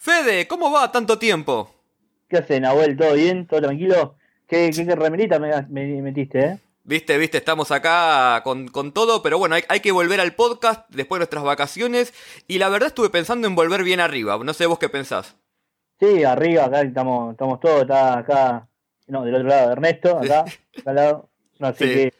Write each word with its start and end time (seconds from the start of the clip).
Fede, 0.00 0.48
¿cómo 0.48 0.72
va 0.72 0.90
tanto 0.90 1.18
tiempo? 1.18 1.74
¿Qué 2.26 2.38
haces, 2.38 2.58
Nahuel? 2.58 2.96
¿Todo 2.96 3.12
bien? 3.12 3.46
¿Todo 3.46 3.60
tranquilo? 3.60 4.16
¿Qué, 4.48 4.70
qué, 4.74 4.96
remerita 4.96 5.38
me, 5.38 5.50
metiste, 6.00 6.40
eh? 6.40 6.58
Viste, 6.84 7.18
viste, 7.18 7.36
estamos 7.36 7.70
acá 7.70 8.40
con, 8.42 8.92
todo, 8.94 9.22
pero 9.22 9.38
bueno, 9.38 9.56
hay, 9.68 9.80
que 9.80 9.92
volver 9.92 10.18
al 10.22 10.34
podcast 10.34 10.88
después 10.88 11.18
de 11.18 11.24
nuestras 11.24 11.44
vacaciones. 11.44 12.14
Y 12.48 12.58
la 12.58 12.70
verdad 12.70 12.86
estuve 12.86 13.10
pensando 13.10 13.46
en 13.46 13.54
volver 13.54 13.84
bien 13.84 14.00
arriba. 14.00 14.38
No 14.42 14.54
sé 14.54 14.64
vos 14.64 14.78
qué 14.78 14.88
pensás. 14.88 15.36
Sí, 16.00 16.24
arriba, 16.24 16.64
acá 16.64 16.80
estamos, 16.80 17.32
estamos 17.32 17.60
todos, 17.60 17.82
está 17.82 18.20
acá, 18.20 18.68
no, 19.06 19.22
del 19.22 19.34
otro 19.34 19.48
lado, 19.48 19.72
Ernesto, 19.72 20.16
acá, 20.16 20.40
acá 20.40 20.90
al 20.90 20.94
lado. 20.94 21.28
así 21.60 21.84
que 21.84 22.14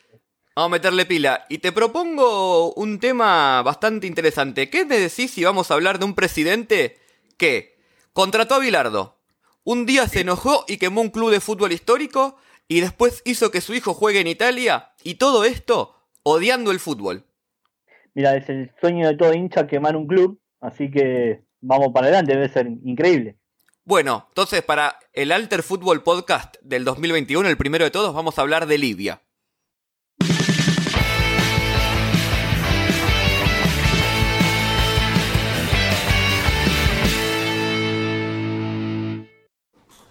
Vamos 0.55 0.69
a 0.69 0.73
meterle 0.73 1.07
pila. 1.07 1.47
Y 1.49 1.59
te 1.59 1.73
propongo 1.73 2.75
un 2.75 3.01
tema 3.01 3.63
bastante 3.63 4.07
interesante. 4.07 4.69
¿Qué 4.69 4.85
me 4.85 4.99
decís 4.99 5.31
si 5.31 5.45
vamos 5.45 5.71
a 5.71 5.75
hablar 5.75 5.99
de 5.99 6.05
un 6.05 6.15
presidente 6.15 7.01
que 7.41 7.79
contrató 8.13 8.55
a 8.55 8.59
Bilardo? 8.61 9.19
Un 9.65 9.87
día 9.87 10.07
se 10.07 10.21
enojó 10.21 10.65
y 10.69 10.77
quemó 10.77 11.01
un 11.01 11.09
club 11.09 11.31
de 11.31 11.41
fútbol 11.41 11.73
histórico 11.73 12.37
y 12.69 12.81
después 12.81 13.23
hizo 13.25 13.51
que 13.51 13.63
su 13.63 13.75
hijo 13.75 13.95
juegue 13.95 14.21
en 14.21 14.27
Italia 14.27 14.93
y 15.03 15.15
todo 15.15 15.45
esto 15.45 15.97
odiando 16.23 16.71
el 16.71 16.79
fútbol. 16.79 17.25
Mira, 18.15 18.37
es 18.37 18.49
el 18.49 18.71
sueño 18.81 19.09
de 19.09 19.17
todo 19.17 19.33
hincha 19.33 19.67
quemar 19.67 19.97
un 19.97 20.07
club, 20.07 20.39
así 20.61 20.91
que 20.91 21.43
vamos 21.61 21.89
para 21.95 22.07
adelante, 22.07 22.35
debe 22.35 22.49
ser 22.49 22.67
increíble. 22.85 23.37
Bueno, 23.85 24.27
entonces 24.29 24.63
para 24.63 24.99
el 25.15 25.33
Alter 25.33 25.63
Fútbol 25.63 26.03
Podcast 26.03 26.57
del 26.63 26.85
2021, 26.85 27.49
el 27.49 27.57
primero 27.57 27.85
de 27.85 27.91
todos, 27.91 28.15
vamos 28.15 28.39
a 28.39 28.43
hablar 28.43 28.67
de 28.67 28.79
Libia. 28.79 29.23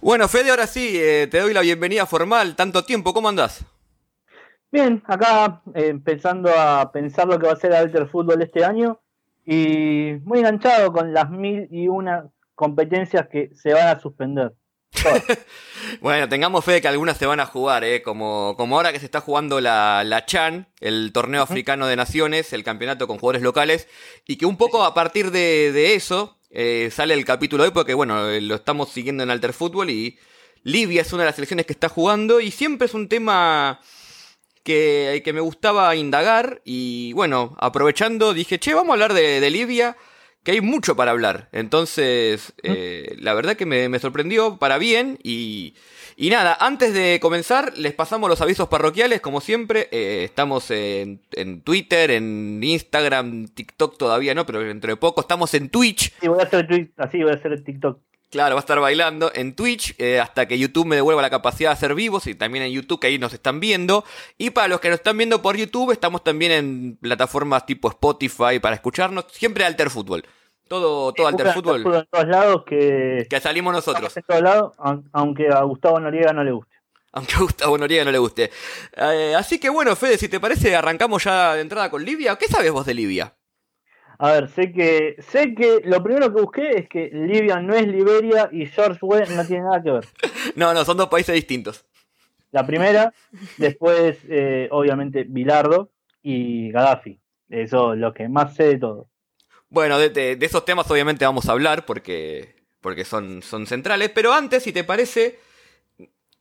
Bueno, 0.09 0.27
Fede, 0.27 0.49
ahora 0.49 0.65
sí, 0.65 0.93
eh, 0.95 1.27
te 1.29 1.39
doy 1.39 1.53
la 1.53 1.61
bienvenida 1.61 2.07
formal. 2.07 2.55
Tanto 2.55 2.83
tiempo, 2.83 3.13
¿cómo 3.13 3.29
andás? 3.29 3.63
Bien, 4.71 5.03
acá 5.05 5.61
eh, 5.75 5.89
empezando 5.89 6.49
a 6.49 6.91
pensar 6.91 7.27
lo 7.27 7.37
que 7.37 7.45
va 7.45 7.53
a 7.53 7.57
ser 7.57 7.75
Alter 7.75 8.07
Fútbol 8.07 8.41
este 8.41 8.65
año 8.65 8.99
y 9.45 10.13
muy 10.23 10.39
enganchado 10.39 10.91
con 10.91 11.13
las 11.13 11.29
mil 11.29 11.67
y 11.69 11.89
una 11.89 12.27
competencias 12.55 13.27
que 13.27 13.51
se 13.53 13.71
van 13.75 13.87
a 13.87 13.99
suspender. 13.99 14.55
bueno, 16.01 16.27
tengamos 16.29 16.65
fe 16.65 16.71
de 16.71 16.81
que 16.81 16.87
algunas 16.87 17.15
se 17.15 17.27
van 17.27 17.39
a 17.39 17.45
jugar, 17.45 17.83
¿eh? 17.83 18.01
como, 18.01 18.55
como 18.57 18.77
ahora 18.77 18.91
que 18.91 18.99
se 18.99 19.05
está 19.05 19.21
jugando 19.21 19.61
la, 19.61 20.03
la 20.03 20.25
Chan, 20.25 20.69
el 20.79 21.11
torneo 21.13 21.43
africano 21.43 21.85
de 21.85 21.95
naciones, 21.95 22.51
el 22.51 22.63
campeonato 22.63 23.05
con 23.05 23.19
jugadores 23.19 23.43
locales, 23.43 23.87
y 24.25 24.37
que 24.37 24.47
un 24.47 24.57
poco 24.57 24.83
a 24.85 24.95
partir 24.95 25.29
de, 25.29 25.71
de 25.71 25.93
eso, 25.93 26.38
eh, 26.49 26.89
sale 26.91 27.13
el 27.13 27.25
capítulo 27.25 27.63
hoy 27.63 27.71
porque, 27.71 27.93
bueno, 27.93 28.29
eh, 28.29 28.41
lo 28.41 28.55
estamos 28.55 28.89
siguiendo 28.89 29.23
en 29.23 29.29
Alter 29.29 29.53
Fútbol 29.53 29.89
y 29.89 30.17
Libia 30.63 31.01
es 31.01 31.13
una 31.13 31.23
de 31.23 31.27
las 31.27 31.35
selecciones 31.35 31.65
que 31.65 31.73
está 31.73 31.89
jugando 31.89 32.39
y 32.41 32.51
siempre 32.51 32.87
es 32.87 32.93
un 32.93 33.07
tema 33.07 33.79
que, 34.63 35.21
que 35.23 35.33
me 35.33 35.41
gustaba 35.41 35.95
indagar 35.95 36.61
y, 36.65 37.13
bueno, 37.13 37.55
aprovechando 37.59 38.33
dije, 38.33 38.59
che, 38.59 38.73
vamos 38.73 38.89
a 38.89 38.93
hablar 38.93 39.13
de, 39.13 39.49
Libia, 39.49 39.95
que 40.43 40.51
hay 40.51 40.61
mucho 40.61 40.95
para 40.95 41.11
hablar. 41.11 41.49
Entonces, 41.51 42.53
eh, 42.63 43.15
la 43.19 43.33
verdad 43.33 43.55
que 43.55 43.65
me, 43.65 43.89
me 43.89 43.99
sorprendió 43.99 44.57
para 44.57 44.77
bien 44.77 45.19
y... 45.23 45.75
Y 46.21 46.29
nada, 46.29 46.57
antes 46.59 46.93
de 46.93 47.17
comenzar, 47.21 47.77
les 47.77 47.93
pasamos 47.93 48.29
los 48.29 48.41
avisos 48.41 48.67
parroquiales, 48.67 49.21
como 49.21 49.39
siempre. 49.39 49.87
Eh, 49.89 50.25
estamos 50.25 50.69
en, 50.69 51.21
Twitter, 51.63 52.11
en 52.11 52.61
Instagram, 52.61 53.47
TikTok 53.47 53.97
todavía 53.97 54.35
no, 54.35 54.45
pero 54.45 54.59
dentro 54.59 54.91
de 54.91 54.97
poco 54.97 55.21
estamos 55.21 55.53
en 55.53 55.69
Twitch. 55.69 56.13
Sí, 56.19 56.27
voy 56.27 56.41
a 56.41 56.43
hacer 56.43 56.67
Twitch, 56.67 56.91
así 56.97 57.23
voy 57.23 57.31
a 57.31 57.35
hacer 57.35 57.53
el 57.53 57.63
TikTok. 57.63 58.01
Claro, 58.31 58.55
va 58.55 58.59
a 58.59 58.65
estar 58.67 58.77
bailando 58.81 59.31
en 59.33 59.55
Twitch 59.55 59.95
eh, 59.97 60.19
hasta 60.19 60.45
que 60.45 60.59
YouTube 60.59 60.87
me 60.87 60.97
devuelva 60.97 61.21
la 61.21 61.29
capacidad 61.29 61.69
de 61.69 61.75
hacer 61.75 61.95
vivos 61.95 62.27
y 62.27 62.35
también 62.35 62.65
en 62.65 62.73
YouTube 62.73 62.99
que 62.99 63.07
ahí 63.07 63.17
nos 63.17 63.31
están 63.31 63.61
viendo. 63.61 64.03
Y 64.37 64.49
para 64.49 64.67
los 64.67 64.81
que 64.81 64.89
nos 64.89 64.97
están 64.97 65.17
viendo 65.17 65.41
por 65.41 65.55
YouTube, 65.55 65.93
estamos 65.93 66.21
también 66.25 66.51
en 66.51 66.97
plataformas 66.97 67.65
tipo 67.65 67.87
Spotify 67.87 68.59
para 68.61 68.75
escucharnos, 68.75 69.27
siempre 69.31 69.63
Alter 69.63 69.89
Fútbol. 69.89 70.25
Todo, 70.69 71.11
todo 71.13 71.27
Alter 71.27 71.51
Fútbol. 71.51 71.79
En 71.79 72.05
todos 72.05 72.27
lados 72.27 72.63
que, 72.63 73.25
que 73.27 73.39
salimos 73.39 73.73
nosotros. 73.73 74.15
En 74.15 74.23
todos 74.23 74.41
lados, 74.41 74.73
aunque 75.11 75.49
a 75.49 75.63
Gustavo 75.63 75.99
Noriega 75.99 76.31
no 76.31 76.43
le 76.43 76.51
guste. 76.51 76.75
Aunque 77.11 77.33
a 77.35 77.39
Gustavo 77.39 77.75
Noriega 77.75 78.05
no 78.05 78.11
le 78.11 78.19
guste. 78.19 78.51
Eh, 78.95 79.33
así 79.35 79.59
que 79.59 79.69
bueno, 79.69 79.95
Fede, 79.95 80.19
si 80.19 80.29
te 80.29 80.39
parece, 80.39 80.75
arrancamos 80.75 81.23
ya 81.23 81.55
de 81.55 81.61
entrada 81.61 81.89
con 81.89 82.05
Libia. 82.05 82.35
¿Qué 82.35 82.45
sabes 82.45 82.71
vos 82.71 82.85
de 82.85 82.93
Libia? 82.93 83.33
A 84.19 84.33
ver, 84.33 84.49
sé 84.49 84.71
que 84.71 85.15
sé 85.19 85.55
que 85.55 85.81
lo 85.85 86.03
primero 86.03 86.31
que 86.31 86.41
busqué 86.41 86.69
es 86.77 86.87
que 86.87 87.09
Libia 87.11 87.59
no 87.61 87.73
es 87.73 87.87
Liberia 87.87 88.49
y 88.51 88.67
George 88.67 88.99
Weah 89.01 89.25
no 89.25 89.43
tiene 89.45 89.63
nada 89.63 89.81
que 89.81 89.91
ver. 89.91 90.05
no, 90.55 90.71
no, 90.73 90.85
son 90.85 90.97
dos 90.97 91.09
países 91.09 91.33
distintos. 91.33 91.83
La 92.51 92.65
primera, 92.65 93.11
después, 93.57 94.19
eh, 94.29 94.67
obviamente, 94.71 95.23
Bilardo 95.27 95.89
y 96.21 96.71
Gaddafi. 96.71 97.19
Eso 97.49 97.93
es 97.93 97.99
lo 97.99 98.13
que 98.13 98.29
más 98.29 98.55
sé 98.55 98.65
de 98.65 98.77
todo. 98.77 99.08
Bueno, 99.69 99.99
de, 99.99 100.37
esos 100.41 100.65
temas 100.65 100.89
obviamente 100.89 101.25
vamos 101.25 101.47
a 101.47 101.51
hablar 101.51 101.85
porque, 101.85 102.55
porque 102.81 103.05
son, 103.05 103.43
son 103.43 103.67
centrales, 103.67 104.09
pero 104.09 104.33
antes, 104.33 104.63
si 104.63 104.73
te 104.73 104.83
parece, 104.83 105.39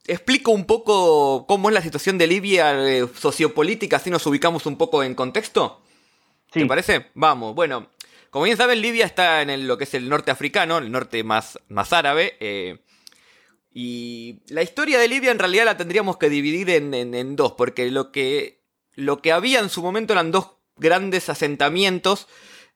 explico 0.06 0.50
un 0.50 0.65
poco 0.65 1.47
cómo 1.47 1.69
es 1.69 1.75
la 1.75 1.83
situación 1.83 2.16
de 2.16 2.27
Libia 2.27 2.89
eh, 2.89 3.06
sociopolítica, 3.15 3.97
así 3.97 4.11
nos 4.11 4.27
ubicamos 4.27 4.65
un 4.66 4.77
poco 4.77 5.03
en 5.03 5.15
contexto. 5.15 5.83
¿Te 6.50 6.65
parece? 6.65 7.11
Vamos, 7.12 7.55
bueno, 7.55 7.91
como 8.31 8.44
bien 8.44 8.56
saben, 8.56 8.81
Libia 8.81 9.06
está 9.06 9.43
en 9.43 9.66
lo 9.66 9.78
que 9.78 9.84
es 9.84 9.95
el 9.95 10.09
norte 10.09 10.31
africano, 10.31 10.78
el 10.78 10.91
norte 10.91 11.22
más, 11.25 11.59
más 11.69 11.93
árabe. 11.93 12.37
Eh, 12.41 12.78
y 13.72 14.41
la 14.49 14.62
historia 14.62 14.99
de 14.99 15.09
Libia 15.09 15.31
en 15.31 15.39
realidad 15.39 15.66
la 15.66 15.77
tendríamos 15.77 16.16
que 16.16 16.28
dividir 16.31 16.71
en, 16.71 16.95
en, 16.95 17.37
dos, 17.37 17.53
porque 17.53 17.91
lo 17.91 18.10
que, 18.10 18.62
lo 18.95 19.21
que 19.22 19.33
había 19.33 19.60
en 19.60 19.69
su 19.69 19.83
momento 19.83 20.15
eran 20.15 20.31
dos 20.31 20.53
grandes 20.77 21.28
asentamientos 21.28 22.28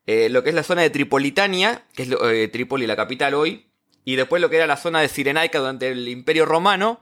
eh, 0.07 0.29
lo 0.29 0.43
que 0.43 0.49
es 0.49 0.55
la 0.55 0.65
zona 0.65 0.83
de 0.83 0.91
Tripolitania, 0.91 1.85
que 1.95 2.03
es 2.03 2.09
eh, 2.11 2.49
Trípoli 2.49 2.87
la 2.87 2.97
capital 2.97 3.35
hoy, 3.35 3.71
y 4.05 4.17
después 4.17 4.43
lo 4.43 4.51
que 4.51 4.57
era 4.57 4.67
la 4.67 4.77
zona 4.77 5.01
de 5.01 5.09
Sirenaica 5.09 5.61
durante 5.61 5.89
el 5.89 6.09
Imperio 6.09 6.45
Romano, 6.45 7.01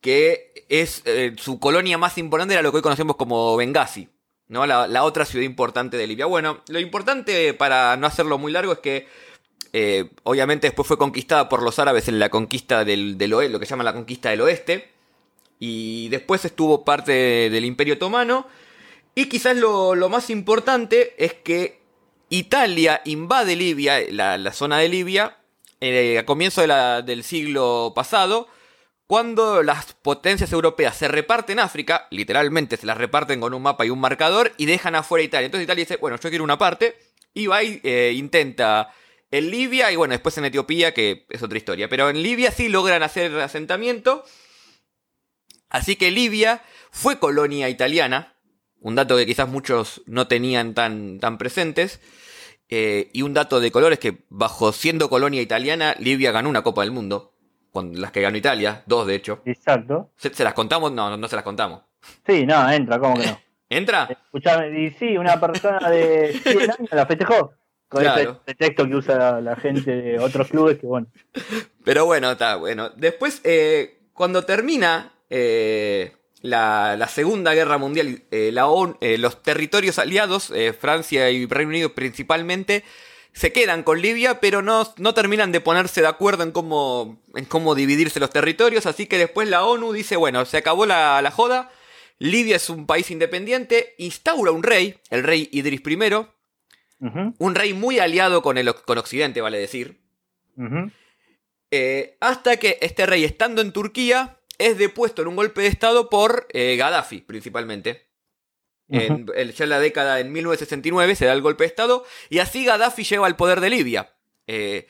que 0.00 0.66
es 0.68 1.02
eh, 1.06 1.34
su 1.38 1.58
colonia 1.58 1.96
más 1.96 2.18
importante, 2.18 2.54
era 2.54 2.62
lo 2.62 2.70
que 2.70 2.76
hoy 2.76 2.82
conocemos 2.82 3.16
como 3.16 3.56
Benghazi, 3.56 4.10
¿no? 4.48 4.66
La, 4.66 5.04
otra 5.04 5.24
ciudad 5.24 5.46
importante 5.46 5.96
de 5.96 6.06
Libia. 6.06 6.26
Bueno, 6.26 6.62
lo 6.68 6.78
importante 6.78 7.54
para 7.54 7.96
no 7.96 8.06
hacerlo 8.06 8.36
muy 8.36 8.52
largo 8.52 8.72
es 8.72 8.78
que 8.78 9.08
obviamente 10.22 10.68
después 10.68 10.86
fue 10.86 10.98
conquistada 10.98 11.48
por 11.48 11.60
los 11.60 11.80
árabes 11.80 12.06
en 12.06 12.20
la 12.20 12.28
conquista 12.28 12.84
del, 12.84 13.16
oeste, 13.32 13.52
lo 13.52 13.58
que 13.58 13.66
llaman 13.66 13.86
la 13.86 13.92
conquista 13.92 14.30
del 14.30 14.42
oeste, 14.42 14.92
y 15.58 16.10
después 16.10 16.44
estuvo 16.44 16.84
parte 16.84 17.48
del 17.50 17.64
Imperio 17.64 17.94
Otomano, 17.94 18.46
y 19.14 19.26
quizás 19.26 19.56
lo, 19.56 19.94
lo 19.94 20.10
más 20.10 20.28
importante 20.28 21.14
es 21.18 21.32
que 21.32 21.83
Italia 22.36 23.00
invade 23.04 23.54
Libia, 23.54 24.00
la, 24.10 24.52
zona 24.52 24.78
de 24.78 24.88
Libia, 24.88 25.36
eh, 25.80 26.18
a 26.18 26.26
comienzo 26.26 26.62
del 27.02 27.22
siglo 27.22 27.92
pasado, 27.94 28.48
cuando 29.06 29.62
las 29.62 29.92
potencias 29.92 30.50
europeas 30.52 30.96
se 30.96 31.06
reparten 31.06 31.60
África, 31.60 32.08
literalmente 32.10 32.76
se 32.76 32.86
las 32.86 32.96
reparten 32.96 33.40
con 33.40 33.54
un 33.54 33.62
mapa 33.62 33.86
y 33.86 33.90
un 33.90 34.00
marcador 34.00 34.52
y 34.56 34.66
dejan 34.66 34.96
afuera 34.96 35.22
Italia. 35.22 35.46
Entonces 35.46 35.64
Italia 35.64 35.84
dice, 35.84 35.96
bueno, 35.98 36.18
yo 36.18 36.28
quiero 36.28 36.42
una 36.42 36.58
parte, 36.58 36.96
y 37.34 37.46
va 37.46 37.62
y 37.62 37.80
eh, 37.84 38.12
intenta 38.16 38.92
en 39.30 39.50
Libia 39.50 39.92
y 39.92 39.96
bueno, 39.96 40.12
después 40.12 40.36
en 40.38 40.46
Etiopía, 40.46 40.94
que 40.94 41.26
es 41.28 41.42
otra 41.42 41.58
historia. 41.58 41.88
Pero 41.88 42.08
en 42.08 42.22
Libia 42.22 42.50
sí 42.50 42.68
logran 42.68 43.02
hacer 43.02 43.38
asentamiento. 43.40 44.24
Así 45.68 45.96
que 45.96 46.10
Libia 46.10 46.62
fue 46.90 47.18
colonia 47.18 47.68
italiana, 47.68 48.33
un 48.84 48.94
dato 48.94 49.16
que 49.16 49.24
quizás 49.24 49.48
muchos 49.48 50.02
no 50.04 50.28
tenían 50.28 50.74
tan, 50.74 51.18
tan 51.18 51.38
presentes. 51.38 52.00
Eh, 52.68 53.10
y 53.14 53.22
un 53.22 53.32
dato 53.32 53.58
de 53.58 53.70
color 53.70 53.94
es 53.94 53.98
que, 53.98 54.26
bajo 54.28 54.72
siendo 54.72 55.08
colonia 55.08 55.40
italiana, 55.40 55.94
Libia 55.98 56.32
ganó 56.32 56.50
una 56.50 56.62
Copa 56.62 56.82
del 56.82 56.90
Mundo. 56.90 57.32
Con 57.72 57.98
las 57.98 58.12
que 58.12 58.20
ganó 58.20 58.36
Italia, 58.36 58.82
dos 58.86 59.06
de 59.06 59.14
hecho. 59.14 59.40
Exacto. 59.46 60.10
¿Se, 60.16 60.44
las 60.44 60.52
contamos? 60.52 60.92
No, 60.92 61.16
no 61.16 61.28
se 61.28 61.34
las 61.34 61.44
contamos. 61.44 61.80
Sí, 62.26 62.44
no, 62.44 62.70
entra, 62.70 62.98
¿cómo 62.98 63.18
que 63.18 63.26
no? 63.26 63.40
¿Entra? 63.70 64.04
Escuchame, 64.10 64.78
y 64.78 64.90
sí, 64.90 65.16
una 65.16 65.40
persona 65.40 65.88
de 65.88 66.38
100 66.42 66.60
años 66.60 66.90
la 66.92 67.06
festejó. 67.06 67.54
Con 67.88 68.02
claro. 68.02 68.42
ese 68.44 68.54
texto 68.54 68.86
que 68.86 68.96
usa 68.96 69.40
la, 69.40 69.56
gente 69.56 69.96
de 69.96 70.18
otros 70.18 70.48
clubes, 70.48 70.78
que 70.78 70.86
bueno. 70.86 71.06
Pero 71.84 72.04
bueno, 72.04 72.32
está 72.32 72.56
bueno. 72.56 72.90
Después, 72.90 73.40
eh, 73.44 74.08
cuando 74.12 74.44
termina 74.44 75.12
eh, 75.30 76.12
la, 76.44 77.08
Segunda 77.08 77.54
Guerra 77.54 77.78
Mundial, 77.78 78.22
eh, 78.30 78.50
la 78.52 78.66
eh, 79.00 79.16
los 79.16 79.42
territorios 79.42 79.98
aliados, 79.98 80.50
eh, 80.50 80.74
Francia 80.74 81.30
y 81.30 81.46
Reino 81.46 81.70
Unido 81.70 81.94
principalmente, 81.94 82.84
se 83.32 83.50
quedan 83.50 83.82
con 83.82 84.02
Libia, 84.02 84.40
pero 84.40 84.60
no, 84.60 84.86
no, 84.98 85.14
terminan 85.14 85.52
de 85.52 85.62
ponerse 85.62 86.02
de 86.02 86.06
acuerdo 86.06 86.42
en 86.42 86.52
cómo, 86.52 87.18
en 87.34 87.46
cómo 87.46 87.74
dividirse 87.74 88.20
los 88.20 88.28
territorios, 88.28 88.84
así 88.84 89.06
que 89.06 89.16
después 89.16 89.48
la 89.48 89.64
ONU 89.64 89.92
dice, 89.94 90.16
bueno, 90.16 90.44
se 90.44 90.58
acabó 90.58 90.84
la, 90.84 91.22
la 91.22 91.30
joda, 91.30 91.70
Libia 92.18 92.56
es 92.56 92.68
un 92.68 92.86
país 92.86 93.10
independiente, 93.10 93.94
instaura 93.96 94.52
un 94.52 94.62
rey, 94.62 94.98
el 95.08 95.22
rey 95.22 95.48
Idris 95.50 95.80
I, 95.86 95.98
un 97.38 97.54
rey 97.54 97.72
muy 97.72 97.98
aliado 98.00 98.42
con, 98.42 98.58
el, 98.58 98.72
con 98.74 98.98
Occidente, 98.98 99.40
vale 99.40 99.58
decir, 99.58 99.98
Eh, 101.76 102.16
hasta 102.20 102.56
que 102.58 102.78
este 102.82 103.04
rey, 103.04 103.24
estando 103.24 103.60
en 103.60 103.72
Turquía, 103.72 104.38
es 104.58 104.78
depuesto 104.78 105.22
en 105.22 105.28
un 105.28 105.36
golpe 105.36 105.62
de 105.62 105.68
estado 105.68 106.08
por 106.08 106.46
eh, 106.50 106.76
Gaddafi, 106.76 107.20
principalmente. 107.20 108.08
en, 108.88 109.26
ya 109.26 109.64
en 109.64 109.70
la 109.70 109.80
década 109.80 110.20
en 110.20 110.30
1969 110.32 111.16
se 111.16 111.24
da 111.24 111.32
el 111.32 111.40
golpe 111.40 111.64
de 111.64 111.68
estado 111.68 112.04
y 112.28 112.38
así 112.38 112.64
Gaddafi 112.64 113.04
lleva 113.04 113.26
al 113.26 113.36
poder 113.36 113.60
de 113.60 113.70
Libia. 113.70 114.14
Eh, 114.46 114.88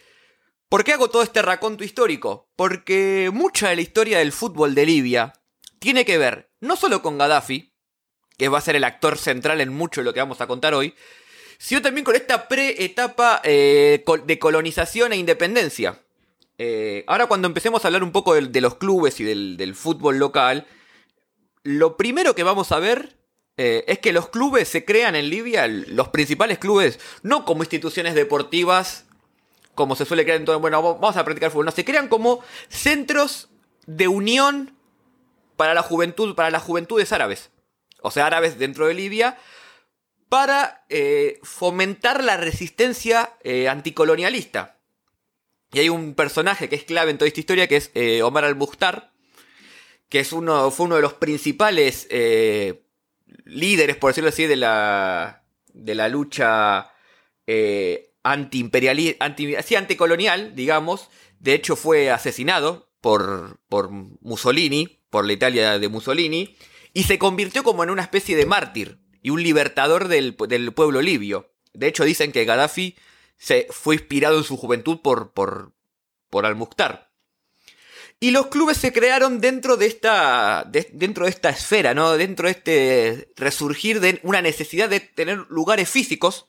¿Por 0.69 0.83
qué 0.83 0.93
hago 0.93 1.09
todo 1.09 1.23
este 1.23 1.43
raconto 1.43 1.85
histórico? 1.85 2.51
Porque 2.57 3.31
mucha 3.33 3.69
de 3.69 3.77
la 3.77 3.83
historia 3.83 4.19
del 4.19 4.33
fútbol 4.33 4.75
de 4.75 4.87
Libia 4.87 5.33
tiene 5.79 6.05
que 6.05 6.19
ver 6.19 6.51
no 6.61 6.77
solo 6.77 7.03
con 7.03 7.19
Gaddafi, 7.19 7.73
que 8.37 8.49
va 8.49 8.59
a 8.59 8.63
ser 8.63 8.75
el 8.75 8.85
actor 8.85 9.17
central 9.17 9.61
en 9.61 9.73
mucho 9.73 10.01
de 10.01 10.07
lo 10.07 10.15
que 10.15 10.21
vamos 10.21 10.41
a 10.41 10.47
contar 10.47 10.75
hoy, 10.75 10.95
sino 11.59 11.81
también 11.81 12.05
con 12.05 12.17
esta 12.17 12.49
pre-etapa 12.49 13.41
de 13.45 14.39
colonización 14.41 15.13
e 15.13 15.17
independencia. 15.17 16.04
Eh, 16.59 17.05
ahora 17.09 17.27
cuando 17.27 17.49
empecemos 17.49 17.85
a 17.85 17.89
hablar 17.89 18.05
un 18.05 18.13
poco 18.13 18.35
de, 18.35 18.61
los 18.61 18.77
clubes 18.77 19.19
y 19.21 19.25
del, 19.25 19.75
fútbol 19.75 20.19
local, 20.19 20.67
lo 21.63 21.97
primero 21.97 22.35
que 22.35 22.45
vamos 22.45 22.71
a 22.71 22.79
ver 22.79 23.17
eh, 23.57 23.85
es 23.89 23.99
que 23.99 24.13
los 24.13 24.29
clubes 24.29 24.69
se 24.69 24.85
crean 24.85 25.17
en 25.17 25.31
Libia, 25.31 25.67
los 25.67 26.09
principales 26.09 26.59
clubes, 26.59 27.01
no 27.23 27.45
como 27.45 27.63
instituciones 27.63 28.15
deportivas, 28.15 29.07
como 29.75 29.97
se 29.97 30.05
suele 30.05 30.25
crear 30.25 30.39
en 30.39 30.45
todo, 30.45 30.61
bueno, 30.61 30.81
vamos 30.81 31.17
a 31.17 31.25
practicar 31.25 31.51
fútbol, 31.51 31.67
no, 31.67 31.73
se 31.73 31.85
crean 31.85 32.09
como 32.09 32.41
centros 32.69 33.49
de 33.87 34.07
unión 34.07 34.77
para 35.57 35.75
la 35.75 35.83
juventud, 35.83 36.35
para 36.37 36.51
las 36.51 36.63
juventudes 36.63 37.13
árabes, 37.13 37.51
o 38.01 38.11
sea, 38.13 38.27
árabes 38.27 38.59
dentro 38.59 38.87
de 38.87 38.95
Libia, 38.95 39.39
para 40.29 40.85
eh, 40.89 41.41
fomentar 41.43 42.23
la 42.23 42.37
resistencia 42.37 43.35
anticolonialista. 43.69 44.75
Y 45.75 45.81
hay 45.81 45.89
un 45.89 46.15
personaje 46.15 46.69
que 46.69 46.77
es 46.77 46.85
clave 46.85 47.11
en 47.11 47.19
toda 47.19 47.27
esta 47.27 47.41
historia, 47.41 47.67
que 47.67 47.77
es 47.77 47.91
eh, 47.95 48.23
Omar 48.23 48.45
al-Bukhtar, 48.45 49.11
que 50.09 50.21
es 50.21 50.33
uno, 50.33 50.71
fue 50.71 50.87
uno 50.87 50.95
de 50.95 51.03
los 51.03 51.15
principales 51.15 52.07
eh, 52.11 52.85
líderes, 53.45 53.97
por 53.97 54.11
decirlo 54.11 54.29
así, 54.29 54.47
de 54.47 54.55
la, 54.55 55.45
de 55.73 55.97
la 55.97 56.09
lucha 56.09 56.93
eh, 57.49 58.15
anti-imperialista, 58.23 59.25
anti, 59.25 59.75
anticolonial, 59.75 60.55
digamos. 60.55 61.09
De 61.41 61.55
hecho, 61.55 61.75
fue 61.75 62.09
asesinado 62.09 62.89
por, 63.01 63.59
por 63.69 63.91
Mussolini, 63.91 65.01
por 65.11 65.25
la 65.25 65.33
Italia 65.33 65.81
de 65.81 65.89
Mussolini, 65.89 66.57
y 66.93 67.03
se 67.03 67.19
convirtió 67.19 67.65
como 67.65 67.83
en 67.83 67.91
una 67.91 68.03
especie 68.03 68.37
de 68.37 68.47
mártir 68.47 69.01
y 69.23 69.31
un 69.31 69.43
libertador 69.43 70.07
del, 70.07 70.37
del 70.49 70.73
pueblo 70.73 71.03
libio. 71.03 71.53
De 71.73 71.89
hecho, 71.89 72.05
dicen 72.05 72.31
que 72.31 72.45
Gaddafi 72.45 72.95
se 73.37 73.67
fue 73.71 73.97
inspirado 73.97 74.39
en 74.39 74.45
su 74.45 74.57
juventud 74.57 75.01
por, 75.01 75.33
por, 75.33 75.73
por 76.31 76.47
Al-Mukhtar. 76.47 77.11
Y 78.21 78.31
los 78.31 78.47
clubes 78.47 78.79
se 78.79 78.93
crearon 78.93 79.41
dentro 79.41 79.77
de 79.77 79.87
esta, 79.87 80.65
dentro 80.93 81.25
de 81.25 81.31
esta 81.31 81.51
esfera, 81.51 81.95
¿no? 81.95 82.17
Dentro 82.17 82.47
de 82.47 82.53
este 82.53 83.33
resurgir 83.37 84.01
de 84.01 84.21
una 84.23 84.41
necesidad 84.41 84.89
de 84.89 85.01
tener 85.01 85.45
lugares 85.51 85.91
físicos 85.91 86.47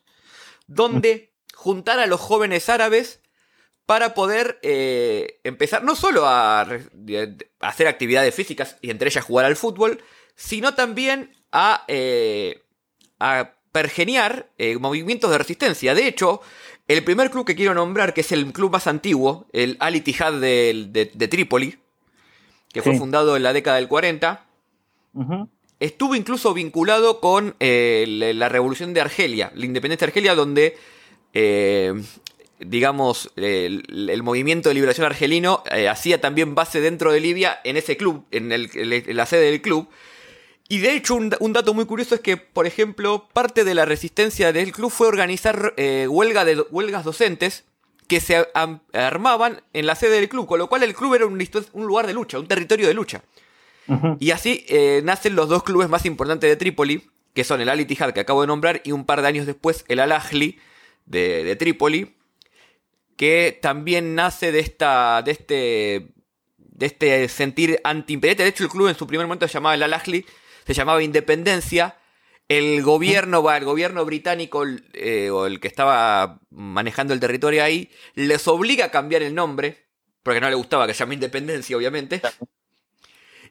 donde 0.67 1.33
juntar 1.53 1.99
a 1.99 2.07
los 2.07 2.21
jóvenes 2.21 2.69
árabes 2.69 3.19
para 3.85 4.13
poder 4.13 4.59
eh, 4.61 5.39
empezar 5.43 5.83
no 5.83 5.95
solo 5.95 6.25
a, 6.25 6.67
hacer 7.59 7.87
actividades 7.87 8.33
físicas 8.33 8.77
y 8.81 8.89
entre 8.89 9.09
ellas 9.09 9.25
jugar 9.25 9.45
al 9.45 9.55
fútbol, 9.55 10.01
sino 10.35 10.73
también 10.75 11.35
a, 11.51 11.83
eh, 11.87 12.61
pergeniar 13.71 14.49
eh, 14.57 14.77
movimientos 14.77 15.29
de 15.29 15.37
resistencia. 15.37 15.93
De 15.93 16.07
hecho, 16.07 16.41
el 16.87 17.03
primer 17.03 17.31
club 17.31 17.45
que 17.45 17.55
quiero 17.55 17.73
nombrar, 17.73 18.13
que 18.13 18.21
es 18.21 18.31
el 18.31 18.51
club 18.53 18.71
más 18.71 18.87
antiguo, 18.87 19.47
el 19.53 19.77
Al 19.79 19.95
Ittihad 19.95 20.33
de, 20.33 21.27
Trípoli, 21.29 21.79
que 22.71 22.81
fue 22.81 22.97
fundado 22.97 23.35
en 23.35 23.43
la 23.43 23.53
década 23.53 23.77
del 23.77 23.87
40, 23.87 24.45
estuvo 25.79 26.15
incluso 26.15 26.53
vinculado 26.53 27.19
con 27.19 27.55
eh, 27.59 28.05
la 28.35 28.49
revolución 28.49 28.93
de 28.93 29.01
Argelia, 29.01 29.51
la 29.55 29.65
independencia 29.65 30.05
de 30.05 30.09
Argelia, 30.09 30.35
donde, 30.35 30.77
eh, 31.33 31.93
digamos, 32.59 33.31
el, 33.35 34.21
movimiento 34.23 34.69
de 34.69 34.75
liberación 34.75 35.05
argelino 35.07 35.63
eh, 35.71 35.89
hacía 35.89 36.21
también 36.21 36.53
base 36.53 36.81
dentro 36.81 37.11
de 37.11 37.19
Libia 37.19 37.59
en 37.63 37.77
ese 37.77 37.97
club, 37.97 38.25
en, 38.31 38.51
en 38.51 39.17
la 39.17 39.25
sede 39.25 39.49
del 39.49 39.61
club. 39.61 39.89
Y 40.67 40.79
de 40.79 40.95
hecho, 40.95 41.15
un, 41.15 41.29
dato 41.29 41.73
muy 41.73 41.85
curioso 41.85 42.15
es 42.15 42.21
que, 42.21 42.37
por 42.37 42.65
ejemplo, 42.65 43.27
parte 43.33 43.63
de 43.63 43.75
la 43.75 43.85
resistencia 43.85 44.51
del 44.51 44.71
club 44.71 44.89
fue 44.89 45.07
organizar 45.07 45.73
eh, 45.77 46.07
huelga 46.09 46.43
de, 46.43 46.59
huelgas 46.71 47.03
docentes 47.03 47.65
que 48.07 48.19
se 48.19 48.47
armaban 48.93 49.61
en 49.73 49.85
la 49.85 49.95
sede 49.95 50.15
del 50.15 50.29
club, 50.29 50.47
con 50.47 50.59
lo 50.59 50.67
cual 50.67 50.83
el 50.83 50.93
club 50.95 51.15
era 51.15 51.25
un, 51.25 51.39
lugar 51.85 52.07
de 52.07 52.13
lucha, 52.13 52.39
un 52.39 52.47
territorio 52.47 52.87
de 52.87 52.93
lucha. 52.93 53.23
Y 54.19 54.31
así 54.31 54.65
eh, 54.67 55.01
nacen 55.03 55.35
los 55.35 55.47
dos 55.47 55.61
clubes 55.61 55.89
más 55.89 56.05
importantes 56.05 56.49
de 56.49 56.55
Trípoli, 56.55 57.07
que 57.35 57.43
son 57.43 57.61
el 57.61 57.69
Al 57.69 57.81
Ittihad 57.81 58.13
que 58.13 58.19
acabo 58.19 58.41
de 58.41 58.47
nombrar 58.47 58.81
y 58.83 58.91
un 58.91 59.05
par 59.05 59.21
de 59.21 59.27
años 59.27 59.45
después 59.45 59.85
el 59.87 59.99
Al 59.99 60.11
Ahly 60.11 60.57
de, 61.05 61.43
de 61.43 61.55
Trípoli, 61.55 62.15
que 63.15 63.57
también 63.61 64.15
nace 64.15 64.51
de 64.51 64.59
esta 64.59 65.21
de 65.21 65.31
este 65.31 66.07
de 66.57 66.85
este 66.85 67.29
sentir 67.29 67.79
antiimperialista. 67.83 68.43
De 68.43 68.49
hecho, 68.49 68.63
el 68.63 68.69
club 68.69 68.87
en 68.87 68.95
su 68.95 69.05
primer 69.05 69.27
momento 69.27 69.47
se 69.47 69.53
llamaba 69.53 69.75
el 69.75 69.83
Al 69.83 69.93
Ahly 69.93 70.25
se 70.65 70.73
llamaba 70.73 71.03
Independencia. 71.03 71.97
El 72.47 72.83
gobierno, 72.83 73.41
va, 73.41 73.57
el 73.57 73.65
gobierno 73.65 74.05
británico 74.05 74.63
eh, 74.93 75.29
o 75.31 75.47
el 75.47 75.59
que 75.59 75.67
estaba 75.67 76.41
manejando 76.51 77.13
el 77.13 77.19
territorio 77.19 77.63
ahí, 77.63 77.89
les 78.13 78.47
obliga 78.47 78.85
a 78.85 78.91
cambiar 78.91 79.23
el 79.23 79.33
nombre, 79.33 79.87
porque 80.21 80.41
no 80.41 80.49
le 80.49 80.55
gustaba 80.55 80.85
que 80.85 80.93
se 80.93 80.99
llame 80.99 81.15
Independencia, 81.15 81.75
obviamente. 81.75 82.21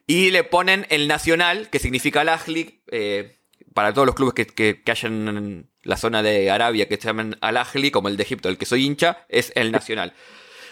Y 0.07 0.31
le 0.31 0.43
ponen 0.43 0.85
el 0.89 1.07
Nacional, 1.07 1.69
que 1.69 1.79
significa 1.79 2.21
Al-Ahli, 2.21 2.83
eh, 2.91 3.37
para 3.73 3.93
todos 3.93 4.05
los 4.05 4.15
clubes 4.15 4.33
que, 4.33 4.45
que, 4.81 4.91
hayan 4.91 5.27
en 5.27 5.69
la 5.83 5.97
zona 5.97 6.23
de 6.23 6.49
Arabia 6.49 6.87
que 6.87 6.95
se 6.95 7.07
llaman 7.07 7.37
Al-Ahli, 7.41 7.91
como 7.91 8.07
el 8.07 8.15
de 8.15 8.23
Egipto, 8.23 8.47
el 8.47 8.57
que 8.57 8.65
soy 8.65 8.85
hincha, 8.85 9.25
es 9.27 9.51
el 9.55 9.71
Nacional. 9.71 10.13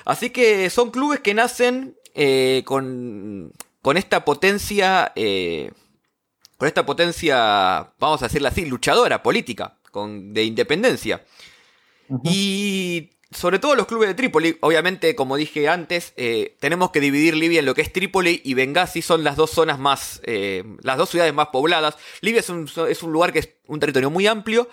Así 0.06 0.30
que 0.30 0.70
son 0.70 0.92
clubes 0.92 1.20
que 1.20 1.34
nacen 1.34 1.98
eh, 2.14 2.62
con, 2.66 3.52
con 3.82 3.98
esta 3.98 4.24
potencia 4.24 5.12
con 6.64 6.68
esta 6.70 6.86
potencia, 6.86 7.92
vamos 8.00 8.22
a 8.22 8.28
decirla 8.28 8.48
así, 8.48 8.66
luchadora, 8.66 9.22
política, 9.22 9.76
con, 9.92 10.34
de 10.34 10.46
independencia. 10.46 11.22
Y 12.24 13.10
sobre 13.32 13.60
todo 13.60 13.76
los 13.76 13.86
clubes 13.86 14.08
de 14.08 14.16
Trípoli, 14.16 14.56
obviamente, 14.62 15.14
como 15.14 15.36
dije 15.36 15.68
antes, 15.68 16.14
eh, 16.16 16.56
tenemos 16.62 16.92
que 16.92 17.02
dividir 17.02 17.36
Libia 17.36 17.60
en 17.60 17.66
lo 17.66 17.76
que 17.76 17.82
es 17.82 17.92
Trípoli 17.92 18.40
y 18.46 18.54
Benghazi, 18.54 19.02
son 19.02 19.26
las 19.26 19.36
dos 19.36 19.50
zonas 19.50 19.78
más, 19.78 20.22
eh, 20.24 20.64
las 20.84 20.98
dos 20.98 21.10
ciudades 21.10 21.34
más 21.34 21.48
pobladas. 21.48 21.98
Libia 22.22 22.40
es 22.40 22.50
un, 22.50 22.70
es 22.88 23.04
un, 23.04 23.12
lugar 23.12 23.34
que 23.34 23.40
es 23.40 23.58
un 23.68 23.82
territorio 23.82 24.10
muy 24.10 24.26
amplio, 24.26 24.70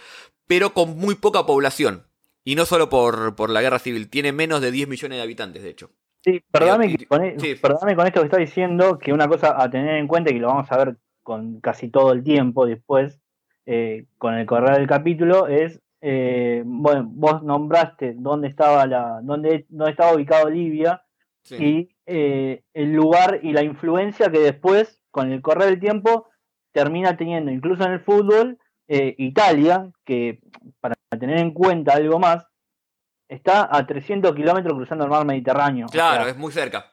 pero 0.46 0.72
con 0.72 0.96
muy 0.96 1.16
poca 1.16 1.44
población. 1.44 2.06
Y 2.44 2.54
no 2.54 2.66
solo 2.66 2.88
por, 2.88 3.34
por 3.34 3.50
la 3.50 3.62
guerra 3.62 3.80
civil, 3.80 4.08
tiene 4.08 4.30
menos 4.30 4.60
de 4.60 4.70
10 4.70 4.86
millones 4.86 5.18
de 5.18 5.22
habitantes, 5.24 5.64
de 5.64 5.70
hecho. 5.70 5.90
Sí, 6.22 6.40
perdóname, 6.52 7.04
con, 7.08 7.24
e, 7.24 7.56
perdóname 7.60 7.96
con 7.96 8.06
esto 8.06 8.20
que 8.20 8.26
está 8.26 8.38
diciendo, 8.38 8.96
que 8.96 9.12
una 9.12 9.26
cosa 9.26 9.60
a 9.60 9.68
tener 9.68 9.96
en 9.96 10.06
cuenta 10.06 10.30
y 10.30 10.34
que 10.34 10.40
lo 10.40 10.46
vamos 10.46 10.70
a 10.70 10.76
ver 10.76 10.96
con 11.30 11.60
casi 11.60 11.88
todo 11.90 12.10
el 12.10 12.24
tiempo 12.24 12.66
después, 12.66 13.20
eh, 13.64 14.06
con 14.18 14.34
el 14.34 14.46
correr 14.46 14.78
del 14.78 14.88
capítulo, 14.88 15.46
es, 15.46 15.80
eh, 16.00 16.64
bueno, 16.66 17.04
vos 17.06 17.44
nombraste 17.44 18.14
dónde 18.16 18.48
estaba, 18.48 18.84
la, 18.88 19.20
dónde, 19.22 19.64
dónde 19.68 19.92
estaba 19.92 20.12
ubicado 20.12 20.50
Libia 20.50 21.04
y 21.48 21.94
eh, 22.06 22.64
el 22.74 22.92
lugar 22.94 23.38
y 23.44 23.52
la 23.52 23.62
influencia 23.62 24.28
que 24.32 24.40
después, 24.40 25.00
con 25.12 25.30
el 25.30 25.40
correr 25.40 25.66
del 25.66 25.78
tiempo, 25.78 26.26
termina 26.72 27.16
teniendo, 27.16 27.52
incluso 27.52 27.84
en 27.84 27.92
el 27.92 28.00
fútbol, 28.00 28.58
Italia, 28.88 29.88
que 30.04 30.40
para 30.80 30.96
tener 31.10 31.38
en 31.38 31.52
cuenta 31.52 31.92
algo 31.92 32.18
más, 32.18 32.44
está 33.28 33.68
a 33.70 33.86
300 33.86 34.34
kilómetros 34.34 34.74
cruzando 34.74 35.04
el 35.04 35.10
mar 35.10 35.24
Mediterráneo. 35.24 35.86
Claro, 35.92 36.26
es 36.26 36.36
muy 36.36 36.50
cerca 36.50 36.90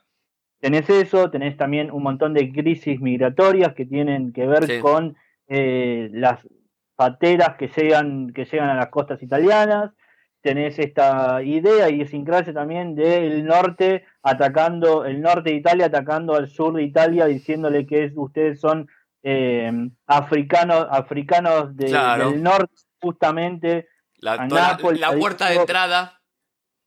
tenés 0.59 0.89
eso, 0.89 1.29
tenés 1.29 1.57
también 1.57 1.91
un 1.91 2.03
montón 2.03 2.33
de 2.33 2.51
crisis 2.51 2.99
migratorias 2.99 3.73
que 3.73 3.85
tienen 3.85 4.33
que 4.33 4.47
ver 4.47 4.79
con 4.81 5.15
eh, 5.47 6.09
las 6.13 6.39
pateras 6.95 7.55
que 7.57 7.69
llegan, 7.69 8.33
que 8.33 8.45
llegan 8.45 8.69
a 8.69 8.75
las 8.75 8.89
costas 8.89 9.21
italianas, 9.21 9.91
tenés 10.41 10.79
esta 10.79 11.43
idea 11.43 11.89
y 11.89 11.95
idiosincrasia 11.95 12.53
también 12.53 12.95
del 12.95 13.45
norte 13.45 14.05
atacando, 14.23 15.05
el 15.05 15.21
norte 15.21 15.51
de 15.51 15.57
Italia 15.57 15.87
atacando 15.87 16.35
al 16.35 16.47
sur 16.47 16.73
de 16.73 16.83
Italia 16.83 17.25
diciéndole 17.25 17.85
que 17.85 18.11
ustedes 18.15 18.59
son 18.59 18.87
eh, 19.23 19.71
africanos, 20.05 20.87
africanos 20.89 21.75
del 21.75 22.41
norte 22.41 22.73
justamente. 22.99 23.87
La, 24.19 24.47
la 24.47 25.11
puerta 25.19 25.49
de 25.49 25.55
entrada. 25.55 26.21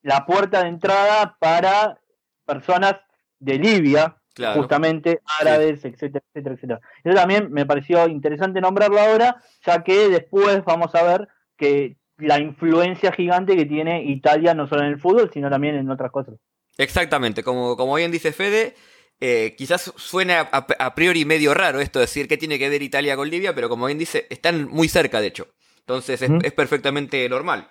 La 0.03 0.27
puerta 0.27 0.63
de 0.63 0.69
entrada 0.69 1.37
para 1.39 2.01
personas 2.47 2.97
de 3.41 3.59
Libia, 3.59 4.17
justamente 4.55 5.21
árabes, 5.41 5.85
etcétera, 5.85 6.25
etcétera, 6.33 6.55
etcétera. 6.55 6.81
Eso 7.03 7.15
también 7.15 7.51
me 7.51 7.67
pareció 7.67 8.07
interesante 8.07 8.61
nombrarlo 8.61 9.01
ahora, 9.01 9.43
ya 9.67 9.83
que 9.83 10.09
después 10.09 10.65
vamos 10.65 10.95
a 10.95 11.03
ver 11.03 11.29
que 11.57 11.97
la 12.19 12.39
influencia 12.39 13.13
gigante 13.13 13.57
que 13.57 13.67
tiene 13.67 14.05
Italia 14.05 14.55
no 14.55 14.69
solo 14.69 14.83
en 14.83 14.89
el 14.89 15.01
fútbol, 15.01 15.31
sino 15.33 15.51
también 15.51 15.75
en 15.75 15.91
otras 15.91 16.11
cosas. 16.13 16.35
Exactamente, 16.77 17.43
como, 17.43 17.77
como 17.77 17.95
bien 17.97 18.11
dice 18.11 18.33
Fede, 18.33 18.75
eh, 19.21 19.55
quizás 19.57 19.93
suena 19.97 20.41
a, 20.41 20.95
priori 20.95 21.27
medio 21.27 21.53
raro 21.53 21.81
esto 21.81 21.99
de 21.99 22.05
decir 22.05 22.27
que 22.27 22.39
tiene 22.39 22.59
que 22.59 22.71
ver 22.71 22.83
Italia 22.83 23.17
con 23.17 23.29
Libia, 23.29 23.55
pero 23.55 23.69
como 23.69 23.87
bien 23.87 23.99
dice, 23.99 24.27
están 24.31 24.69
muy 24.69 24.89
cerca 24.89 25.21
de 25.21 25.27
hecho. 25.27 25.49
Entonces 25.81 26.23
es, 26.23 26.53
perfectamente 26.53 27.29
normal. 27.29 27.69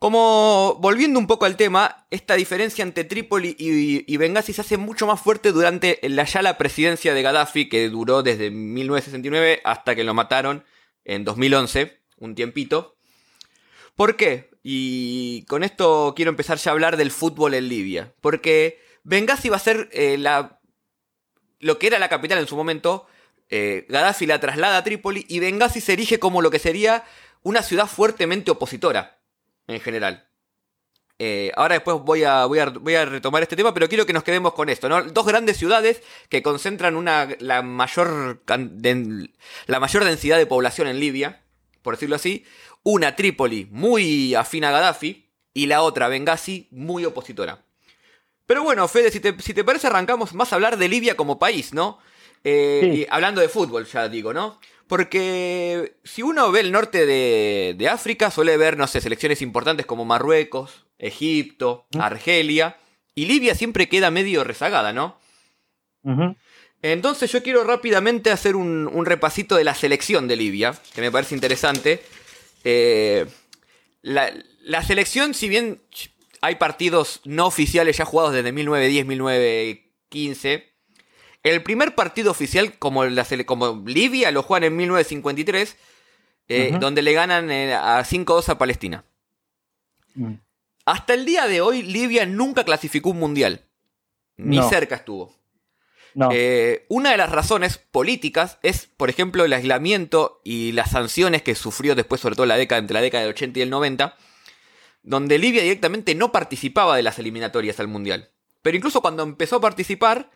Como 0.00 0.78
volviendo 0.80 1.18
un 1.18 1.26
poco 1.26 1.44
al 1.44 1.58
tema, 1.58 2.06
esta 2.08 2.32
diferencia 2.32 2.82
entre 2.82 3.04
Trípoli 3.04 3.54
y, 3.58 4.16
Benghazi 4.16 4.54
se 4.54 4.62
hace 4.62 4.78
mucho 4.78 5.06
más 5.06 5.20
fuerte 5.20 5.52
durante 5.52 5.98
la 6.08 6.24
ya 6.24 6.40
la 6.40 6.56
presidencia 6.56 7.12
de 7.12 7.20
Gaddafi, 7.20 7.68
que 7.68 7.90
duró 7.90 8.22
desde 8.22 8.50
1969 8.50 9.60
hasta 9.62 9.94
que 9.94 10.02
lo 10.02 10.14
mataron 10.14 10.64
en 11.04 11.24
2011, 11.24 12.00
un 12.16 12.34
tiempito. 12.34 12.96
¿Por 13.94 14.16
qué? 14.16 14.48
Y 14.62 15.44
con 15.44 15.62
esto 15.62 16.14
quiero 16.16 16.30
empezar 16.30 16.56
ya 16.56 16.70
a 16.70 16.72
hablar 16.72 16.96
del 16.96 17.10
fútbol 17.10 17.52
en 17.52 17.68
Libia. 17.68 18.14
Porque 18.22 18.80
Benghazi 19.04 19.50
va 19.50 19.56
a 19.56 19.58
ser 19.58 19.90
eh, 19.92 20.16
la, 20.16 20.60
lo 21.58 21.78
que 21.78 21.88
era 21.88 21.98
la 21.98 22.08
capital 22.08 22.38
en 22.38 22.46
su 22.46 22.56
momento. 22.56 23.06
Eh, 23.50 23.84
Gaddafi 23.90 24.24
la 24.24 24.40
traslada 24.40 24.78
a 24.78 24.82
Trípoli 24.82 25.26
y 25.28 25.40
Benghazi 25.40 25.82
se 25.82 25.92
erige 25.92 26.18
como 26.18 26.40
lo 26.40 26.50
que 26.50 26.58
sería 26.58 27.04
una 27.42 27.60
ciudad 27.60 27.86
fuertemente 27.86 28.50
opositora 28.50 29.19
en 29.66 29.80
general. 29.80 30.30
Eh, 31.22 31.52
ahora 31.54 31.74
después 31.74 31.98
voy 32.00 32.24
a, 32.24 32.46
voy, 32.46 32.60
a, 32.60 32.70
voy 32.70 32.94
a, 32.94 33.04
retomar 33.04 33.42
este 33.42 33.54
tema, 33.54 33.74
pero 33.74 33.90
quiero 33.90 34.06
que 34.06 34.14
nos 34.14 34.24
quedemos 34.24 34.54
con 34.54 34.70
esto, 34.70 34.88
¿no? 34.88 35.02
Dos 35.02 35.26
grandes 35.26 35.58
ciudades 35.58 36.02
que 36.30 36.42
concentran 36.42 36.96
una, 36.96 37.28
la, 37.40 37.60
mayor, 37.60 38.42
la 39.66 39.80
mayor 39.80 40.04
densidad 40.04 40.38
de 40.38 40.46
población 40.46 40.88
en 40.88 40.98
Libia, 40.98 41.42
por 41.82 41.94
decirlo 41.94 42.16
así. 42.16 42.46
Una 42.82 43.16
Trípoli 43.16 43.68
muy 43.70 44.34
afín 44.34 44.64
a 44.64 44.70
Gaddafi 44.70 45.28
y 45.52 45.66
la 45.66 45.82
otra 45.82 46.08
Benghazi 46.08 46.68
muy 46.70 47.04
opositora. 47.04 47.66
Pero 48.46 48.62
bueno, 48.62 48.88
Fede, 48.88 49.10
si 49.10 49.20
te, 49.20 49.62
parece 49.62 49.88
arrancamos 49.88 50.32
más 50.32 50.52
a 50.52 50.56
hablar 50.56 50.78
de 50.78 50.88
Libia 50.88 51.16
como 51.16 51.38
país, 51.38 51.74
¿no? 51.74 51.98
Eh, 52.44 53.06
hablando 53.10 53.42
de 53.42 53.50
fútbol, 53.50 53.84
ya 53.84 54.08
digo, 54.08 54.32
¿no? 54.32 54.58
Porque 54.90 55.94
si 56.04 56.22
uno 56.22 56.52
ve 56.52 56.60
el 56.60 56.72
norte 56.72 57.06
de, 57.06 57.74
de 57.78 57.88
África, 57.88 58.30
suele 58.30 58.58
ver, 58.58 58.76
no 58.76 58.86
sé, 58.86 59.00
selecciones 59.00 59.40
importantes 59.40 59.86
como 59.86 60.04
Marruecos, 60.04 60.84
Egipto, 60.98 61.86
Argelia, 61.98 62.76
y 63.14 63.26
Libia 63.26 63.54
siempre 63.54 63.88
queda 63.88 64.10
medio 64.10 64.42
rezagada, 64.44 64.92
¿no? 64.92 65.18
Entonces 66.82 67.30
yo 67.30 67.42
quiero 67.42 67.62
rápidamente 67.64 68.30
hacer 68.30 68.56
un, 68.56 69.04
repasito 69.04 69.56
de 69.56 69.64
la 69.64 69.74
selección 69.74 70.26
de 70.26 70.36
Libia, 70.36 70.74
que 70.94 71.02
me 71.02 71.12
parece 71.12 71.34
interesante. 71.34 72.02
Eh, 72.64 73.26
la, 74.02 74.32
selección, 74.82 75.34
si 75.34 75.48
bien 75.48 75.82
hay 76.40 76.54
partidos 76.56 77.20
no 77.24 77.46
oficiales 77.46 77.98
ya 77.98 78.04
jugados 78.04 78.32
desde 78.32 78.52
1910-1915, 78.54 80.64
el 81.42 81.62
primer 81.62 81.94
partido 81.94 82.30
oficial 82.30 82.78
como, 82.78 83.04
la, 83.04 83.26
como 83.46 83.82
Libia 83.86 84.30
lo 84.30 84.42
juegan 84.42 84.64
en 84.64 84.76
1953, 84.76 85.76
eh, 86.48 86.76
donde 86.80 87.02
le 87.02 87.12
ganan 87.12 87.50
eh, 87.50 87.74
a 87.74 88.00
5-2 88.00 88.48
a 88.48 88.58
Palestina. 88.58 89.04
Mm. 90.14 90.34
Hasta 90.84 91.14
el 91.14 91.24
día 91.24 91.46
de 91.46 91.60
hoy, 91.60 91.82
Libia 91.82 92.26
nunca 92.26 92.64
clasificó 92.64 93.10
un 93.10 93.18
mundial. 93.18 93.64
Ni 94.36 94.62
cerca 94.62 94.96
estuvo. 94.96 95.38
Eh, 96.32 96.86
una 96.88 97.10
de 97.10 97.16
las 97.16 97.30
razones 97.30 97.78
políticas 97.78 98.58
es, 98.62 98.86
por 98.96 99.10
ejemplo, 99.10 99.44
el 99.44 99.52
aislamiento 99.52 100.40
y 100.44 100.72
las 100.72 100.90
sanciones 100.90 101.42
que 101.42 101.54
sufrió 101.54 101.94
después, 101.94 102.20
sobre 102.20 102.36
todo 102.36 102.46
la 102.46 102.56
década, 102.56 102.80
entre 102.80 102.94
la 102.94 103.00
década 103.02 103.22
del 103.22 103.32
80 103.34 103.58
y 103.58 103.62
el 103.62 103.70
90, 103.70 104.16
donde 105.02 105.38
Libia 105.38 105.62
directamente 105.62 106.14
no 106.14 106.32
participaba 106.32 106.96
de 106.96 107.02
las 107.02 107.18
eliminatorias 107.18 107.78
al 107.80 107.88
Mundial. 107.88 108.30
Pero 108.62 108.76
incluso 108.76 109.00
cuando 109.00 109.22
empezó 109.22 109.56
a 109.56 109.60
participar, 109.60 110.30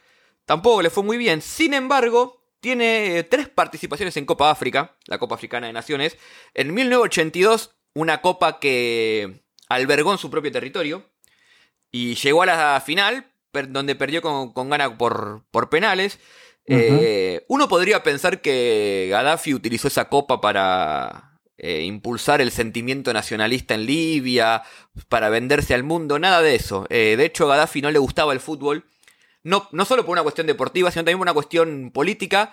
tampoco 0.46 0.82
le 0.82 0.90
fue 0.90 1.02
muy 1.02 1.16
bien. 1.16 1.42
Sin 1.42 1.74
embargo, 1.74 2.42
tiene 2.60 3.18
eh, 3.18 3.22
tres 3.24 3.48
participaciones 3.48 4.16
en 4.16 4.26
Copa 4.26 4.50
África, 4.50 4.96
la 5.06 5.18
Copa 5.18 5.34
Africana 5.34 5.66
de 5.66 5.72
Naciones. 5.72 6.16
En 6.54 6.72
1982, 6.74 7.76
una 7.94 8.20
copa 8.20 8.58
que 8.58 9.44
albergó 9.68 10.12
en 10.12 10.18
su 10.18 10.30
propio 10.30 10.52
territorio 10.52 11.10
y 11.90 12.14
llegó 12.16 12.42
a 12.42 12.46
la 12.46 12.82
final, 12.84 13.30
donde 13.68 13.94
perdió 13.94 14.20
con, 14.20 14.52
con 14.52 14.70
gana 14.70 14.98
por, 14.98 15.44
por 15.50 15.70
penales. 15.70 16.18
Eh, 16.66 17.44
uno 17.48 17.68
podría 17.68 18.02
pensar 18.02 18.40
que 18.40 19.08
Gaddafi 19.10 19.54
utilizó 19.54 19.88
esa 19.88 20.08
copa 20.08 20.40
para 20.40 21.34
eh, 21.56 21.82
impulsar 21.82 22.40
el 22.40 22.50
sentimiento 22.50 23.12
nacionalista 23.12 23.74
en 23.74 23.86
Libia, 23.86 24.62
para 25.08 25.28
venderse 25.28 25.74
al 25.74 25.84
mundo, 25.84 26.18
nada 26.18 26.42
de 26.42 26.54
eso. 26.54 26.86
Eh, 26.90 27.16
de 27.16 27.24
hecho, 27.24 27.44
a 27.44 27.48
Gaddafi 27.48 27.82
no 27.82 27.90
le 27.90 27.98
gustaba 27.98 28.32
el 28.32 28.40
fútbol, 28.40 28.86
no, 29.44 29.68
no 29.70 29.84
solo 29.84 30.04
por 30.04 30.12
una 30.12 30.22
cuestión 30.22 30.46
deportiva, 30.46 30.90
sino 30.90 31.02
también 31.02 31.18
por 31.18 31.26
una 31.26 31.34
cuestión 31.34 31.90
política. 31.92 32.52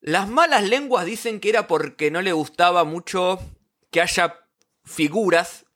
Las 0.00 0.28
malas 0.28 0.68
lenguas 0.68 1.04
dicen 1.04 1.40
que 1.40 1.50
era 1.50 1.66
porque 1.66 2.10
no 2.10 2.22
le 2.22 2.32
gustaba 2.32 2.84
mucho 2.84 3.40
que 3.90 4.00
haya 4.00 4.40
figuras 4.84 5.66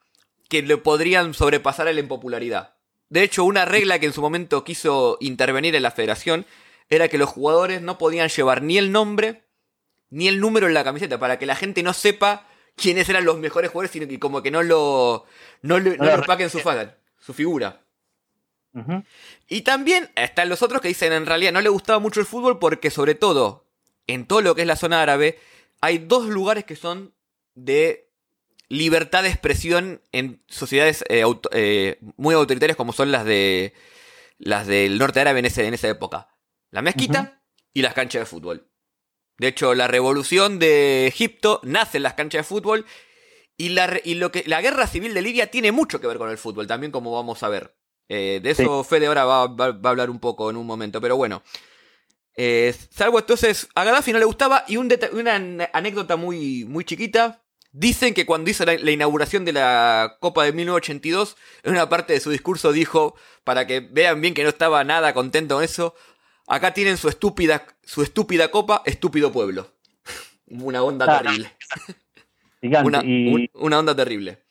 que 0.49 0.63
le 0.63 0.77
podrían 0.77 1.35
sobrepasar 1.35 1.89
en 1.89 2.09
popularidad. 2.09 2.77
De 3.09 3.23
hecho, 3.23 3.45
una 3.45 3.65
regla 3.65 3.99
que 3.99 4.07
en 4.07 4.13
su 4.13 4.23
momento 4.23 4.65
quiso 4.65 5.17
intervenir 5.21 5.75
en 5.75 5.83
la 5.83 5.91
federación 5.91 6.47
era 6.89 7.09
que 7.09 7.19
los 7.19 7.29
jugadores 7.29 7.83
no 7.83 7.99
podían 7.99 8.29
llevar 8.29 8.63
ni 8.63 8.79
el 8.79 8.93
nombre 8.93 9.45
ni 10.11 10.29
el 10.29 10.41
número 10.41 10.69
en 10.69 10.75
la 10.75 10.85
camiseta 10.85 11.19
para 11.19 11.39
que 11.39 11.47
la 11.47 11.57
gente 11.57 11.83
no 11.83 11.93
sepa 11.93 12.47
quiénes 12.77 13.09
eran 13.09 13.25
los 13.25 13.39
mejores 13.39 13.71
jugadores 13.71 13.91
sino 13.91 14.07
que 14.07 14.21
como 14.21 14.41
que 14.41 14.53
no 14.53 14.63
lo 14.63 15.25
no, 15.63 15.81
lo, 15.81 15.97
no, 15.97 16.49
su, 16.49 16.61
su 17.19 17.35
figura. 17.35 17.86
Y 19.49 19.63
también 19.63 20.11
están 20.17 20.49
los 20.49 20.63
otros 20.63 20.81
que 20.81 20.89
dicen 20.89 21.13
en 21.13 21.27
realidad 21.27 21.53
no 21.53 21.61
le 21.61 21.69
gustaba 21.69 21.99
mucho 21.99 22.21
el 22.21 22.27
fútbol 22.27 22.59
porque 22.59 22.91
sobre 22.91 23.15
todo 23.15 23.67
en 24.07 24.27
todo 24.27 24.43
lo 24.43 24.55
que 24.55 24.63
es 24.63 24.67
la 24.67 24.77
zona 24.77 25.03
árabe 25.03 25.39
hay 25.81 25.99
dos 25.99 26.27
lugares 26.27 26.65
que 26.65 26.77
son 26.77 27.15
de 27.55 28.11
libertad 28.69 29.23
de 29.23 29.31
expresión 29.31 30.03
en 30.13 30.43
sociedades 30.49 31.05
eh, 31.09 31.25
eh, 31.53 31.99
muy 32.17 32.35
autoritarias 32.35 32.77
como 32.77 32.93
son 32.93 33.13
las 33.13 33.25
de 33.25 33.73
las 34.39 34.67
del 34.67 34.99
norte 34.99 35.21
árabe 35.21 35.41
en, 35.41 35.47
en 35.47 35.75
esa 35.75 35.89
época. 35.89 36.29
La 36.71 36.83
mezquita 36.83 37.43
y 37.73 37.83
las 37.83 37.95
canchas 37.95 38.21
de 38.21 38.27
fútbol. 38.27 38.69
De 39.39 39.49
hecho, 39.49 39.75
la 39.75 39.87
revolución 39.87 40.59
de 40.59 41.07
Egipto 41.07 41.61
nace 41.63 41.99
en 41.99 42.03
las 42.03 42.15
canchas 42.15 42.41
de 42.41 42.49
fútbol 42.49 42.87
y, 43.57 43.71
la, 43.71 44.01
y 44.03 44.15
lo 44.15 44.33
que, 44.33 44.45
la 44.47 44.61
guerra 44.61 44.87
civil 44.87 45.15
de 45.15 45.23
Libia 45.23 45.51
tiene 45.51 45.73
mucho 45.73 46.01
que 46.01 46.07
ver 46.07 46.19
con 46.19 46.31
el 46.31 46.39
fútbol, 46.39 46.67
también 46.67 46.93
como 46.93 47.13
vamos 47.13 47.43
a 47.43 47.49
ver. 47.49 47.76
Eh, 48.09 48.41
de 48.43 48.51
eso 48.51 48.85
Fede 48.85 49.07
ahora 49.07 49.25
va, 49.25 49.43
a 49.43 49.89
hablar 49.91 50.11
un 50.11 50.21
poco 50.21 50.51
en 50.51 50.57
un 50.57 50.67
momento, 50.67 51.01
pero 51.01 51.17
bueno. 51.17 51.43
salvo 52.91 53.19
entonces, 53.19 53.69
a 53.75 53.85
Gaddafi 53.85 54.13
no 54.13 54.19
le 54.19 54.25
gustaba 54.25 54.65
y 54.69 54.77
una 54.77 55.69
anécdota 55.73 56.17
muy, 56.17 56.65
muy 56.65 56.85
chiquita. 56.85 57.43
Dicen 57.73 58.15
que 58.15 58.25
cuando 58.25 58.51
hizo 58.51 58.65
la, 58.65 58.91
inauguración 58.91 59.45
de 59.45 59.53
la 59.53 60.17
Copa 60.21 60.45
de 60.45 60.53
1982, 60.53 61.37
en 61.63 61.73
una 61.73 61.91
parte 61.91 62.15
de 62.15 62.21
su 62.21 62.31
discurso 62.31 62.73
dijo, 62.73 63.17
para 63.45 63.67
que 63.67 63.81
vean 63.81 64.23
bien 64.23 64.33
que 64.33 64.45
no 64.45 64.49
estaba 64.49 64.83
nada 64.83 65.13
contento 65.13 65.57
con 65.57 65.65
eso, 65.65 65.95
acá 66.47 66.73
tienen 66.73 66.97
su 66.97 67.11
estúpida, 67.11 67.67
su 67.85 68.03
estúpida 68.03 68.51
copa, 68.51 68.83
estúpido 68.87 69.31
pueblo. 69.31 69.77
una 70.47 70.83
onda 70.83 71.23
terrible. 71.23 71.53
una, 72.63 73.03
una, 73.55 73.79
onda 73.79 73.95
terrible. 73.95 74.46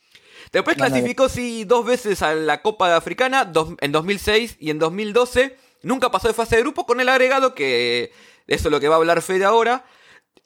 Después 0.52 0.78
clasificó 0.78 1.30
sí 1.30 1.64
dos 1.66 1.86
veces 1.86 2.22
a 2.22 2.34
la 2.34 2.62
Copa 2.62 2.96
Africana, 2.96 3.52
en 3.82 3.92
2006 3.92 4.58
y 4.60 4.70
en 4.70 4.80
2012. 4.80 5.58
Nunca 5.84 6.12
pasó 6.12 6.28
de 6.28 6.34
fase 6.34 6.56
de 6.56 6.62
grupo 6.62 6.86
con 6.86 7.00
el 7.00 7.10
agregado 7.10 7.54
que, 7.54 8.12
eso 8.48 8.68
es 8.68 8.72
lo 8.72 8.80
que 8.80 8.88
va 8.88 8.96
a 8.96 8.98
hablar 8.98 9.22
Fede 9.22 9.46
ahora. 9.46 9.86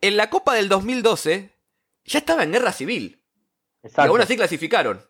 En 0.01 0.17
la 0.17 0.29
Copa 0.29 0.55
del 0.55 0.69
2012 0.69 1.51
ya 2.05 2.19
estaba 2.19 2.43
en 2.43 2.51
guerra 2.51 2.71
civil. 2.71 3.21
Y 3.83 4.01
aún 4.01 4.21
así 4.21 4.35
clasificaron. 4.35 5.01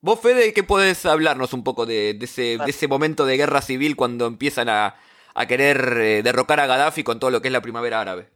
Vos, 0.00 0.20
Fede, 0.20 0.52
¿qué 0.52 0.62
podés 0.62 1.04
hablarnos 1.06 1.52
un 1.52 1.64
poco 1.64 1.84
de, 1.84 2.16
ese, 2.20 2.88
momento 2.88 3.26
de 3.26 3.36
guerra 3.36 3.62
civil 3.62 3.96
cuando 3.96 4.26
empiezan 4.26 4.68
a, 4.68 4.96
querer 5.48 5.98
eh, 5.98 6.22
derrocar 6.22 6.60
a 6.60 6.66
Gaddafi 6.66 7.02
con 7.02 7.20
todo 7.20 7.30
lo 7.30 7.42
que 7.42 7.48
es 7.48 7.52
la 7.52 7.62
primavera 7.62 8.00
árabe? 8.00 8.30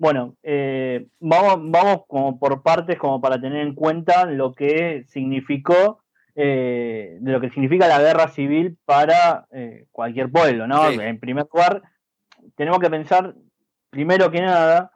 Bueno, 0.00 0.34
eh, 0.42 1.06
vamos, 1.20 1.70
vamos 1.70 2.02
como 2.08 2.40
por 2.40 2.62
partes, 2.62 2.98
como 2.98 3.20
para 3.20 3.40
tener 3.40 3.64
en 3.64 3.76
cuenta 3.76 4.24
lo 4.24 4.52
que 4.52 5.04
significó, 5.06 6.02
eh, 6.34 7.18
de 7.20 7.32
lo 7.32 7.40
que 7.40 7.50
significa 7.50 7.86
la 7.86 8.00
guerra 8.00 8.28
civil 8.28 8.78
para 8.84 9.46
cualquier 9.92 10.32
pueblo, 10.32 10.66
¿no? 10.66 10.90
En 10.90 11.20
primer 11.20 11.46
lugar, 11.52 11.82
tenemos 12.56 12.80
que 12.80 12.90
pensar, 12.90 13.34
primero 13.90 14.30
que 14.32 14.40
nada, 14.40 14.90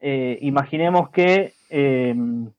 imaginemos 0.00 1.10
que 1.10 1.52
Em, 1.76 2.52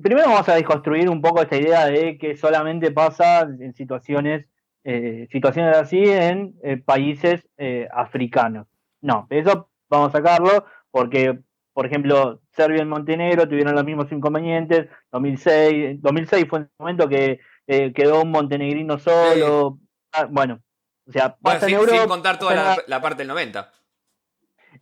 primero 0.00 0.28
vamos 0.28 0.48
a 0.48 0.54
desconstruir 0.54 1.10
un 1.10 1.20
poco 1.20 1.42
esta 1.42 1.56
idea 1.56 1.86
de 1.86 2.16
que 2.16 2.36
solamente 2.36 2.92
pasa 2.92 3.40
en 3.40 3.74
situaciones, 3.74 4.46
eh, 4.84 5.26
situaciones 5.32 5.76
así 5.76 6.04
en 6.04 6.54
eh, 6.62 6.76
países 6.76 7.48
eh, 7.56 7.88
africanos. 7.90 8.68
No, 9.00 9.26
eso 9.30 9.68
vamos 9.88 10.08
a 10.08 10.18
sacarlo 10.18 10.66
porque 10.90 11.38
por 11.78 11.86
ejemplo, 11.86 12.40
Serbia 12.56 12.82
y 12.82 12.86
Montenegro 12.86 13.48
tuvieron 13.48 13.72
los 13.72 13.84
mismos 13.84 14.10
inconvenientes. 14.10 14.88
2006, 15.12 16.02
2006 16.02 16.46
fue 16.50 16.58
el 16.58 16.68
momento 16.76 17.08
que 17.08 17.38
eh, 17.68 17.92
quedó 17.92 18.22
un 18.22 18.32
montenegrino 18.32 18.98
solo. 18.98 19.78
Ah, 20.10 20.26
bueno, 20.28 20.60
o 21.06 21.12
sea, 21.12 21.36
sin, 21.64 21.78
contar 22.08 22.36
toda 22.36 22.78
la, 22.84 23.00
parte 23.00 23.18
del 23.18 23.28
90. 23.28 23.70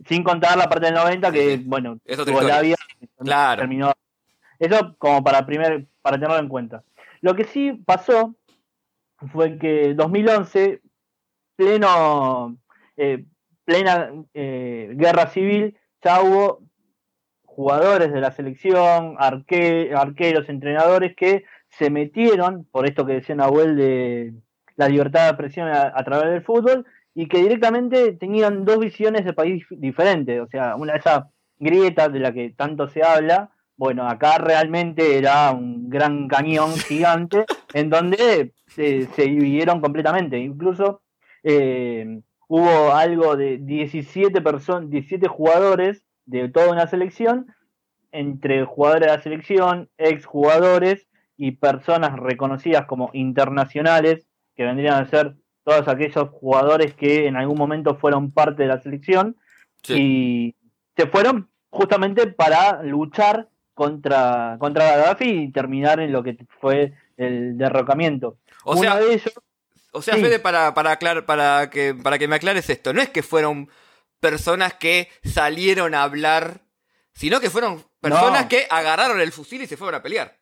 Sin 0.07 0.25
contar 0.25 0.57
la 0.57 0.71
parte 0.71 0.87
del 0.87 0.95
90, 0.95 1.33
que, 1.33 1.61
bueno, 1.67 1.99
Yugoslavia 2.07 2.77
claro. 3.19 3.61
terminó. 3.61 3.93
Eso 4.59 4.97
como 4.97 5.23
para, 5.23 5.45
primer, 5.45 5.89
para 6.01 6.17
tenerlo 6.17 6.39
en 6.39 6.49
cuenta. 6.49 6.83
Lo 7.21 7.37
que 7.37 7.45
sí 7.45 7.75
pasó 7.75 8.35
fue 9.33 9.59
que 9.59 9.93
2011, 9.93 10.81
pleno, 11.57 12.57
eh, 12.97 13.27
plena 13.67 14.11
eh, 14.33 14.93
guerra 14.95 15.27
civil, 15.27 15.77
ya 16.03 16.23
hubo 16.23 16.63
jugadores 17.43 18.13
de 18.13 18.21
la 18.21 18.31
selección, 18.31 19.17
arqueros, 19.19 20.49
entrenadores 20.49 21.15
que 21.17 21.45
se 21.69 21.91
metieron, 21.91 22.65
por 22.71 22.87
esto 22.87 23.05
que 23.05 23.15
decía 23.15 23.35
Nahuel 23.35 23.77
de 23.77 24.35
la 24.77 24.89
libertad 24.89 25.25
de 25.25 25.29
expresión 25.31 25.69
a, 25.69 26.05
través 26.05 26.31
del 26.31 26.45
fútbol, 26.45 26.87
y 27.15 27.29
que 27.29 27.39
directamente 27.39 28.13
tenían 28.13 28.65
dos 28.65 28.79
visiones 28.79 29.25
de 29.25 29.33
país 29.33 29.65
diferentes. 29.71 30.41
O 30.41 30.47
sea, 30.47 30.77
una 30.77 30.93
de 30.93 30.99
esas 30.99 31.25
grietas 31.59 32.13
de 32.13 32.21
la 32.21 32.33
que 32.33 32.51
tanto 32.51 32.89
se 32.89 33.03
habla, 33.03 33.51
bueno, 33.77 34.07
acá 34.07 34.39
realmente 34.39 35.17
era 35.17 35.51
un 35.51 35.89
gran 35.89 36.29
cañón 36.29 36.73
gigante 36.77 37.47
en 37.73 37.91
donde 37.91 38.53
se, 38.67 39.09
dividieron 39.17 39.81
completamente. 39.81 40.39
Incluso 40.39 41.01
eh, 41.43 42.21
hubo 42.49 42.93
algo 42.93 43.37
de 43.37 43.59
17 43.59 44.41
personas, 44.41 44.91
17 44.91 45.29
jugadores 45.29 46.05
de 46.25 46.49
toda 46.49 46.71
una 46.71 46.87
selección, 46.87 47.47
entre 48.13 48.65
jugadores 48.65 49.07
de 49.07 49.13
la 49.17 49.23
selección, 49.23 49.89
exjugadores 49.99 51.07
y 51.37 51.53
personas 51.53 52.19
reconocidas 52.19 52.87
como 52.87 53.11
internacionales, 53.13 54.27
que 54.55 54.65
vendrían 54.65 55.03
a 55.03 55.09
ser 55.09 55.37
todos 55.65 55.89
aquellos 55.89 56.29
jugadores 56.31 56.95
que 56.95 57.27
en 57.27 57.37
algún 57.37 57.59
momento 57.59 57.97
fueron 57.97 58.31
parte 58.31 58.63
de 58.63 58.69
la 58.69 58.81
selección 58.81 59.37
y 59.89 60.55
se 60.97 61.07
fueron 61.07 61.49
justamente 61.71 62.27
para 62.29 62.83
luchar 62.83 63.49
contra, 63.75 64.57
contra 64.59 64.97
Gaddafi 64.97 65.29
y 65.29 65.53
terminar 65.53 66.01
en 66.01 66.13
lo 66.13 66.23
que 66.23 66.39
fue 66.61 66.95
el 67.17 67.59
derrocamiento. 67.59 68.39
O 68.65 68.77
sea, 68.77 68.99
o 69.97 70.03
sea 70.03 70.15
Fede, 70.15 70.39
para, 70.39 70.75
para, 70.75 70.99
para, 71.27 71.71
que, 71.71 71.95
para 71.95 72.19
que 72.19 72.29
me 72.29 72.37
aclares 72.37 72.69
esto, 72.69 72.93
no 72.93 73.01
es 73.01 73.09
que 73.09 73.23
fueron 73.23 73.69
personas 74.21 74.75
que 74.75 75.09
salieron 75.25 75.95
a 75.95 76.03
hablar, 76.03 76.61
sino 77.13 77.41
que 77.41 77.51
fueron 77.51 77.83
personas 78.01 78.47
que 78.47 78.67
agarraron 78.71 79.21
el 79.21 79.33
fusil 79.33 79.63
y 79.63 79.67
se 79.67 79.77
fueron 79.77 79.95
a 79.99 80.03
pelear. 80.03 80.39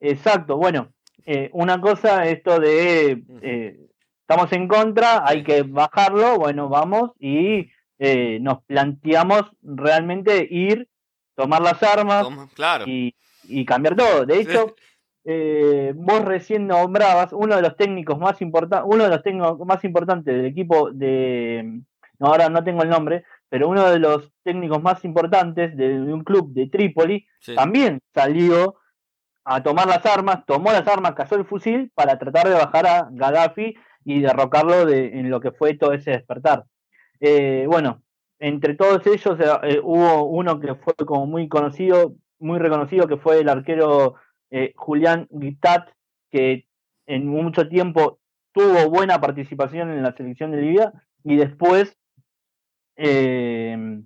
Exacto, 0.00 0.56
bueno, 0.56 0.92
eh, 1.26 1.50
una 1.52 1.80
cosa, 1.80 2.24
esto 2.26 2.58
de 2.58 3.22
eh, 3.42 3.76
estamos 4.22 4.52
en 4.52 4.68
contra, 4.68 5.28
hay 5.28 5.42
que 5.42 5.62
bajarlo, 5.62 6.38
bueno, 6.38 6.68
vamos 6.68 7.10
y 7.18 7.70
eh, 7.98 8.38
nos 8.40 8.62
planteamos 8.64 9.42
realmente 9.62 10.46
ir, 10.50 10.88
tomar 11.34 11.60
las 11.60 11.82
armas 11.82 12.26
claro. 12.54 12.84
y, 12.86 13.14
cambiar 13.66 13.96
todo. 13.96 14.24
De 14.24 14.40
hecho, 14.40 14.74
vos 15.94 16.24
recién 16.24 16.66
nombrabas 16.66 17.32
uno 17.32 17.56
de 17.56 17.62
los 17.62 17.76
técnicos 17.76 18.18
más 18.18 18.40
importantes, 18.40 18.88
uno 18.90 19.04
de 19.04 19.10
los 19.10 19.22
técnicos 19.22 19.58
más 19.66 19.84
importantes 19.84 20.34
del 20.34 20.46
equipo 20.46 20.90
de 20.90 21.82
no, 22.18 22.28
ahora 22.28 22.48
no 22.48 22.64
tengo 22.64 22.82
el 22.82 22.88
nombre, 22.88 23.24
pero 23.48 23.68
uno 23.68 23.90
de 23.90 23.98
los 23.98 24.32
técnicos 24.42 24.82
más 24.82 25.04
importantes 25.04 25.76
de, 25.76 26.00
un 26.00 26.24
club 26.24 26.52
de 26.52 26.68
Trípoli 26.68 27.26
también 27.54 28.00
salió 28.12 28.76
a 29.44 29.62
tomar 29.62 29.86
las 29.86 30.04
armas, 30.04 30.44
tomó 30.46 30.72
las 30.72 30.86
armas, 30.86 31.14
cazó 31.14 31.36
el 31.36 31.46
fusil 31.46 31.90
para 31.94 32.18
tratar 32.18 32.48
de 32.48 32.54
bajar 32.54 32.86
a 32.86 33.08
Gaddafi 33.10 33.76
y 34.04 34.20
derrocarlo 34.20 34.84
de, 34.84 35.18
en 35.18 35.30
lo 35.30 35.40
que 35.40 35.52
fue 35.52 35.74
todo 35.74 35.92
ese 35.92 36.10
despertar. 36.10 36.64
Eh, 37.20 37.64
bueno, 37.66 38.02
entre 38.38 38.74
todos 38.74 39.06
ellos 39.06 39.40
eh, 39.40 39.44
eh, 39.62 39.80
hubo 39.82 40.24
uno 40.24 40.60
que 40.60 40.74
fue 40.74 40.94
como 40.94 41.26
muy 41.26 41.48
conocido, 41.48 42.14
muy 42.38 42.58
reconocido, 42.58 43.06
que 43.06 43.16
fue 43.16 43.40
el 43.40 43.48
arquero 43.48 44.16
Julián 44.76 45.26
Guitat, 45.30 45.90
que 46.30 46.66
en 47.06 47.26
mucho 47.26 47.68
tiempo 47.68 48.20
tuvo 48.52 48.90
buena 48.90 49.20
participación 49.20 49.90
en 49.90 50.02
la 50.02 50.14
selección 50.16 50.50
de 50.50 50.62
Libia 50.62 50.92
y 51.24 51.36
después 51.36 51.96
eh, 52.96 54.02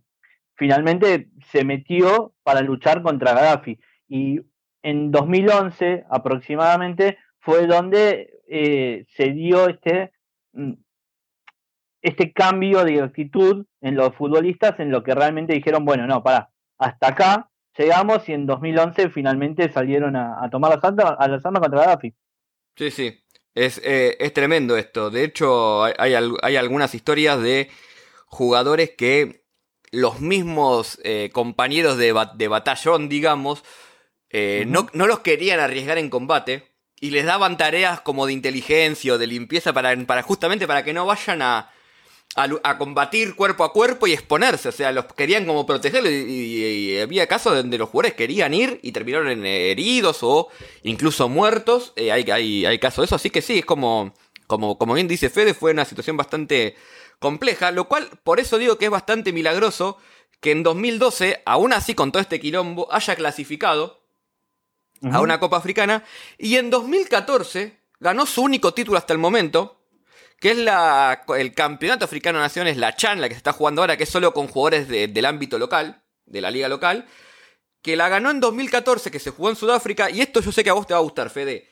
finalmente 0.55 1.28
se 1.50 1.64
metió 1.64 2.35
para 2.42 2.61
luchar 2.61 3.02
contra 3.02 3.35
Gaddafi. 3.35 3.81
Y 4.09 4.40
en 4.83 5.11
2011 5.11 6.05
aproximadamente 6.11 7.18
fue 7.40 7.66
donde 7.66 8.40
eh, 8.48 9.07
se 9.16 9.31
dio 9.33 9.68
este, 9.68 10.12
mm, 10.52 10.74
este 12.02 12.33
cambio 12.33 12.85
de 12.85 13.00
actitud 13.00 13.66
en 13.81 13.96
los 13.96 14.14
futbolistas, 14.14 14.78
en 14.78 14.90
lo 14.90 15.02
que 15.02 15.14
realmente 15.14 15.55
dijeron, 15.55 15.85
bueno, 15.85 16.07
no, 16.07 16.22
para, 16.22 16.50
hasta 16.78 17.09
acá 17.09 17.50
llegamos 17.76 18.28
y 18.28 18.32
en 18.32 18.46
2011 18.46 19.11
finalmente 19.11 19.70
salieron 19.70 20.16
a, 20.16 20.48
tomar 20.50 20.74
las 20.74 20.85
armas, 20.85 21.14
a 21.18 21.28
las 21.28 21.44
armas 21.44 21.61
contra 21.61 21.80
Gaddafi. 21.80 22.14
Sí, 22.76 22.90
sí, 22.90 23.24
es, 23.54 23.80
eh, 23.85 24.16
es 24.18 24.32
tremendo 24.32 24.76
esto. 24.76 25.11
De 25.11 25.24
hecho, 25.24 25.85
hay, 25.85 26.14
hay 26.14 26.56
algunas 26.56 26.94
historias 26.94 27.40
de 27.40 27.70
jugadores 28.26 28.90
que 28.96 29.42
los 29.92 30.20
mismos 30.20 30.98
eh, 31.04 31.30
compañeros 31.32 31.98
de, 31.98 32.12
batallón, 32.12 33.08
digamos, 33.08 33.62
eh, 34.30 34.64
no, 34.66 34.88
los 35.06 35.20
querían 35.20 35.61
arriesgar 35.61 35.98
en 35.98 36.08
combate 36.08 36.72
y 36.98 37.11
les 37.11 37.26
daban 37.26 37.58
tareas 37.58 38.00
como 38.00 38.26
de 38.26 38.32
inteligencia 38.32 39.12
o 39.12 39.18
de 39.18 39.26
limpieza 39.26 39.74
para, 39.74 39.94
para 40.06 40.22
justamente 40.22 40.66
para 40.66 40.82
que 40.82 40.94
no 40.94 41.04
vayan 41.04 41.42
a, 41.42 41.70
a, 42.34 42.78
combatir 42.78 43.34
cuerpo 43.34 43.64
a 43.64 43.72
cuerpo 43.72 44.06
y 44.06 44.12
exponerse. 44.12 44.68
O 44.68 44.72
sea, 44.72 44.92
los 44.92 45.06
querían 45.06 45.46
como 45.46 45.66
protegerlos 45.66 46.10
y, 46.10 46.98
había 46.98 47.26
casos 47.26 47.54
donde 47.54 47.78
los 47.78 47.88
jugadores 47.88 48.14
querían 48.14 48.54
ir 48.54 48.80
y 48.82 48.92
terminaron 48.92 49.44
heridos 49.44 50.18
o 50.22 50.48
incluso 50.82 51.28
muertos. 51.28 51.92
Eh, 51.96 52.12
hay, 52.12 52.30
hay, 52.30 52.64
hay 52.64 52.78
casos 52.78 53.02
de 53.02 53.06
eso, 53.06 53.16
así 53.16 53.30
que 53.30 53.42
sí, 53.42 53.58
es 53.58 53.64
como, 53.64 54.14
como, 54.46 54.78
como 54.78 54.94
bien 54.94 55.08
dice 55.08 55.30
Fede, 55.30 55.54
fue 55.54 55.72
una 55.72 55.84
situación 55.84 56.16
bastante 56.16 56.76
compleja, 57.18 57.70
lo 57.70 57.88
cual 57.88 58.08
por 58.24 58.40
eso 58.40 58.58
digo 58.58 58.78
que 58.78 58.86
es 58.86 58.90
bastante 58.90 59.32
milagroso 59.32 59.98
que 60.40 60.50
en 60.50 60.64
2012, 60.64 61.42
aún 61.46 61.72
así 61.72 61.94
con 61.94 62.10
todo 62.10 62.20
este 62.20 62.40
quilombo, 62.40 62.92
haya 62.92 63.14
clasificado 63.14 64.02
a 65.10 65.20
una 65.20 65.38
Copa 65.38 65.56
Africana 65.56 66.04
y 66.38 66.56
en 66.56 66.70
2014 66.70 67.78
ganó 68.00 68.26
su 68.26 68.42
único 68.42 68.74
título 68.74 68.98
hasta 68.98 69.12
el 69.12 69.18
momento, 69.18 69.81
que 70.42 70.50
es 70.50 70.59
la, 70.59 71.22
el 71.38 71.55
Campeonato 71.55 72.05
Africano 72.05 72.40
de 72.40 72.42
Naciones, 72.42 72.76
la 72.76 72.96
CHAN, 72.96 73.20
la 73.20 73.28
que 73.28 73.35
se 73.35 73.38
está 73.38 73.52
jugando 73.52 73.81
ahora, 73.81 73.96
que 73.96 74.02
es 74.02 74.09
solo 74.09 74.35
con 74.35 74.48
jugadores 74.48 74.88
del 74.88 75.24
ámbito 75.24 75.57
local, 75.57 76.02
de 76.26 76.40
la 76.40 76.50
liga 76.50 76.68
local, 76.68 77.07
que 77.81 77.94
la 77.94 78.09
ganó 78.09 78.28
en 78.33 78.40
2014, 78.40 79.12
que 79.12 79.20
se 79.20 79.31
jugó 79.31 79.50
en 79.50 79.57
Sudáfrica, 79.57 80.11
y 80.11 80.20
esto 80.20 80.40
yo 80.40 80.50
sé 80.50 80.64
que 80.64 80.70
a 80.70 80.72
vos 80.72 80.85
te 80.85 80.94
va 80.94 80.98
a 80.98 81.02
gustar, 81.05 81.31
Fede. 81.31 81.68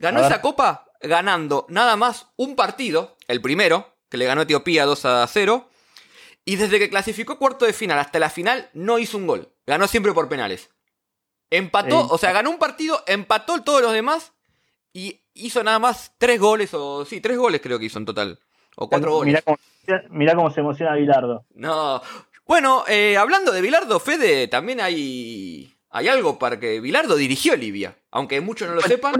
Ganó 0.00 0.18
esa 0.18 0.40
copa 0.40 0.84
ganando 1.00 1.64
nada 1.68 1.94
más 1.94 2.26
un 2.34 2.56
partido, 2.56 3.16
el 3.28 3.40
primero, 3.40 3.96
que 4.08 4.16
le 4.16 4.26
ganó 4.26 4.42
Etiopía 4.42 4.84
2 4.84 5.04
a 5.04 5.24
0. 5.28 5.70
Y 6.44 6.56
desde 6.56 6.80
que 6.80 6.90
clasificó 6.90 7.38
cuarto 7.38 7.66
de 7.66 7.72
final 7.72 8.00
hasta 8.00 8.18
la 8.18 8.30
final 8.30 8.68
no 8.74 8.98
hizo 8.98 9.16
un 9.16 9.28
gol. 9.28 9.54
Ganó 9.64 9.86
siempre 9.86 10.12
por 10.12 10.28
penales. 10.28 10.70
Empató, 11.50 12.08
o 12.08 12.18
sea, 12.18 12.32
ganó 12.32 12.50
un 12.50 12.58
partido, 12.58 13.04
empató 13.06 13.62
todos 13.62 13.80
los 13.80 13.92
demás 13.92 14.31
y 14.92 15.20
hizo 15.34 15.62
nada 15.62 15.78
más 15.78 16.14
tres 16.18 16.40
goles, 16.40 16.72
o 16.74 17.04
sí, 17.04 17.20
tres 17.20 17.38
goles 17.38 17.60
creo 17.60 17.78
que 17.78 17.86
hizo 17.86 17.98
en 17.98 18.04
total. 18.04 18.38
O 18.76 18.88
cuatro 18.88 19.12
goles. 19.12 19.42
Mirá 20.10 20.34
cómo, 20.34 20.50
se 20.50 20.60
emociona 20.60 20.94
Bilardo. 20.94 21.44
No. 21.54 22.00
Bueno, 22.46 22.84
eh, 22.88 23.16
hablando 23.16 23.52
de 23.52 23.60
Bilardo, 23.60 24.00
Fede, 24.00 24.48
también 24.48 24.80
hay, 24.80 25.74
hay 25.90 26.08
algo 26.08 26.38
para 26.38 26.58
que 26.58 26.80
Bilardo 26.80 27.16
dirigió 27.16 27.56
Libia. 27.56 27.96
Aunque 28.10 28.40
muchos 28.40 28.68
no 28.68 28.74
lo 28.74 28.82
sepan. 28.82 29.14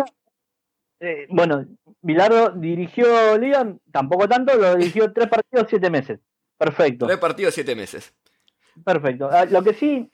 Eh, 1.00 1.26
bueno, 1.28 1.66
Bilardo 2.00 2.50
dirigió 2.50 3.36
Liga, 3.36 3.74
tampoco 3.90 4.28
tanto, 4.28 4.54
lo 4.56 4.76
dirigió 4.76 5.12
tres 5.12 5.28
partidos, 5.28 5.66
siete 5.68 5.90
meses. 5.90 6.20
Perfecto. 6.56 7.06
Tres 7.06 7.18
partidos, 7.18 7.54
siete 7.54 7.74
meses. 7.74 8.14
Perfecto. 8.84 9.28
Ah, 9.30 9.44
lo 9.46 9.62
que 9.62 9.74
sí, 9.74 10.10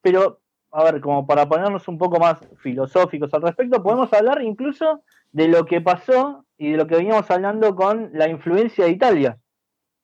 pero, 0.00 0.40
a 0.72 0.84
ver, 0.84 1.00
como 1.00 1.26
para 1.26 1.48
ponernos 1.48 1.86
un 1.88 1.98
poco 1.98 2.18
más 2.18 2.38
filosóficos 2.58 3.32
al 3.34 3.42
respecto, 3.42 3.82
podemos 3.82 4.12
hablar 4.12 4.42
incluso 4.42 5.02
de 5.32 5.48
lo 5.48 5.64
que 5.64 5.80
pasó 5.80 6.44
y 6.56 6.72
de 6.72 6.76
lo 6.76 6.86
que 6.86 6.96
veníamos 6.96 7.30
hablando 7.30 7.74
con 7.74 8.10
la 8.12 8.28
influencia 8.28 8.84
de 8.84 8.90
Italia. 8.90 9.38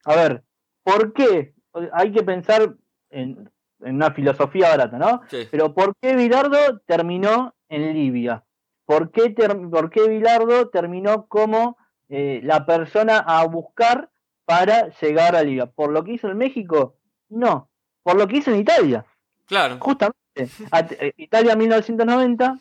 A 0.04 0.16
ver, 0.16 0.42
¿por 0.82 1.12
qué? 1.12 1.54
Hay 1.92 2.12
que 2.12 2.22
pensar 2.22 2.74
en, 3.10 3.50
una 3.80 4.10
filosofía 4.12 4.70
barata, 4.70 4.98
¿no? 4.98 5.20
Pero 5.50 5.74
¿por 5.74 5.94
qué 6.00 6.16
Bilardo 6.16 6.78
terminó 6.86 7.54
en 7.68 7.92
Libia? 7.92 8.44
¿Por 8.86 9.10
qué, 9.10 9.30
por 9.70 9.90
qué 9.90 10.08
Bilardo 10.08 10.68
terminó 10.68 11.26
como 11.26 11.76
eh, 12.08 12.40
la 12.42 12.64
persona 12.66 13.18
a 13.18 13.44
buscar 13.46 14.10
para 14.44 14.88
llegar 15.00 15.36
a 15.36 15.42
Liga? 15.42 15.66
¿Por 15.66 15.92
lo 15.92 16.02
que 16.04 16.12
hizo 16.12 16.28
en 16.28 16.38
México? 16.38 16.96
No, 17.28 17.68
por 18.02 18.16
lo 18.16 18.26
que 18.26 18.38
hizo 18.38 18.50
en 18.50 18.60
Italia. 18.60 19.04
Claro. 19.46 19.78
Justamente. 19.80 20.25
Eh, 20.36 21.12
Italia 21.16 21.56
1990. 21.56 22.58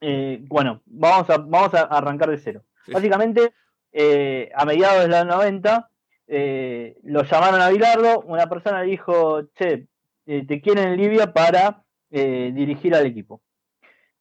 Eh, 0.00 0.38
bueno, 0.42 0.80
vamos 0.86 1.28
a, 1.28 1.38
vamos 1.38 1.74
a 1.74 1.82
arrancar 1.82 2.30
de 2.30 2.38
cero. 2.38 2.62
Básicamente, 2.86 3.52
eh, 3.92 4.50
a 4.54 4.64
mediados 4.64 5.02
de 5.02 5.08
los 5.08 5.26
90, 5.26 5.90
lo 7.04 7.22
llamaron 7.24 7.60
a 7.60 7.68
Bilardo. 7.70 8.20
Una 8.20 8.48
persona 8.48 8.82
dijo: 8.82 9.48
Che, 9.54 9.88
te 10.24 10.60
quieren 10.60 10.88
en 10.88 10.96
Libia 10.96 11.32
para 11.32 11.84
dirigir 12.10 12.94
al 12.94 13.06
equipo. 13.06 13.42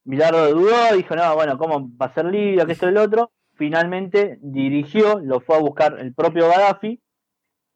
Bilardo 0.03 0.53
dudó, 0.53 0.95
dijo: 0.95 1.15
No, 1.15 1.35
bueno, 1.35 1.57
¿cómo 1.57 1.89
va 1.95 2.07
a 2.07 2.13
ser 2.13 2.25
Libia? 2.25 2.65
Que 2.65 2.71
esto 2.73 2.87
y 2.87 2.89
el 2.89 2.97
otro. 2.97 3.31
Finalmente 3.53 4.37
dirigió, 4.41 5.19
lo 5.19 5.39
fue 5.39 5.55
a 5.55 5.59
buscar 5.59 5.99
el 5.99 6.13
propio 6.13 6.47
Gaddafi 6.47 7.01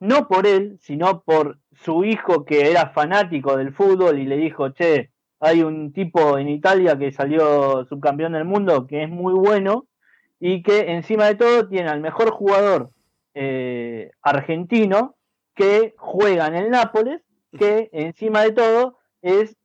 no 0.01 0.27
por 0.27 0.47
él, 0.47 0.77
sino 0.81 1.21
por 1.21 1.59
su 1.73 2.03
hijo 2.03 2.45
que 2.45 2.69
era 2.69 2.89
fanático 2.89 3.57
del 3.57 3.73
fútbol 3.73 4.19
y 4.19 4.25
le 4.25 4.37
dijo, 4.37 4.69
che, 4.69 5.11
hay 5.39 5.63
un 5.63 5.91
tipo 5.91 6.37
en 6.37 6.49
Italia 6.49 6.97
que 6.97 7.11
salió 7.11 7.85
subcampeón 7.85 8.33
del 8.33 8.45
mundo 8.45 8.85
que 8.85 9.03
es 9.03 9.09
muy 9.09 9.33
bueno 9.33 9.87
y 10.39 10.61
que 10.63 10.91
encima 10.91 11.25
de 11.25 11.35
todo 11.35 11.67
tiene 11.67 11.89
al 11.89 12.01
mejor 12.01 12.31
jugador 12.31 12.91
eh, 13.33 14.11
argentino 14.21 15.15
que 15.55 15.93
juega 15.97 16.47
en 16.47 16.55
el 16.55 16.69
Nápoles, 16.69 17.21
que 17.57 17.89
encima 17.91 18.41
de 18.41 18.51
todo 18.51 18.97
es 19.21 19.55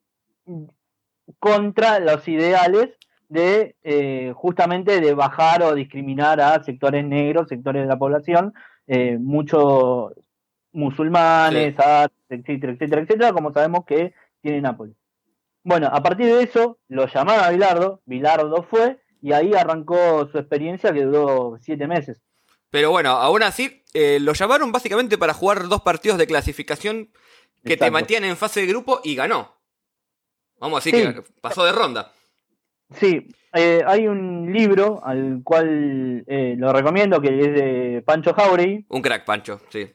contra 1.38 1.98
los 1.98 2.26
ideales 2.28 2.90
de 3.28 3.76
eh, 3.82 4.32
justamente 4.34 5.00
de 5.00 5.14
bajar 5.14 5.62
o 5.62 5.74
discriminar 5.74 6.40
a 6.40 6.62
sectores 6.62 7.04
negros, 7.04 7.48
sectores 7.48 7.82
de 7.82 7.88
la 7.88 7.98
población, 7.98 8.54
eh, 8.86 9.18
mucho 9.18 10.12
musulmanes, 10.76 11.74
etcétera, 12.28 12.72
etcétera, 12.72 13.02
etcétera, 13.02 13.32
como 13.32 13.52
sabemos 13.52 13.84
que 13.86 14.12
tiene 14.42 14.60
Nápoles. 14.60 14.94
Bueno, 15.64 15.88
a 15.90 16.02
partir 16.02 16.26
de 16.26 16.42
eso 16.42 16.78
lo 16.88 17.06
llamaron 17.08 17.44
a 17.44 17.50
Bilardo, 17.50 18.02
Bilardo 18.04 18.62
fue 18.70 18.98
y 19.22 19.32
ahí 19.32 19.54
arrancó 19.54 20.28
su 20.30 20.38
experiencia 20.38 20.92
que 20.92 21.02
duró 21.02 21.58
siete 21.60 21.88
meses. 21.88 22.20
Pero 22.70 22.90
bueno, 22.90 23.10
aún 23.10 23.42
así, 23.42 23.82
eh, 23.94 24.18
lo 24.20 24.34
llamaron 24.34 24.70
básicamente 24.70 25.16
para 25.18 25.32
jugar 25.32 25.66
dos 25.66 25.80
partidos 25.80 26.18
de 26.18 26.26
clasificación 26.26 27.10
que 27.64 27.76
te 27.76 27.90
mantienen 27.90 28.30
en 28.30 28.36
fase 28.36 28.60
de 28.60 28.66
grupo 28.66 29.00
y 29.02 29.16
ganó. 29.16 29.56
Vamos 30.60 30.86
a 30.86 30.90
decir 30.90 31.14
que 31.14 31.22
pasó 31.40 31.64
de 31.64 31.72
ronda. 31.72 32.12
Sí, 32.94 33.26
eh, 33.54 33.82
hay 33.84 34.06
un 34.06 34.52
libro 34.52 35.00
al 35.04 35.40
cual 35.42 36.22
eh, 36.26 36.54
lo 36.56 36.72
recomiendo 36.72 37.20
que 37.20 37.28
es 37.28 37.54
de 37.54 38.02
Pancho 38.06 38.34
Jauregui. 38.34 38.84
Un 38.88 39.02
crack, 39.02 39.24
Pancho, 39.24 39.60
sí 39.70 39.90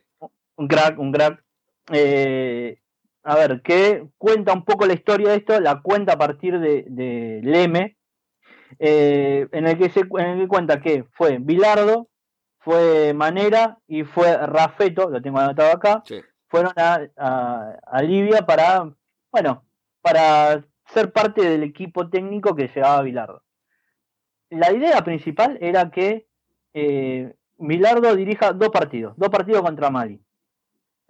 un 0.62 0.68
crack, 0.68 1.00
un 1.00 1.12
crack. 1.12 1.44
Eh, 1.92 2.80
a 3.24 3.36
ver, 3.36 3.62
que 3.62 4.08
cuenta 4.18 4.54
un 4.54 4.64
poco 4.64 4.86
la 4.86 4.94
historia 4.94 5.30
de 5.30 5.38
esto, 5.38 5.60
la 5.60 5.82
cuenta 5.82 6.14
a 6.14 6.18
partir 6.18 6.60
de, 6.60 7.42
Leme, 7.44 7.98
eh, 8.80 9.48
en, 9.52 9.68
el 9.68 9.78
que 9.78 9.90
se, 9.90 10.02
en 10.02 10.26
el 10.26 10.40
que 10.40 10.48
cuenta 10.48 10.82
que 10.82 11.04
fue 11.12 11.38
Bilardo, 11.40 12.10
fue 12.60 13.14
Manera 13.14 13.78
y 13.88 14.04
fue 14.04 14.36
Rafeto, 14.38 15.10
lo 15.10 15.22
tengo 15.22 15.40
anotado 15.40 15.72
acá, 15.72 16.04
fueron 16.48 16.74
a, 16.76 17.00
a, 17.86 18.02
Libia 18.02 18.46
para, 18.46 18.92
bueno, 19.32 19.66
para 20.02 20.64
ser 20.94 21.12
parte 21.12 21.42
del 21.48 21.64
equipo 21.64 22.10
técnico 22.10 22.56
que 22.56 22.70
llevaba 22.74 23.02
Bilardo. 23.02 23.44
La 24.50 24.72
idea 24.72 25.02
principal 25.04 25.58
era 25.62 25.90
que 25.92 26.28
eh, 26.74 27.34
Bilardo 27.58 28.16
dirija 28.16 28.54
dos 28.54 28.70
partidos, 28.70 29.14
dos 29.16 29.30
partidos 29.30 29.62
contra 29.62 29.90
Mali. 29.90 30.20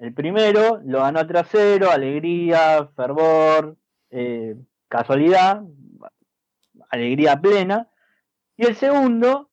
El 0.01 0.15
primero 0.15 0.81
lo 0.83 1.01
ganó 1.01 1.27
3 1.27 1.45
0, 1.47 1.91
alegría, 1.91 2.89
fervor, 2.95 3.77
eh, 4.09 4.55
casualidad, 4.87 5.61
alegría 6.89 7.39
plena. 7.39 7.87
Y 8.57 8.65
el 8.65 8.75
segundo 8.75 9.51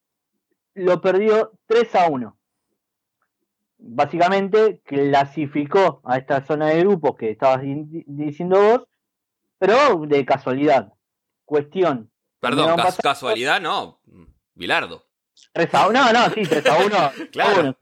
lo 0.73 1.03
perdió 1.03 1.53
3 1.67 1.95
a 1.97 2.09
1. 2.09 2.39
Básicamente 3.77 4.81
clasificó 4.87 6.01
a 6.03 6.17
esta 6.17 6.43
zona 6.47 6.69
de 6.69 6.81
grupos 6.81 7.17
que 7.19 7.31
estabas 7.31 7.61
diciendo 7.63 8.59
vos, 8.59 8.89
pero 9.59 10.07
de 10.07 10.25
casualidad. 10.25 10.95
Cuestión. 11.45 12.11
Perdón, 12.41 12.81
casualidad 13.03 13.61
no, 13.61 14.01
Bilardo. 14.55 15.08
3 15.53 15.75
a 15.75 15.89
1, 15.89 15.93
no, 15.93 16.13
no, 16.13 16.35
sí, 16.35 16.43
3 16.43 16.67
a 16.67 16.79
1. 16.79 16.97
claro. 17.33 17.77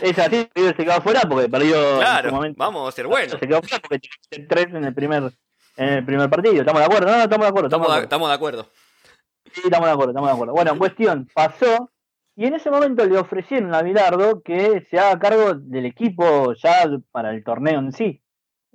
es 0.00 0.18
así, 0.18 0.48
River 0.54 0.76
se 0.76 0.84
quedó 0.84 0.94
afuera 0.94 1.20
porque 1.28 1.48
perdió. 1.48 1.98
Claro, 1.98 2.28
en 2.28 2.34
momento. 2.34 2.56
vamos 2.58 2.88
a 2.88 2.92
ser 2.92 3.06
buenos. 3.06 3.38
Se 3.38 3.46
quedó 3.46 3.58
afuera 3.58 3.78
porque 3.80 4.00
tiene 4.28 4.46
3 4.46 4.66
en 4.74 4.84
el 4.84 4.94
primer, 4.94 5.32
en 5.76 5.88
el 5.88 6.04
primer 6.04 6.28
partido. 6.30 6.60
¿Estamos 6.60 6.80
de 6.80 6.86
acuerdo? 6.86 7.10
No, 7.10 7.16
no, 7.16 7.22
estamos 7.24 7.44
de 7.44 7.48
acuerdo. 7.48 7.68
Estamos, 7.68 7.94
de, 7.94 8.02
estamos 8.02 8.28
de 8.28 8.34
acuerdo. 8.34 8.68
Sí, 9.52 9.60
estamos 9.64 9.86
de 9.86 9.92
acuerdo, 9.92 10.10
estamos 10.12 10.28
de 10.28 10.34
acuerdo. 10.34 10.52
Bueno, 10.54 10.72
en 10.72 10.78
cuestión, 10.78 11.28
pasó 11.34 11.90
y 12.34 12.46
en 12.46 12.54
ese 12.54 12.70
momento 12.70 13.04
le 13.04 13.18
ofrecieron 13.18 13.74
a 13.74 13.82
Bilardo 13.82 14.42
que 14.42 14.86
se 14.90 14.98
haga 14.98 15.18
cargo 15.18 15.54
del 15.54 15.84
equipo 15.84 16.54
ya 16.54 16.88
para 17.10 17.30
el 17.30 17.44
torneo 17.44 17.78
en 17.78 17.92
sí. 17.92 18.22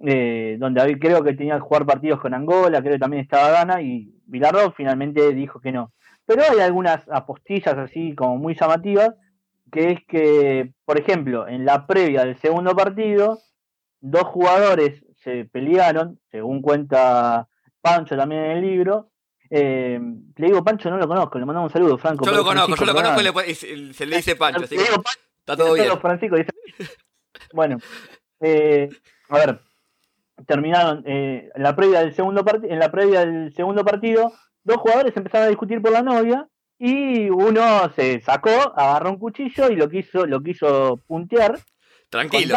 Eh, 0.06 0.58
donde 0.60 1.00
creo 1.00 1.24
que 1.24 1.34
tenía 1.34 1.56
que 1.56 1.62
jugar 1.62 1.88
partidos 1.88 2.20
con 2.20 2.36
Angola, 2.36 2.82
creo 2.82 2.94
que 2.94 3.00
también 3.00 3.24
estaba 3.24 3.50
Gana, 3.50 3.82
y 3.82 4.14
Bilardo 4.28 4.72
finalmente 4.74 5.34
dijo 5.34 5.60
que 5.60 5.72
no. 5.72 5.92
Pero 6.28 6.44
hay 6.44 6.60
algunas 6.60 7.08
apostillas 7.10 7.78
así 7.78 8.14
como 8.14 8.38
muy 8.38 8.54
llamativas, 8.54 9.16
que 9.72 9.92
es 9.92 10.00
que, 10.08 10.74
por 10.86 11.00
ejemplo, 11.00 11.48
en 11.48 11.66
la 11.66 11.88
previa 11.88 12.26
del 12.26 12.38
segundo 12.38 12.76
partido, 12.76 13.40
dos 14.02 14.24
jugadores 14.24 15.04
se 15.24 15.46
pelearon, 15.46 16.20
según 16.30 16.62
cuenta 16.62 17.48
Pancho 17.82 18.16
también 18.16 18.44
en 18.44 18.52
el 18.52 18.62
libro. 18.62 19.10
Eh, 19.50 20.00
le 20.36 20.48
digo 20.48 20.64
Pancho, 20.64 20.90
no 20.90 20.98
lo 20.98 21.08
conozco, 21.08 21.40
le 21.40 21.46
mandamos 21.46 21.70
un 21.70 21.74
saludo, 21.74 21.98
Franco. 21.98 22.26
Yo 22.26 22.32
lo 22.34 22.44
conozco, 22.44 22.76
yo 22.76 22.86
lo 22.86 22.94
conozco 22.94 23.22
y 23.48 23.56
se 23.56 24.06
le 24.06 24.18
dice 24.18 24.36
Pancho. 24.36 24.66
Así 24.66 24.76
está 24.76 25.56
todo 25.56 25.74
bien. 25.74 25.88
bueno, 27.54 27.78
eh, 28.42 28.90
a 29.30 29.38
ver, 29.38 29.62
terminaron 30.46 31.04
eh, 31.08 31.50
en 31.56 31.64
la 31.64 31.74
previa 31.74 32.02
del 32.02 32.14
segundo 32.14 32.46
en 32.64 32.80
la 32.80 32.92
previa 32.92 33.22
del 33.22 33.54
segundo 33.54 33.86
partido, 33.86 34.34
dos 34.68 34.78
jugadores 34.78 35.16
empezaron 35.16 35.48
a 35.48 35.50
discutir 35.50 35.82
por 35.82 35.92
la 35.92 36.04
novia 36.04 36.48
y 36.78 37.30
uno 37.30 37.92
se 37.96 38.20
sacó, 38.22 38.74
agarró 38.76 39.12
un 39.12 39.18
cuchillo 39.18 39.70
y 39.70 39.76
lo 39.76 39.90
quiso, 39.90 40.28
lo 40.28 40.44
quiso 40.44 41.00
puntear. 41.08 41.58
Tranquilo. 42.10 42.54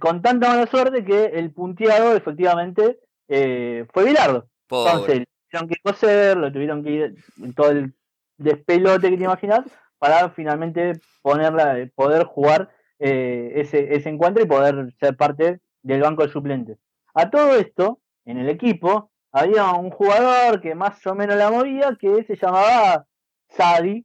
Con 0.00 0.20
tanta 0.20 0.48
mala 0.48 0.66
suerte, 0.66 1.04
que 1.04 1.26
el 1.26 1.52
punteado 1.52 2.16
efectivamente 2.16 2.98
eh, 3.28 3.86
fue 3.92 4.04
Bilardo. 4.04 4.48
Entonces, 4.68 5.24
tuvieron 5.48 5.68
que 5.68 5.76
coser, 5.82 6.36
lo 6.36 6.52
tuvieron 6.52 6.82
que 6.82 6.90
ir 6.90 7.14
en 7.40 7.54
todo 7.54 7.70
el 7.70 7.94
despelote 8.36 9.08
que 9.08 9.16
te 9.16 9.24
imaginas 9.24 9.60
para 9.98 10.30
finalmente 10.30 11.00
ponerla, 11.22 11.88
poder 11.94 12.24
jugar 12.24 12.70
eh, 12.98 13.52
ese, 13.54 13.94
ese 13.94 14.08
encuentro 14.08 14.42
y 14.42 14.46
poder 14.46 14.92
ser 14.98 15.16
parte 15.16 15.60
del 15.82 16.00
banco 16.00 16.24
de 16.26 16.32
suplentes. 16.32 16.78
A 17.14 17.30
todo 17.30 17.54
esto, 17.54 18.00
en 18.24 18.38
el 18.38 18.48
equipo, 18.48 19.12
había 19.36 19.70
un 19.72 19.90
jugador 19.90 20.60
que 20.60 20.74
más 20.74 21.06
o 21.06 21.14
menos 21.14 21.36
la 21.36 21.50
movía 21.50 21.96
que 22.00 22.24
se 22.24 22.36
llamaba 22.36 23.06
Sadi, 23.50 24.04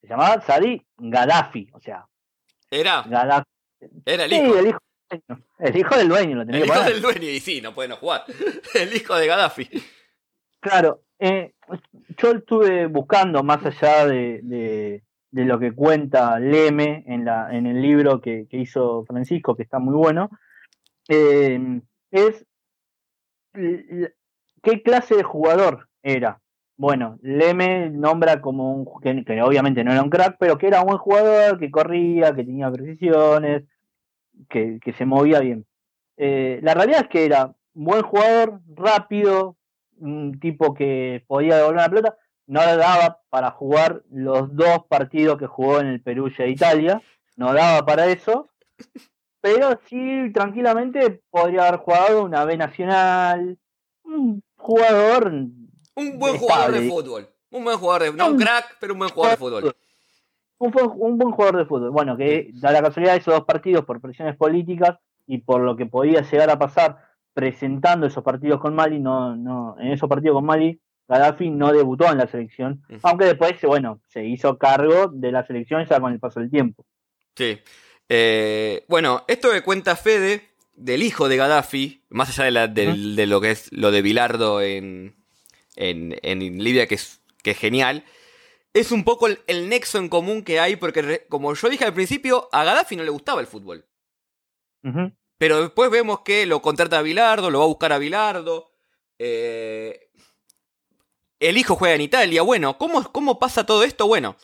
se 0.00 0.08
llamaba 0.08 0.40
Sadi 0.40 0.84
Gaddafi, 0.96 1.68
o 1.72 1.80
sea. 1.80 2.06
Era. 2.70 3.02
Gaddafi. 3.02 3.48
Era 4.04 4.24
el 4.24 4.32
hijo. 4.32 4.44
Sí, 4.44 4.58
el 4.58 4.66
hijo, 4.66 4.78
el 5.60 5.76
hijo 5.76 5.96
del 5.96 6.08
dueño, 6.08 6.36
lo 6.36 6.46
tenía 6.46 6.62
El 6.62 6.66
hijo 6.66 6.82
del 6.82 7.00
dueño, 7.00 7.28
y 7.28 7.38
sí, 7.38 7.60
no 7.60 7.74
puede 7.74 7.88
no 7.88 7.96
jugar. 7.96 8.24
el 8.74 8.94
hijo 8.94 9.14
de 9.14 9.26
Gaddafi. 9.28 9.68
Claro, 10.58 11.02
eh, 11.20 11.54
yo 12.18 12.32
estuve 12.32 12.86
buscando 12.86 13.44
más 13.44 13.64
allá 13.64 14.06
de, 14.06 14.40
de, 14.42 15.44
lo 15.44 15.60
que 15.60 15.72
cuenta 15.72 16.40
Leme 16.40 17.04
en, 17.06 17.24
la, 17.24 17.54
en 17.56 17.66
el 17.66 17.80
libro 17.80 18.20
que, 18.20 18.48
que 18.50 18.56
hizo 18.56 19.04
Francisco, 19.04 19.54
que 19.54 19.62
está 19.62 19.78
muy 19.78 19.94
bueno, 19.94 20.28
eh, 21.08 21.80
es 22.10 22.44
¿Qué 24.62 24.82
clase 24.82 25.16
de 25.16 25.22
jugador 25.22 25.88
era? 26.02 26.40
Bueno, 26.78 27.18
Leme 27.22 27.88
nombra 27.90 28.40
como 28.42 28.74
un 28.74 29.00
que, 29.00 29.42
obviamente 29.42 29.82
no 29.82 29.92
era 29.92 30.02
un 30.02 30.10
crack, 30.10 30.36
pero 30.38 30.58
que 30.58 30.66
era 30.66 30.80
un 30.80 30.88
buen 30.88 30.98
jugador, 30.98 31.58
que 31.58 31.70
corría, 31.70 32.34
que 32.34 32.44
tenía 32.44 32.70
precisiones, 32.70 33.64
que, 34.48 34.80
se 34.96 35.06
movía 35.06 35.40
bien. 35.40 35.66
Eh, 36.18 36.60
la 36.62 36.74
realidad 36.74 37.02
es 37.02 37.08
que 37.08 37.24
era 37.24 37.54
un 37.74 37.84
buen 37.84 38.02
jugador, 38.02 38.60
rápido, 38.74 39.56
un 39.98 40.38
tipo 40.38 40.74
que 40.74 41.24
podía 41.26 41.56
devolver 41.56 41.80
la 41.80 41.88
pelota, 41.88 42.16
no 42.46 42.60
daba 42.60 43.20
para 43.30 43.50
jugar 43.50 44.02
los 44.10 44.54
dos 44.54 44.86
partidos 44.88 45.38
que 45.38 45.46
jugó 45.46 45.80
en 45.80 45.88
el 45.88 46.02
Perú 46.02 46.28
y 46.28 46.42
Italia, 46.42 47.02
no 47.36 47.52
daba 47.54 47.84
para 47.86 48.06
eso, 48.06 48.50
pero 49.40 49.80
sí 49.86 50.30
tranquilamente 50.32 51.22
podría 51.30 51.68
haber 51.68 51.80
jugado 51.80 52.24
una 52.24 52.44
B 52.44 52.56
nacional, 52.56 53.58
jugador. 54.56 55.26
Un 55.28 56.18
buen 56.18 56.36
jugador 56.36 56.72
de 56.72 56.88
fútbol. 56.88 57.28
Un 57.50 57.64
buen 57.64 57.78
jugador 57.78 58.02
de. 58.02 58.12
No 58.12 58.30
un 58.30 58.38
crack, 58.38 58.76
pero 58.80 58.92
un 58.92 58.98
buen 58.98 59.10
jugador 59.10 59.32
de 59.32 59.36
fútbol. 59.38 59.76
Un, 60.58 61.18
buen 61.18 61.32
jugador 61.32 61.58
de 61.58 61.66
fútbol. 61.66 61.90
Bueno, 61.90 62.16
que 62.16 62.50
da 62.54 62.72
la 62.72 62.82
casualidad 62.82 63.12
de 63.12 63.18
esos 63.18 63.34
dos 63.34 63.44
partidos 63.44 63.84
por 63.84 64.00
presiones 64.00 64.36
políticas 64.36 64.98
y 65.26 65.38
por 65.38 65.60
lo 65.60 65.76
que 65.76 65.86
podía 65.86 66.22
llegar 66.22 66.50
a 66.50 66.58
pasar 66.58 66.98
presentando 67.34 68.06
esos 68.06 68.24
partidos 68.24 68.60
con 68.60 68.74
Mali, 68.74 68.98
no, 68.98 69.36
no, 69.36 69.76
en 69.78 69.92
esos 69.92 70.08
partidos 70.08 70.36
con 70.36 70.46
Mali, 70.46 70.80
Gaddafi 71.08 71.50
no 71.50 71.72
debutó 71.72 72.10
en 72.10 72.18
la 72.18 72.26
selección, 72.26 72.82
aunque 73.02 73.26
después, 73.26 73.60
bueno, 73.62 74.00
se 74.08 74.24
hizo 74.24 74.56
cargo 74.58 75.08
de 75.12 75.32
la 75.32 75.46
selección 75.46 75.84
ya 75.84 76.00
con 76.00 76.12
el 76.12 76.18
paso 76.18 76.40
del 76.40 76.50
tiempo. 76.50 76.84
Sí. 77.34 77.58
Eh, 78.08 78.84
bueno, 78.88 79.24
esto 79.28 79.50
que 79.50 79.62
cuenta 79.62 79.96
Fede 79.96 80.48
del 80.76 81.02
hijo 81.02 81.28
de 81.28 81.36
Gaddafi, 81.36 82.04
más 82.10 82.28
allá 82.28 82.44
de, 82.44 82.50
la, 82.50 82.68
de 82.68 83.26
lo 83.26 83.40
que 83.40 83.50
es 83.50 83.72
lo 83.72 83.90
de 83.90 84.02
Bilardo 84.02 84.60
en, 84.60 85.16
en, 85.74 86.62
Libia, 86.62 86.86
que 86.86 86.96
es, 86.96 87.20
que 87.42 87.52
es 87.52 87.58
genial, 87.58 88.04
es 88.74 88.92
un 88.92 89.04
poco 89.04 89.26
el, 89.26 89.68
nexo 89.68 89.98
en 89.98 90.08
común 90.08 90.42
que 90.42 90.60
hay, 90.60 90.76
porque 90.76 91.26
como 91.28 91.54
yo 91.54 91.68
dije 91.68 91.84
al 91.84 91.94
principio, 91.94 92.48
a 92.52 92.64
Gaddafi 92.64 92.94
no 92.96 93.04
le 93.04 93.10
gustaba 93.10 93.40
el 93.40 93.46
fútbol. 93.46 93.86
Pero 95.38 95.60
después 95.62 95.90
vemos 95.90 96.20
que 96.20 96.46
lo 96.46 96.62
contrata 96.62 96.98
a 96.98 97.02
Bilardo, 97.02 97.50
lo 97.50 97.58
va 97.58 97.64
a 97.64 97.68
buscar 97.68 97.92
a 97.92 97.98
Bilardo. 97.98 98.70
Eh, 99.18 100.10
el 101.40 101.58
hijo 101.58 101.74
juega 101.74 101.96
en 101.96 102.02
Italia. 102.02 102.42
Bueno, 102.42 102.78
¿cómo, 102.78 103.02
¿cómo 103.10 103.40
pasa 103.40 103.66
todo 103.66 103.82
esto? 103.82 104.06
Bueno, 104.06 104.36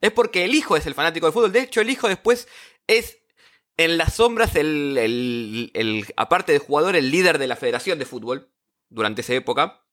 es 0.00 0.12
porque 0.12 0.44
el 0.44 0.54
hijo 0.54 0.76
es 0.76 0.86
el 0.86 0.94
fanático 0.94 1.26
del 1.26 1.32
fútbol. 1.32 1.52
De 1.52 1.62
hecho, 1.62 1.80
el 1.80 1.90
hijo 1.90 2.06
después 2.06 2.46
es 2.86 3.18
en 3.78 3.96
las 3.96 4.14
sombras, 4.14 4.56
el, 4.56 4.98
el, 5.72 6.06
aparte 6.16 6.52
de 6.52 6.58
jugador, 6.58 6.96
el 6.96 7.10
líder 7.10 7.38
de 7.38 7.46
la 7.46 7.56
Federación 7.56 7.98
de 7.98 8.04
Fútbol 8.04 8.50
durante 8.90 9.22
esa 9.22 9.34
época. 9.34 9.84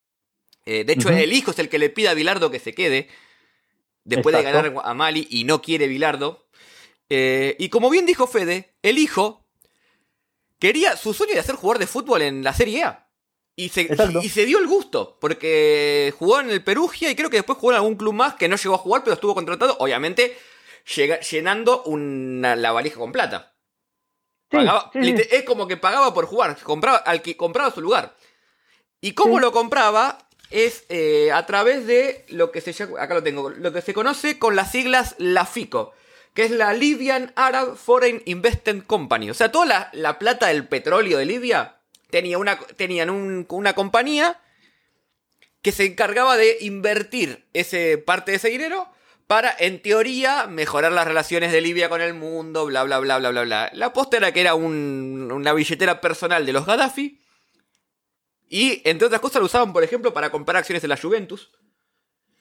Eh, 0.65 0.83
de 0.83 0.93
hecho, 0.93 1.09
el 1.09 1.31
hijo 1.31 1.51
es 1.51 1.59
el 1.59 1.69
que 1.69 1.77
le 1.77 1.91
pide 1.91 2.09
a 2.09 2.15
Bilardo 2.15 2.49
que 2.49 2.59
se 2.59 2.73
quede 2.73 3.07
después 4.03 4.35
de 4.35 4.41
ganar 4.41 4.73
a 4.83 4.93
Mali 4.95 5.27
y 5.29 5.43
no 5.43 5.61
quiere 5.61 5.87
Bilardo. 5.87 6.49
Eh, 7.09 7.55
y 7.59 7.69
como 7.69 7.91
bien 7.91 8.07
dijo 8.07 8.25
Fede, 8.25 8.73
el 8.81 8.97
hijo 8.97 9.45
quería 10.57 10.97
su 10.97 11.13
sueño 11.13 11.33
de 11.33 11.39
hacer 11.39 11.55
jugar 11.55 11.77
de 11.77 11.85
fútbol 11.85 12.23
en 12.23 12.43
la 12.43 12.53
Serie 12.53 12.83
A. 12.83 13.07
Y 13.55 13.69
se, 13.69 13.87
y 14.21 14.29
se, 14.29 14.45
dio 14.45 14.57
el 14.57 14.67
gusto, 14.67 15.17
porque 15.21 16.13
jugó 16.17 16.41
en 16.41 16.49
el 16.49 16.61
Perugia 16.61 17.09
y 17.09 17.15
creo 17.15 17.29
que 17.29 17.37
después 17.37 17.57
jugó 17.57 17.71
en 17.71 17.77
algún 17.77 17.95
club 17.95 18.13
más 18.13 18.33
que 18.33 18.49
no 18.49 18.57
llegó 18.57 18.75
a 18.75 18.79
jugar, 18.79 19.03
pero 19.03 19.13
estuvo 19.13 19.33
contratado, 19.33 19.77
obviamente, 19.79 20.35
llenando 21.31 21.83
una, 21.83 22.57
la 22.57 22.73
valija 22.73 22.99
con 22.99 23.13
plata. 23.13 23.54
Es 24.51 25.43
como 25.43 25.67
que 25.67 25.77
pagaba 25.77 26.13
por 26.13 26.25
jugar, 26.25 26.58
compraba, 26.62 26.97
al 26.97 27.21
que 27.21 27.38
compraba 27.38 27.71
su 27.71 27.81
lugar. 27.81 28.15
Y 29.01 29.13
cómo 29.13 29.39
lo 29.39 29.51
compraba 29.51 30.17
es 30.49 30.86
eh, 30.89 31.31
a 31.31 31.45
través 31.45 31.86
de 31.88 32.25
lo 32.29 32.51
que 32.51 32.62
se 32.62 32.71
acá 32.84 33.13
lo 33.13 33.23
tengo, 33.23 33.49
lo 33.49 33.73
que 33.73 33.81
se 33.81 33.93
conoce 33.93 34.39
con 34.39 34.55
las 34.55 34.71
siglas 34.71 35.15
LAFICO, 35.17 35.93
que 36.34 36.43
es 36.43 36.51
la 36.51 36.73
Libyan 36.73 37.31
Arab 37.36 37.75
Foreign 37.75 38.21
Investment 38.25 38.86
Company. 38.86 39.29
O 39.29 39.34
sea, 39.34 39.51
toda 39.51 39.89
la, 39.93 40.19
plata 40.19 40.47
del 40.47 40.67
petróleo 40.67 41.17
de 41.17 41.25
Libia 41.25 41.77
tenía 42.10 42.38
una, 42.38 42.58
tenían 42.58 43.10
una 43.10 43.73
compañía 43.73 44.39
que 45.62 45.71
se 45.71 45.86
encargaba 45.86 46.38
de 46.38 46.58
invertir 46.62 47.45
ese, 47.53 47.97
parte 47.97 48.31
de 48.31 48.38
ese 48.38 48.49
dinero 48.49 48.88
para, 49.27 49.53
en 49.57 49.81
teoría, 49.81 50.47
mejorar 50.47 50.91
las 50.91 51.07
relaciones 51.07 51.51
de 51.51 51.61
Libia 51.61 51.89
con 51.89 52.01
el 52.01 52.13
mundo, 52.13 52.65
bla, 52.65 52.83
bla, 52.83 52.99
bla, 52.99 53.17
bla, 53.17 53.31
bla, 53.31 53.43
bla. 53.43 53.71
La 53.73 53.91
posta 53.91 54.17
era 54.17 54.31
que 54.31 54.41
era 54.41 54.55
una 54.55 55.53
billetera 55.53 55.99
personal 55.99 56.45
de 56.45 56.53
los 56.53 56.65
Gaddafi. 56.65 57.19
Y, 58.47 58.88
entre 58.88 59.07
otras 59.07 59.21
cosas, 59.21 59.39
lo 59.39 59.47
usaban, 59.47 59.73
por 59.73 59.83
ejemplo, 59.83 60.13
para 60.13 60.29
comprar 60.29 60.57
acciones 60.57 60.81
de 60.83 60.88
la 60.88 60.97
Juventus. 60.97 61.51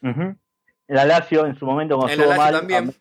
El 0.03 0.99
Alacio, 0.99 1.47
en 1.47 1.59
su 1.59 1.65
momento, 1.65 1.97
cuando 1.97 2.13
estuvo 2.13 2.37
mal, 2.37 2.95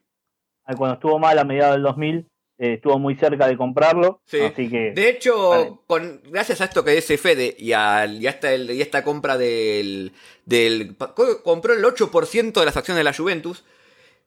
cuando 0.78 0.94
estuvo 0.94 1.20
mal 1.20 1.38
a 1.38 1.44
mediados 1.44 1.76
del 1.76 1.84
2000, 1.84 2.32
eh, 2.64 2.76
estuvo 2.76 2.98
muy 2.98 3.16
cerca 3.16 3.46
de 3.46 3.58
comprarlo. 3.58 4.22
Así 4.26 4.70
que, 4.70 4.92
de 4.92 5.10
hecho, 5.10 5.84
con, 5.86 6.22
gracias 6.24 6.62
a 6.62 6.64
esto 6.64 6.86
que 6.86 6.92
dice 6.92 7.18
Fede 7.18 7.54
y 7.60 7.74
a, 7.74 8.06
esta, 8.06 8.54
esta, 8.54 9.04
compra 9.04 9.38
del, 9.38 10.14
del, 10.46 10.96
Compró 11.44 11.74
el 11.74 11.84
8% 11.84 12.54
de 12.54 12.66
las 12.66 12.78
acciones 12.78 13.00
de 13.00 13.04
la 13.04 13.14
Juventus. 13.14 13.66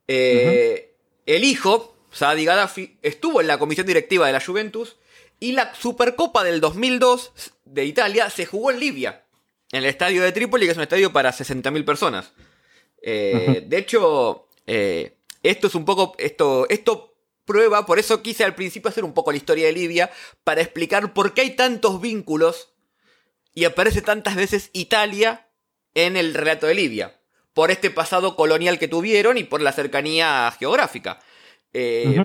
Eh, 0.06 0.92
el 1.24 1.44
hijo, 1.44 1.96
Saadi 2.10 2.44
Gaddafi, 2.44 2.98
estuvo 3.00 3.40
en 3.40 3.46
la 3.46 3.58
comisión 3.58 3.86
directiva 3.86 4.26
de 4.26 4.34
la 4.34 4.44
Juventus. 4.44 4.98
Y 5.40 5.52
la 5.52 5.74
Supercopa 5.74 6.44
del 6.44 6.60
2002 6.60 7.32
de 7.64 7.86
Italia 7.86 8.28
se 8.28 8.44
jugó 8.44 8.70
en 8.70 8.80
Libia. 8.80 9.24
En 9.72 9.78
el 9.78 9.86
estadio 9.86 10.22
de 10.22 10.32
Trípoli, 10.32 10.66
que 10.66 10.72
es 10.72 10.76
un 10.76 10.82
estadio 10.82 11.10
para 11.10 11.32
60.000 11.32 11.86
personas. 11.86 12.34
Eh, 13.00 13.64
de 13.66 13.78
hecho, 13.78 14.48
esto 14.66 15.66
es 15.68 15.74
un 15.74 15.86
poco. 15.86 16.14
Esto, 16.18 16.66
esto 16.68 17.15
prueba, 17.46 17.86
por 17.86 17.98
eso 17.98 18.22
quise 18.22 18.44
al 18.44 18.54
principio 18.54 18.90
hacer 18.90 19.04
un 19.04 19.14
poco 19.14 19.30
la 19.30 19.38
historia 19.38 19.66
de 19.66 19.72
Libia, 19.72 20.10
para 20.44 20.60
explicar 20.60 21.14
por 21.14 21.32
qué 21.32 21.40
hay 21.42 21.56
tantos 21.56 22.00
vínculos 22.00 22.74
y 23.54 23.64
aparece 23.64 24.02
tantas 24.02 24.36
veces 24.36 24.70
Italia 24.74 25.48
en 25.94 26.16
el 26.18 26.34
relato 26.34 26.66
de 26.66 26.74
Libia. 26.74 27.18
Por 27.54 27.70
este 27.70 27.90
pasado 27.90 28.36
colonial 28.36 28.78
que 28.78 28.88
tuvieron 28.88 29.38
y 29.38 29.44
por 29.44 29.62
la 29.62 29.72
cercanía 29.72 30.54
geográfica. 30.58 31.20
Eh, 31.72 32.22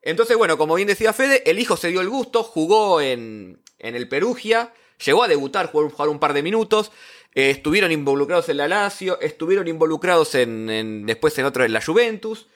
entonces, 0.00 0.38
bueno, 0.38 0.56
como 0.56 0.74
bien 0.74 0.88
decía 0.88 1.12
Fede, 1.12 1.42
el 1.50 1.58
hijo 1.58 1.76
se 1.76 1.88
dio 1.88 2.00
el 2.00 2.08
gusto, 2.08 2.42
jugó 2.42 3.02
en, 3.02 3.62
en 3.78 3.94
el 3.94 4.08
Perugia, 4.08 4.72
llegó 5.04 5.22
a 5.22 5.28
debutar, 5.28 5.70
jugó, 5.70 5.90
jugar 5.90 6.08
un 6.08 6.18
par 6.18 6.32
de 6.32 6.42
minutos. 6.42 6.92
Eh, 7.34 7.50
estuvieron 7.50 7.90
involucrados 7.92 8.48
en 8.48 8.58
la 8.58 8.68
Lazio, 8.68 9.20
estuvieron 9.20 9.66
involucrados 9.68 10.34
en, 10.34 11.04
después 11.04 11.36
en 11.38 11.44
otro 11.44 11.64
en 11.64 11.72
la 11.72 11.82
Juventus. 11.82 12.46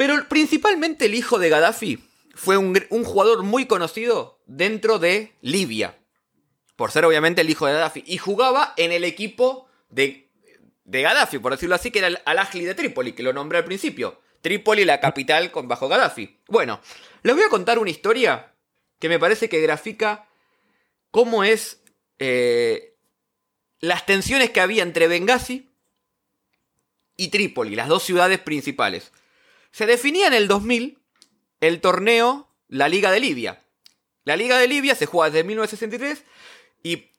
Pero 0.00 0.26
principalmente 0.30 1.04
el 1.04 1.14
hijo 1.14 1.38
de 1.38 1.50
Gaddafi 1.50 2.02
fue 2.34 2.56
un, 2.56 2.74
jugador 3.04 3.42
muy 3.42 3.66
conocido 3.66 4.40
dentro 4.46 4.98
de 4.98 5.34
Libia. 5.42 5.98
Por 6.74 6.90
ser 6.90 7.04
obviamente 7.04 7.42
el 7.42 7.50
hijo 7.50 7.66
de 7.66 7.74
Gaddafi. 7.74 8.04
Y 8.06 8.16
jugaba 8.16 8.72
en 8.78 8.92
el 8.92 9.04
equipo 9.04 9.68
de, 9.90 10.30
de 10.84 11.02
Gaddafi, 11.02 11.38
por 11.38 11.52
decirlo 11.52 11.74
así, 11.74 11.90
que 11.90 11.98
era 11.98 12.08
el 12.08 12.18
Al-Ahli 12.24 12.64
de 12.64 12.74
Trípoli, 12.74 13.12
que 13.12 13.22
lo 13.22 13.34
nombré 13.34 13.58
al 13.58 13.66
principio. 13.66 14.22
Trípoli, 14.40 14.86
la 14.86 15.00
capital 15.00 15.50
con 15.50 15.68
bajo 15.68 15.86
Gaddafi. 15.86 16.40
Bueno, 16.48 16.80
les 17.22 17.34
voy 17.34 17.44
a 17.44 17.50
contar 17.50 17.78
una 17.78 17.90
historia 17.90 18.54
que 19.00 19.10
me 19.10 19.18
parece 19.18 19.50
que 19.50 19.60
grafica 19.60 20.26
cómo 21.10 21.44
es 21.44 21.82
eh, 22.18 22.96
las 23.80 24.06
tensiones 24.06 24.48
que 24.48 24.62
había 24.62 24.82
entre 24.82 25.08
Benghazi 25.08 25.68
y 27.18 27.28
Trípoli, 27.28 27.76
las 27.76 27.88
dos 27.88 28.02
ciudades 28.02 28.38
principales. 28.38 29.12
Se 29.72 29.86
definía 29.86 30.26
en 30.26 30.34
el 30.34 30.48
2000 30.48 30.98
el 31.60 31.80
torneo 31.80 32.48
La 32.68 32.88
Liga 32.88 33.10
de 33.10 33.20
Libia. 33.20 33.62
La 34.24 34.36
Liga 34.36 34.58
de 34.58 34.68
Libia 34.68 34.94
se 34.94 35.06
juega 35.06 35.30
desde 35.30 35.44
1963 35.44 36.24
y 36.82 37.10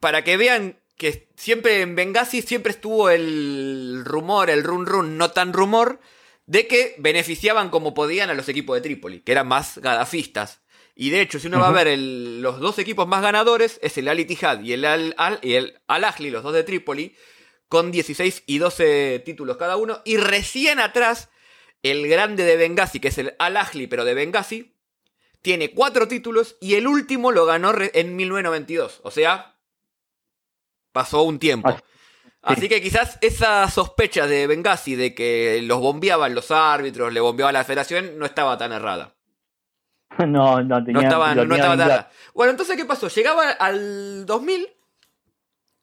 para 0.00 0.24
que 0.24 0.36
vean 0.36 0.78
que 0.96 1.28
siempre 1.36 1.80
en 1.80 1.94
Benghazi 1.94 2.42
siempre 2.42 2.72
estuvo 2.72 3.10
el 3.10 4.02
rumor, 4.04 4.50
el 4.50 4.62
run 4.62 4.86
run, 4.86 5.18
no 5.18 5.30
tan 5.30 5.52
rumor, 5.52 6.00
de 6.46 6.66
que 6.66 6.94
beneficiaban 6.98 7.70
como 7.70 7.94
podían 7.94 8.30
a 8.30 8.34
los 8.34 8.48
equipos 8.48 8.76
de 8.76 8.82
Trípoli, 8.82 9.20
que 9.20 9.32
eran 9.32 9.48
más 9.48 9.78
gadafistas. 9.78 10.60
Y 10.94 11.10
de 11.10 11.22
hecho, 11.22 11.38
si 11.38 11.46
uno 11.46 11.60
va 11.60 11.68
a 11.68 11.84
ver 11.84 11.98
los 11.98 12.60
dos 12.60 12.78
equipos 12.78 13.08
más 13.08 13.22
ganadores, 13.22 13.78
es 13.82 13.96
el 13.96 14.08
Al 14.08 14.20
Ittihad 14.20 14.60
y 14.60 14.74
el 14.74 14.84
Al, 14.84 15.14
Al, 15.16 15.38
el 15.42 15.74
los 16.32 16.42
dos 16.42 16.52
de 16.52 16.64
Trípoli, 16.64 17.16
con 17.68 17.90
16 17.90 18.42
y 18.46 18.58
12 18.58 19.22
títulos 19.24 19.56
cada 19.56 19.76
uno. 19.76 20.02
Y 20.04 20.18
recién 20.18 20.78
atrás, 20.78 21.30
el 21.82 22.08
grande 22.08 22.44
de 22.44 22.56
Benghazi, 22.56 23.00
que 23.00 23.08
es 23.08 23.18
el 23.18 23.34
Al 23.38 23.56
Ahly, 23.56 23.86
pero 23.86 24.04
de 24.04 24.14
Benghazi, 24.14 24.74
tiene 25.42 25.72
cuatro 25.72 26.06
títulos 26.08 26.56
y 26.60 26.74
el 26.74 26.86
último 26.86 27.32
lo 27.32 27.44
ganó 27.44 27.72
en 27.76 28.16
1992. 28.16 29.00
O 29.02 29.10
sea, 29.10 29.56
pasó 30.92 31.22
un 31.22 31.38
tiempo. 31.38 31.70
Ah, 31.70 31.82
Así 32.42 32.68
que 32.68 32.80
quizás 32.80 33.18
esa 33.20 33.68
sospecha 33.68 34.26
de 34.26 34.46
Benghazi 34.46 34.96
de 34.96 35.14
que 35.14 35.60
los 35.62 35.80
bombeaban 35.80 36.34
los 36.34 36.50
árbitros, 36.50 37.12
le 37.12 37.20
bombeaba 37.20 37.52
la 37.52 37.64
federación, 37.64 38.18
no 38.18 38.26
estaba 38.26 38.58
tan 38.58 38.72
errada. 38.72 39.14
no, 40.26 40.62
no 40.62 40.84
tenía. 40.84 41.02
No 41.02 41.54
estaba, 41.54 42.10
Bueno, 42.34 42.50
entonces, 42.50 42.76
¿qué 42.76 42.84
pasó? 42.84 43.08
Llegaba 43.08 43.50
al 43.50 44.26
2000. 44.26 44.68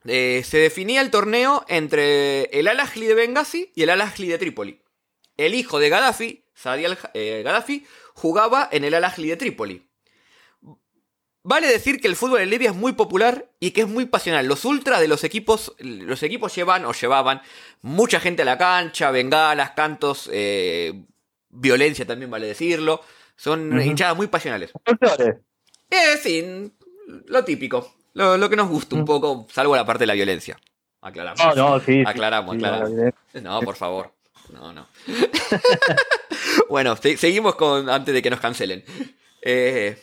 Eh, 0.05 0.43
se 0.45 0.57
definía 0.57 1.01
el 1.01 1.11
torneo 1.11 1.65
entre 1.67 2.43
el 2.57 2.67
Al 2.69 2.79
Ahly 2.79 3.05
de 3.05 3.15
Benghazi 3.15 3.71
y 3.75 3.83
el 3.83 3.89
Al 3.89 4.01
Ahly 4.01 4.27
de 4.27 4.37
Trípoli. 4.37 4.81
El 5.39 5.55
hijo 5.55 5.79
de 5.79 5.87
Gaddafi, 5.87 6.43
Saadi 6.53 6.83
eh, 7.13 7.43
Gaddafi, 7.45 7.85
jugaba 8.13 8.67
en 8.73 8.83
el 8.83 8.93
Al 8.93 9.05
Ahly 9.05 9.29
de 9.29 9.37
Trípoli. 9.37 9.87
Vale 11.43 11.67
decir 11.67 12.01
que 12.01 12.09
el 12.09 12.17
fútbol 12.17 12.41
en 12.41 12.49
Libia 12.49 12.71
es 12.71 12.75
muy 12.75 12.91
popular 12.91 13.49
y 13.57 13.71
que 13.71 13.81
es 13.81 13.87
muy 13.87 14.05
pasional. 14.05 14.45
Los 14.45 14.65
ultras 14.65 14.99
de 14.99 15.07
los 15.07 15.23
equipos, 15.23 15.73
los 15.79 16.23
equipos 16.23 16.53
llevan 16.53 16.83
o 16.83 16.91
llevaban 16.91 17.41
mucha 17.81 18.19
gente 18.19 18.41
a 18.41 18.45
la 18.45 18.57
cancha, 18.57 19.11
bengalas, 19.11 19.71
cantos, 19.71 20.29
eh, 20.33 21.05
violencia 21.47 22.05
también 22.05 22.29
vale 22.29 22.47
decirlo. 22.47 23.01
Son 23.37 23.81
hinchadas 23.81 24.17
muy 24.17 24.27
pasionales. 24.27 24.73
Eh, 25.89 26.17
sí, 26.21 26.69
lo 27.27 27.45
típico. 27.45 27.95
Lo, 28.13 28.49
que 28.49 28.57
nos 28.57 28.67
gusta 28.67 28.97
un 28.97 29.05
poco, 29.05 29.47
salvo 29.49 29.73
la 29.77 29.85
parte 29.85 30.01
de 30.03 30.07
la 30.07 30.15
violencia. 30.15 30.59
Aclaramos. 30.99 31.55
No, 31.55 31.55
no, 31.55 31.79
sí. 31.79 32.03
Aclaramos, 32.05 32.57
aclaramos. 32.57 32.91
No, 33.41 33.61
por 33.61 33.77
favor. 33.77 34.18
No, 34.53 34.73
no. 34.73 34.89
bueno, 36.69 36.95
seguimos 36.97 37.55
con 37.55 37.89
antes 37.89 38.13
de 38.13 38.21
que 38.21 38.29
nos 38.29 38.39
cancelen. 38.39 38.83
Eh, 39.41 40.01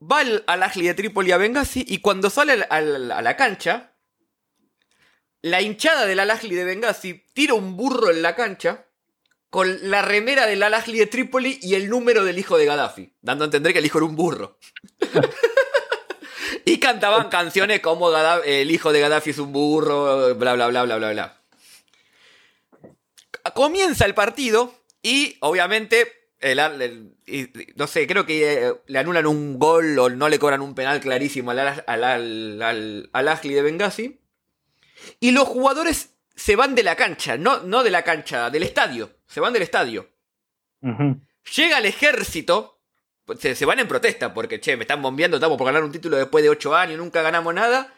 va 0.00 0.20
al, 0.20 0.44
al 0.46 0.72
de 0.74 0.94
Trípoli 0.94 1.32
a 1.32 1.36
Benghazi 1.36 1.84
y 1.86 1.98
cuando 1.98 2.30
sale 2.30 2.66
a 2.68 2.80
la 2.80 3.36
cancha, 3.36 3.92
la 5.42 5.62
hinchada 5.62 6.06
del 6.06 6.18
Al 6.18 6.28
de 6.28 6.64
Benghazi 6.64 7.24
tira 7.32 7.54
un 7.54 7.76
burro 7.76 8.10
en 8.10 8.22
la 8.22 8.34
cancha 8.34 8.86
con 9.48 9.90
la 9.90 10.02
remera 10.02 10.46
del 10.46 10.62
Al 10.62 10.84
de 10.84 11.06
Trípoli 11.06 11.58
y 11.62 11.76
el 11.76 11.88
número 11.88 12.24
del 12.24 12.38
hijo 12.38 12.58
de 12.58 12.66
Gaddafi, 12.66 13.14
dando 13.20 13.44
a 13.44 13.46
entender 13.46 13.72
que 13.72 13.78
el 13.78 13.86
hijo 13.86 13.98
era 13.98 14.06
un 14.06 14.16
burro. 14.16 14.58
y 16.64 16.78
cantaban 16.78 17.28
canciones 17.28 17.80
como 17.80 18.10
el 18.44 18.70
hijo 18.70 18.92
de 18.92 19.00
Gaddafi 19.00 19.30
es 19.30 19.38
un 19.38 19.52
burro, 19.52 20.34
bla, 20.34 20.54
bla, 20.54 20.66
bla, 20.66 20.82
bla, 20.82 20.96
bla, 20.96 21.12
bla. 21.12 21.35
Comienza 23.56 24.04
el 24.04 24.14
partido 24.14 24.72
y 25.02 25.36
obviamente 25.40 26.26
no 27.74 27.86
sé, 27.86 28.06
creo 28.06 28.26
que 28.26 28.66
eh, 28.68 28.74
le 28.86 28.98
anulan 28.98 29.26
un 29.26 29.58
gol 29.58 29.98
o 29.98 30.08
no 30.10 30.28
le 30.28 30.38
cobran 30.38 30.60
un 30.60 30.74
penal 30.74 31.00
clarísimo 31.00 31.50
al, 31.50 31.58
al, 31.58 32.04
al, 32.62 33.10
al 33.12 33.40
de 33.42 33.62
Benghazi. 33.62 34.20
Y 35.20 35.30
los 35.30 35.48
jugadores 35.48 36.10
se 36.34 36.56
van 36.56 36.74
de 36.74 36.82
la 36.82 36.94
cancha, 36.94 37.36
no, 37.36 37.62
no 37.62 37.82
de 37.82 37.90
la 37.90 38.02
cancha, 38.02 38.50
del 38.50 38.62
estadio. 38.62 39.10
Se 39.26 39.40
van 39.40 39.52
del 39.52 39.62
estadio. 39.62 40.10
Llega 41.56 41.78
el 41.78 41.86
ejército, 41.86 42.80
pues, 43.24 43.40
se, 43.40 43.64
van 43.64 43.80
en 43.80 43.88
protesta 43.88 44.34
porque, 44.34 44.60
che, 44.60 44.76
me 44.76 44.84
están 44.84 45.02
bombeando, 45.02 45.38
estamos 45.38 45.58
por 45.58 45.66
ganar 45.66 45.82
un 45.82 45.92
título 45.92 46.16
después 46.16 46.44
de 46.44 46.50
8 46.50 46.76
años, 46.76 46.98
nunca 46.98 47.22
ganamos 47.22 47.54
nada. 47.54 47.94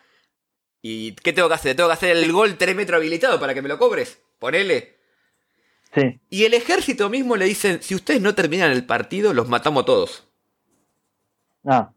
¿Y 0.80 1.12
qué 1.16 1.32
tengo 1.32 1.48
que 1.48 1.54
hacer? 1.54 1.76
¿Tengo 1.76 1.88
que 1.88 1.94
hacer 1.94 2.16
el 2.16 2.32
gol 2.32 2.56
3 2.56 2.76
metros 2.76 2.98
habilitado 2.98 3.40
para 3.40 3.52
que 3.52 3.62
me 3.62 3.68
lo 3.68 3.78
cobres? 3.78 4.20
Ponele. 4.38 4.97
Sí. 5.94 6.20
Y 6.30 6.44
el 6.44 6.54
ejército 6.54 7.08
mismo 7.08 7.36
le 7.36 7.46
dice, 7.46 7.82
si 7.82 7.94
ustedes 7.94 8.20
no 8.20 8.34
terminan 8.34 8.70
el 8.72 8.84
partido, 8.84 9.32
los 9.32 9.48
matamos 9.48 9.84
todos. 9.84 10.28
Ah. 11.64 11.92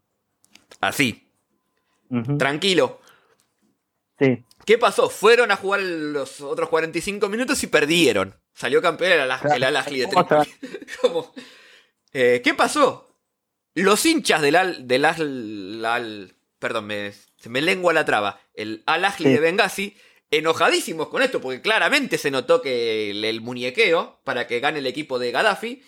Así. 0.80 1.28
Tranquilo. 2.38 3.00
Sí. 4.20 4.44
¿Qué 4.66 4.78
pasó? 4.78 5.10
Fueron 5.10 5.52
a 5.52 5.56
jugar 5.56 5.82
los 5.82 6.42
otros 6.42 6.70
45 6.70 7.30
minutos 7.30 7.64
y 7.64 7.68
perdieron. 7.68 8.36
Salió 8.54 8.82
campeón 8.82 9.14
el, 9.14 9.32
Al 9.32 9.40
de 9.86 10.10
eh, 12.14 12.42
¿Qué 12.44 12.54
pasó? 12.54 13.16
Los 13.74 14.06
hinchas 14.06 14.42
del 14.42 14.56
Al... 14.56 14.88
Del 14.88 15.06
al, 15.06 16.36
perdón, 16.60 16.88
me, 16.88 17.12
se 17.12 17.50
me 17.50 17.62
lengua 17.62 17.94
la 17.94 18.06
traba. 18.06 18.40
El 18.54 18.84
Al 18.86 19.08
de 19.18 19.40
Benghazi, 19.40 19.96
enojadísimos 20.32 21.10
con 21.10 21.22
esto, 21.22 21.42
porque 21.42 21.62
claramente 21.62 22.18
se 22.18 22.32
notó 22.32 22.62
que 22.62 23.12
el, 23.12 23.42
muñequeo 23.42 24.20
para 24.24 24.48
que 24.48 24.62
gane 24.62 24.80
el 24.80 24.88
equipo 24.88 25.20
de 25.20 25.32
Gaddafi, 25.32 25.84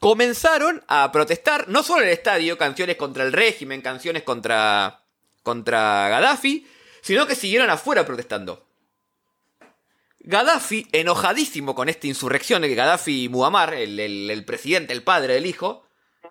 comenzaron 0.00 0.82
a 0.88 1.12
protestar, 1.12 1.68
no 1.68 1.82
solo 1.82 2.02
en 2.02 2.08
el 2.08 2.14
estadio, 2.14 2.56
canciones 2.56 2.96
contra 2.96 3.24
el 3.24 3.32
régimen, 3.32 3.82
canciones 3.82 4.22
contra, 4.22 5.04
contra 5.42 6.08
Gaddafi, 6.08 6.66
sino 7.02 7.26
que 7.26 7.34
siguieron 7.34 7.68
afuera 7.68 8.06
protestando. 8.06 8.66
Gaddafi, 10.20 10.88
enojadísimo 10.92 11.74
con 11.74 11.88
esta 11.88 12.06
insurrección, 12.06 12.62
que 12.62 12.74
Gaddafi 12.74 13.28
Muammar, 13.28 13.74
el, 13.74 14.44
presidente, 14.44 14.92
el 14.92 15.02
padre 15.02 15.34
del 15.34 15.46
hijo. 15.46 15.86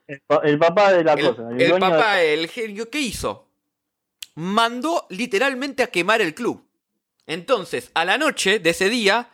El, 0.07 0.59
papá 0.59 0.91
de 0.91 1.03
la 1.03 1.15
cosa. 1.15 1.43
El, 1.57 1.79
papá, 1.79 2.21
el 2.21 2.49
genio, 2.49 2.89
¿qué 2.89 2.99
hizo? 2.99 3.47
Mandó 4.33 5.07
literalmente 5.09 5.81
a 5.81 5.87
quemar 5.87 6.21
el 6.21 6.35
club. 6.35 6.65
Entonces, 7.27 7.91
a 7.93 8.05
la 8.05 8.17
noche 8.17 8.59
de 8.59 8.69
ese 8.69 8.89
día, 8.89 9.29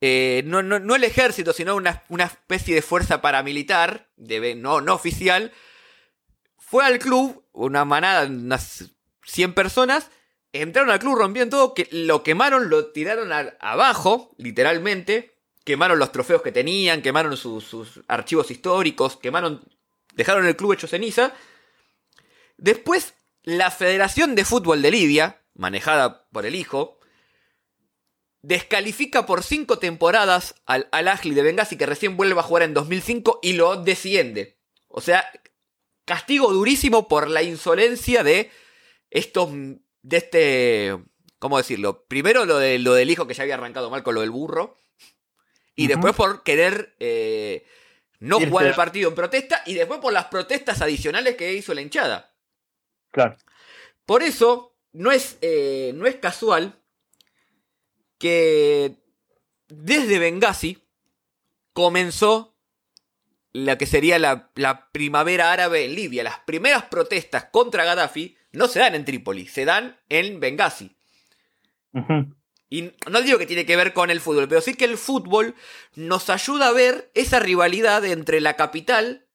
eh, 0.00 0.42
no, 0.44 0.60
el 0.60 1.04
ejército, 1.04 1.52
sino 1.52 1.74
una, 1.76 2.04
especie 2.24 2.74
de 2.74 2.82
fuerza 2.82 3.20
paramilitar, 3.20 4.08
de, 4.16 4.54
no, 4.54 4.76
oficial, 4.92 5.52
fue 6.58 6.84
al 6.84 6.98
club, 6.98 7.44
una 7.52 7.84
manada, 7.84 8.26
unas 8.26 8.90
100 9.24 9.54
personas, 9.54 10.10
entraron 10.52 10.90
al 10.90 10.98
club, 10.98 11.16
rompieron 11.16 11.50
todo, 11.50 11.74
lo 11.90 12.22
quemaron, 12.22 12.68
lo 12.68 12.92
tiraron 12.92 13.30
abajo, 13.60 14.34
literalmente. 14.38 15.34
Quemaron 15.64 15.98
los 15.98 16.12
trofeos 16.12 16.42
que 16.42 16.52
tenían, 16.52 17.02
quemaron 17.02 17.36
sus, 17.36 18.00
archivos 18.06 18.50
históricos, 18.52 19.16
quemaron. 19.16 19.64
Dejaron 20.14 20.46
el 20.46 20.54
club 20.54 20.74
hecho 20.74 20.86
ceniza. 20.86 21.34
Después, 22.56 23.14
la 23.42 23.72
Federación 23.72 24.36
de 24.36 24.44
Fútbol 24.44 24.80
de 24.80 24.92
Libia, 24.92 25.42
manejada 25.56 26.28
por 26.30 26.46
el 26.46 26.54
hijo, 26.54 26.98
descalifica 28.42 29.26
por 29.26 29.42
cinco 29.42 29.78
temporadas 29.78 30.54
al, 30.66 30.88
al 30.92 31.08
Ahly 31.08 31.34
de 31.34 31.42
Benghazi, 31.42 31.76
que 31.76 31.86
recién 31.86 32.16
vuelve 32.16 32.38
a 32.38 32.44
jugar 32.44 32.62
en 32.62 32.74
2005, 32.74 33.40
y 33.42 33.54
lo 33.54 33.76
desciende. 33.76 34.58
O 34.88 35.00
sea, 35.00 35.28
castigo 36.04 36.52
durísimo 36.52 37.08
por 37.08 37.28
la 37.28 37.42
insolencia 37.42 38.22
de 38.22 38.50
estos 39.10 39.50
de 40.06 40.16
este, 40.16 40.96
¿cómo 41.40 41.58
decirlo? 41.58 42.04
Primero 42.06 42.44
lo, 42.44 42.58
de, 42.58 42.78
lo 42.78 42.94
del 42.94 43.10
hijo 43.10 43.26
que 43.26 43.34
ya 43.34 43.42
había 43.42 43.54
arrancado 43.54 43.90
mal 43.90 44.04
con 44.04 44.14
lo 44.14 44.20
del 44.20 44.30
burro. 44.30 44.76
Y 45.74 45.88
después 45.88 46.14
por 46.14 46.42
querer 46.42 46.94
eh, 47.00 47.66
no 48.20 48.38
jugar 48.38 48.66
el 48.66 48.74
partido 48.74 49.08
en 49.08 49.16
protesta. 49.16 49.62
Y 49.66 49.74
después 49.74 50.00
por 50.00 50.12
las 50.12 50.26
protestas 50.26 50.80
adicionales 50.80 51.36
que 51.36 51.52
hizo 51.52 51.74
la 51.74 51.82
hinchada. 51.82 52.34
Claro. 53.10 53.36
Por 54.06 54.22
eso 54.22 54.75
no 54.96 55.12
es, 55.12 55.38
eh, 55.42 55.92
no 55.94 56.06
es 56.06 56.16
casual 56.16 56.80
que 58.18 58.96
desde 59.68 60.18
Benghazi 60.18 60.78
comenzó 61.72 62.56
la 63.52 63.76
que 63.78 63.86
sería 63.86 64.18
la, 64.18 64.50
la 64.54 64.90
primavera 64.90 65.52
árabe 65.52 65.84
en 65.84 65.94
Libia. 65.94 66.24
Las 66.24 66.40
primeras 66.40 66.84
protestas 66.84 67.46
contra 67.50 67.84
Gaddafi 67.84 68.36
no 68.52 68.68
se 68.68 68.78
dan 68.78 68.94
en 68.94 69.04
Trípoli, 69.04 69.46
se 69.46 69.64
dan 69.64 70.00
en 70.08 70.40
Benghazi. 70.40 70.96
Y 72.68 72.92
no 73.10 73.22
digo 73.22 73.38
que 73.38 73.46
tiene 73.46 73.64
que 73.64 73.76
ver 73.76 73.92
con 73.92 74.10
el 74.10 74.20
fútbol, 74.20 74.48
pero 74.48 74.60
sí 74.60 74.74
que 74.74 74.84
el 74.84 74.98
fútbol 74.98 75.54
nos 75.94 76.28
ayuda 76.30 76.68
a 76.68 76.72
ver 76.72 77.10
esa 77.14 77.38
rivalidad 77.38 78.04
entre 78.04 78.40
la 78.40 78.54
capital 78.56 79.26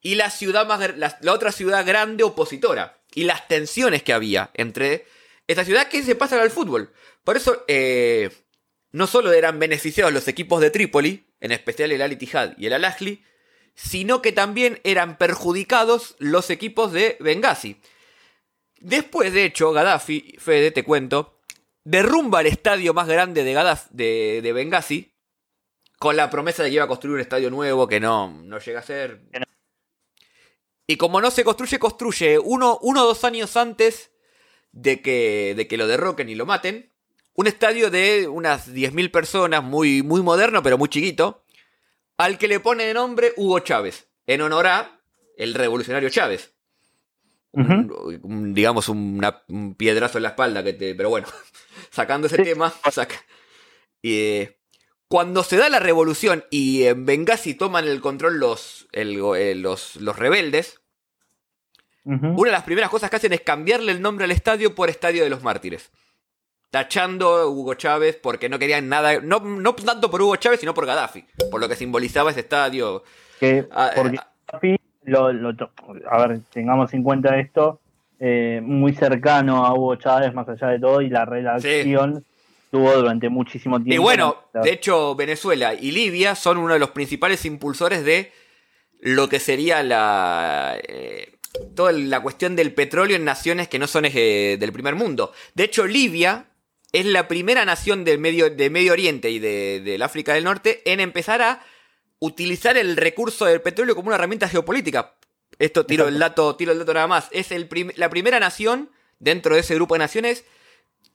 y 0.00 0.16
la 0.16 0.30
ciudad 0.30 0.66
más 0.66 0.96
la, 0.96 1.32
otra 1.32 1.52
ciudad 1.52 1.86
grande 1.86 2.24
opositora 2.24 3.01
y 3.14 3.24
las 3.24 3.48
tensiones 3.48 4.02
que 4.02 4.12
había 4.12 4.50
entre 4.54 5.06
esta 5.46 5.64
ciudad 5.64 5.88
que 5.88 6.02
se 6.02 6.14
pasa 6.14 6.40
al 6.40 6.50
fútbol. 6.50 6.92
Por 7.24 7.36
eso 7.36 7.64
eh, 7.68 8.30
no 8.90 9.06
solo 9.06 9.32
eran 9.32 9.58
beneficiados 9.58 10.12
los 10.12 10.28
equipos 10.28 10.60
de 10.60 10.70
Trípoli, 10.70 11.26
en 11.40 11.52
especial 11.52 11.92
el 11.92 12.02
Al 12.02 12.12
Ittihad 12.12 12.54
y 12.58 12.66
el 12.66 12.72
Al 12.72 12.84
Ahly, 12.84 13.24
sino 13.74 14.22
que 14.22 14.32
también 14.32 14.80
eran 14.84 15.16
perjudicados 15.18 16.14
los 16.18 16.50
equipos 16.50 16.92
de 16.92 17.16
Benghazi. 17.20 17.80
Después, 18.80 19.32
de 19.32 19.44
hecho, 19.44 19.72
Gaddafi, 19.72 20.36
Fede, 20.38 20.72
te 20.72 20.82
cuento, 20.82 21.40
derrumba 21.84 22.40
el 22.40 22.48
estadio 22.48 22.92
más 22.94 23.08
grande 23.08 23.44
de, 23.44 23.52
Gaddafi, 23.52 23.88
de, 23.92 24.52
Benghazi 24.52 25.14
con 25.98 26.16
la 26.16 26.30
promesa 26.30 26.62
de 26.62 26.68
que 26.68 26.74
iba 26.74 26.84
a 26.84 26.88
construir 26.88 27.14
un 27.14 27.20
estadio 27.20 27.48
nuevo 27.50 27.86
que 27.86 28.00
no, 28.00 28.42
no 28.42 28.58
llega 28.58 28.80
a 28.80 28.82
ser. 28.82 29.20
Y 30.92 30.96
como 30.96 31.22
no 31.22 31.30
se 31.30 31.42
construye, 31.42 31.78
construye 31.78 32.38
uno 32.38 32.78
o 32.82 32.92
dos 32.92 33.24
años 33.24 33.56
antes 33.56 34.10
de 34.72 35.00
que, 35.00 35.54
de 35.56 35.66
que 35.66 35.78
lo 35.78 35.86
derroquen 35.86 36.28
y 36.28 36.34
lo 36.34 36.44
maten. 36.44 36.92
Un 37.34 37.46
estadio 37.46 37.90
de 37.90 38.28
unas 38.28 38.68
10.000 38.68 39.10
personas, 39.10 39.64
muy, 39.64 40.02
muy 40.02 40.20
moderno, 40.20 40.62
pero 40.62 40.76
muy 40.76 40.90
chiquito, 40.90 41.44
al 42.18 42.36
que 42.36 42.46
le 42.46 42.60
pone 42.60 42.84
de 42.84 42.92
nombre 42.92 43.32
Hugo 43.38 43.60
Chávez, 43.60 44.08
en 44.26 44.42
honor 44.42 44.66
a 44.66 45.00
el 45.38 45.54
revolucionario 45.54 46.10
Chávez 46.10 46.52
digamos, 47.52 48.88
un 48.88 49.74
piedrazo 49.76 50.18
en 50.18 50.22
la 50.22 50.30
espalda, 50.30 50.62
que 50.62 50.72
te, 50.72 50.94
pero 50.94 51.10
bueno, 51.10 51.26
sacando 51.90 52.26
ese 52.26 52.42
tema, 52.42 52.72
saca. 52.90 53.16
Eh, 54.02 54.58
cuando 55.08 55.42
se 55.42 55.58
da 55.58 55.68
la 55.68 55.78
revolución 55.78 56.44
y 56.50 56.84
en 56.84 57.04
Benghazi 57.04 57.54
toman 57.54 57.86
el 57.86 58.00
control 58.00 58.38
los, 58.38 58.88
eh, 58.92 59.54
los, 59.54 59.96
los, 59.96 60.18
rebeldes, 60.18 60.80
una 62.04 62.46
de 62.46 62.52
las 62.52 62.64
primeras 62.64 62.90
cosas 62.90 63.10
que 63.10 63.16
hacen 63.16 63.32
es 63.32 63.42
cambiarle 63.42 63.92
el 63.92 64.02
nombre 64.02 64.24
al 64.24 64.30
estadio 64.30 64.74
por 64.74 64.88
Estadio 64.88 65.22
de 65.22 65.30
los 65.30 65.42
Mártires. 65.42 65.90
Tachando 66.70 67.36
a 67.36 67.46
Hugo 67.46 67.74
Chávez 67.74 68.18
porque 68.20 68.48
no 68.48 68.58
querían 68.58 68.88
nada, 68.88 69.20
no, 69.20 69.40
no 69.40 69.74
tanto 69.74 70.10
por 70.10 70.22
Hugo 70.22 70.36
Chávez, 70.36 70.60
sino 70.60 70.72
por 70.74 70.86
Gaddafi, 70.86 71.24
por 71.50 71.60
lo 71.60 71.68
que 71.68 71.76
simbolizaba 71.76 72.30
ese 72.30 72.40
estadio. 72.40 73.04
Que, 73.38 73.66
ah, 73.70 73.90
porque 73.94 74.18
eh, 74.62 74.78
lo, 75.04 75.26
a 76.10 76.26
ver, 76.26 76.40
tengamos 76.50 76.92
en 76.94 77.02
cuenta 77.02 77.38
esto, 77.38 77.80
eh, 78.18 78.60
muy 78.62 78.94
cercano 78.94 79.66
a 79.66 79.74
Hugo 79.74 79.96
Chávez, 79.96 80.32
más 80.32 80.48
allá 80.48 80.68
de 80.68 80.80
todo, 80.80 81.02
y 81.02 81.10
la 81.10 81.24
relación 81.24 82.24
tuvo 82.70 82.92
durante 82.94 83.28
muchísimo 83.28 83.76
tiempo. 83.76 83.94
Y 83.94 83.98
bueno, 83.98 84.36
de 84.54 84.72
hecho, 84.72 85.14
Venezuela 85.14 85.74
y 85.74 85.90
Libia 85.90 86.34
son 86.34 86.56
uno 86.56 86.72
de 86.72 86.78
los 86.78 86.90
principales 86.90 87.44
impulsores 87.44 88.04
de 88.04 88.32
lo 89.00 89.28
que 89.28 89.40
sería 89.40 89.82
la. 89.82 90.78
Eh, 90.88 91.34
toda 91.74 91.92
la 91.92 92.20
cuestión 92.20 92.56
del 92.56 92.72
petróleo 92.74 93.16
en 93.16 93.24
naciones 93.24 93.68
que 93.68 93.78
no 93.78 93.86
son 93.86 94.04
eh, 94.06 94.56
del 94.58 94.72
primer 94.72 94.94
mundo. 94.94 95.32
De 95.54 95.64
hecho, 95.64 95.86
Libia 95.86 96.46
es 96.92 97.06
la 97.06 97.28
primera 97.28 97.64
nación 97.64 98.04
del 98.04 98.18
Medio, 98.18 98.50
de 98.50 98.70
Medio 98.70 98.92
Oriente 98.92 99.30
y 99.30 99.38
del 99.38 100.02
África 100.02 100.34
del 100.34 100.44
Norte 100.44 100.82
en 100.84 101.00
empezar 101.00 101.42
a 101.42 101.64
utilizar 102.18 102.76
el 102.76 102.96
recurso 102.96 103.46
del 103.46 103.62
petróleo 103.62 103.94
como 103.94 104.08
una 104.08 104.16
herramienta 104.16 104.48
geopolítica. 104.48 105.14
esto 105.58 105.86
tiro 105.86 106.06
el 106.08 106.18
dato, 106.18 106.54
tiro 106.56 106.72
el 106.72 106.78
dato 106.78 106.94
nada 106.94 107.06
más, 107.06 107.28
es 107.32 107.50
el 107.50 107.68
la 107.96 108.10
primera 108.10 108.38
nación 108.38 108.90
dentro 109.18 109.54
de 109.54 109.62
ese 109.62 109.74
grupo 109.74 109.94
de 109.94 110.00
naciones 110.00 110.44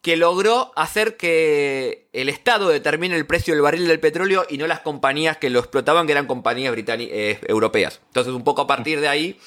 que 0.01 0.17
logró 0.17 0.71
hacer 0.75 1.17
que 1.17 2.09
el 2.13 2.29
Estado 2.29 2.69
determine 2.69 3.15
el 3.15 3.25
precio 3.25 3.53
del 3.53 3.61
barril 3.61 3.88
del 3.88 3.99
petróleo 3.99 4.45
y 4.49 4.57
no 4.57 4.67
las 4.67 4.81
compañías 4.81 5.38
que 5.38 5.49
lo 5.49 5.59
explotaban, 5.59 6.05
que 6.05 6.13
eran 6.13 6.27
compañías 6.27 6.71
británicas, 6.71 7.15
eh, 7.15 7.39
europeas. 7.47 7.99
Entonces, 8.07 8.33
un 8.33 8.43
poco 8.43 8.61
a 8.61 8.67
partir 8.67 8.99
de 9.01 9.07
ahí 9.07 9.39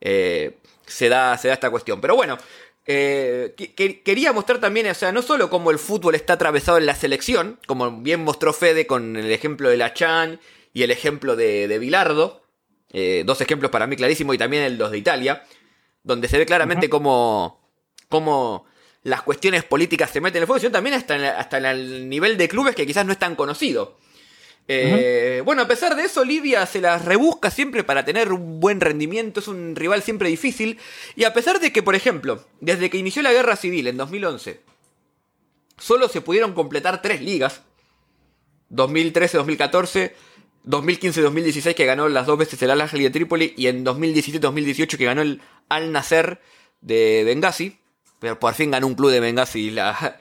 eh, 0.00 0.58
se, 0.86 1.08
da, 1.08 1.36
se 1.38 1.48
da 1.48 1.54
esta 1.54 1.70
cuestión. 1.70 2.00
Pero 2.00 2.16
bueno, 2.16 2.38
eh, 2.86 3.54
quería 4.04 4.32
mostrar 4.32 4.60
también, 4.60 4.86
o 4.88 4.94
sea, 4.94 5.12
no 5.12 5.22
solo 5.22 5.50
cómo 5.50 5.70
el 5.70 5.78
fútbol 5.78 6.14
está 6.14 6.34
atravesado 6.34 6.78
en 6.78 6.86
la 6.86 6.94
selección, 6.94 7.58
como 7.66 7.90
bien 8.00 8.22
mostró 8.22 8.52
Fede 8.52 8.86
con 8.86 9.16
el 9.16 9.30
ejemplo 9.32 9.68
de 9.68 9.76
la 9.76 9.92
Chan 9.94 10.40
y 10.72 10.82
el 10.82 10.90
ejemplo 10.90 11.36
de, 11.36 11.68
de 11.68 11.78
Bilardo, 11.78 12.42
dos 13.24 13.40
ejemplos 13.40 13.70
para 13.70 13.86
mí 13.86 13.96
clarísimos, 13.96 14.34
y 14.34 14.38
también 14.38 14.62
el 14.62 14.78
dos 14.78 14.90
de 14.90 14.98
Italia, 14.98 15.44
donde 16.02 16.28
se 16.28 16.38
ve 16.38 16.46
claramente 16.46 16.88
cómo, 16.88 17.60
cómo 18.08 18.64
las 19.02 19.22
cuestiones 19.22 19.62
políticas 19.62 20.10
se 20.10 20.20
meten 20.20 20.38
en 20.38 20.42
el 20.42 20.46
fútbol, 20.46 20.60
sino 20.60 20.72
también 20.72 20.96
hasta 20.96 21.14
en, 21.14 21.24
hasta 21.24 21.58
en 21.58 21.64
el 21.64 22.08
nivel 22.08 22.36
de 22.36 22.48
clubes 22.48 22.74
que 22.74 22.86
quizás 22.86 23.06
no 23.06 23.12
es 23.12 23.18
tan 23.18 23.36
conocido. 23.36 23.98
Eh, 24.68 25.42
bueno, 25.44 25.62
a 25.62 25.68
pesar 25.68 25.94
de 25.94 26.02
eso, 26.02 26.24
Libia 26.24 26.66
se 26.66 26.80
las 26.80 27.04
rebusca 27.04 27.50
siempre 27.50 27.84
para 27.84 28.04
tener 28.04 28.32
un 28.32 28.58
buen 28.60 28.80
rendimiento, 28.80 29.40
es 29.40 29.48
un 29.48 29.76
rival 29.76 30.02
siempre 30.02 30.28
difícil. 30.28 30.78
Y 31.14 31.24
a 31.24 31.32
pesar 31.32 31.60
de 31.60 31.72
que, 31.72 31.82
por 31.82 31.94
ejemplo, 31.94 32.44
desde 32.60 32.90
que 32.90 32.98
inició 32.98 33.22
la 33.22 33.32
guerra 33.32 33.56
civil 33.56 33.86
en 33.86 33.96
2011, 33.96 34.60
solo 35.78 36.08
se 36.08 36.20
pudieron 36.20 36.52
completar 36.52 37.02
tres 37.02 37.20
ligas, 37.22 37.62
2013-2014, 38.70 40.12
2015-2016 40.64 41.74
que 41.74 41.86
ganó 41.86 42.08
las 42.08 42.26
dos 42.26 42.38
veces 42.38 42.60
el 42.60 42.72
Al-Ahly 42.72 43.04
de 43.04 43.10
Trípoli 43.10 43.54
y 43.56 43.68
en 43.68 43.84
2017-2018 43.84 44.96
que 44.96 45.04
ganó 45.04 45.22
el 45.22 45.40
Al-Nasser 45.68 46.40
de 46.80 47.22
Benghazi 47.24 47.78
pero 48.18 48.38
por 48.38 48.54
fin 48.54 48.70
ganó 48.70 48.86
un 48.86 48.94
club 48.94 49.10
de 49.10 49.20
Benghazi 49.20 49.70
la, 49.70 50.18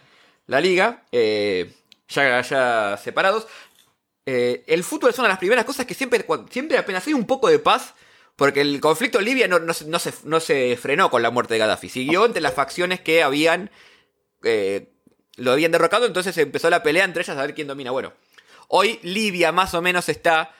la 0.47 0.61
liga, 0.61 1.03
eh, 1.11 1.73
ya, 2.07 2.41
ya 2.41 2.97
separados. 3.01 3.47
Eh, 4.26 4.63
el 4.67 4.84
fútbol 4.84 5.11
es 5.11 5.19
una 5.19 5.28
de 5.28 5.34
las 5.34 5.39
primeras 5.39 5.65
cosas 5.65 5.86
que 5.86 5.93
siempre, 5.93 6.26
siempre 6.49 6.78
apenas 6.78 7.05
hay 7.05 7.13
un 7.13 7.26
poco 7.26 7.47
de 7.47 7.59
paz, 7.59 7.93
porque 8.36 8.61
el 8.61 8.80
conflicto 8.82 9.19
en 9.19 9.26
Libia 9.26 9.47
no, 9.47 9.59
no, 9.59 9.73
se, 9.73 9.86
no 10.23 10.39
se, 10.39 10.78
frenó 10.78 11.09
con 11.11 11.21
la 11.21 11.30
muerte 11.30 11.53
de 11.53 11.59
Gaddafi, 11.59 11.89
siguió 11.89 12.26
entre 12.26 12.41
las 12.41 12.53
facciones 12.53 12.99
que 13.01 13.23
habían, 13.23 13.69
eh, 14.43 14.89
lo 15.36 15.51
habían 15.51 15.71
derrocado, 15.71 16.05
entonces 16.05 16.38
empezó 16.38 16.69
la 16.69 16.84
pelea 16.84 17.05
entre 17.05 17.21
ellas 17.21 17.38
a 17.38 17.41
ver 17.41 17.53
quién 17.53 17.67
domina. 17.67 17.91
Bueno, 17.91 18.13
hoy 18.67 18.99
Libia 19.03 19.51
más 19.51 19.73
o 19.73 19.82
menos 19.82 20.09
está 20.09 20.53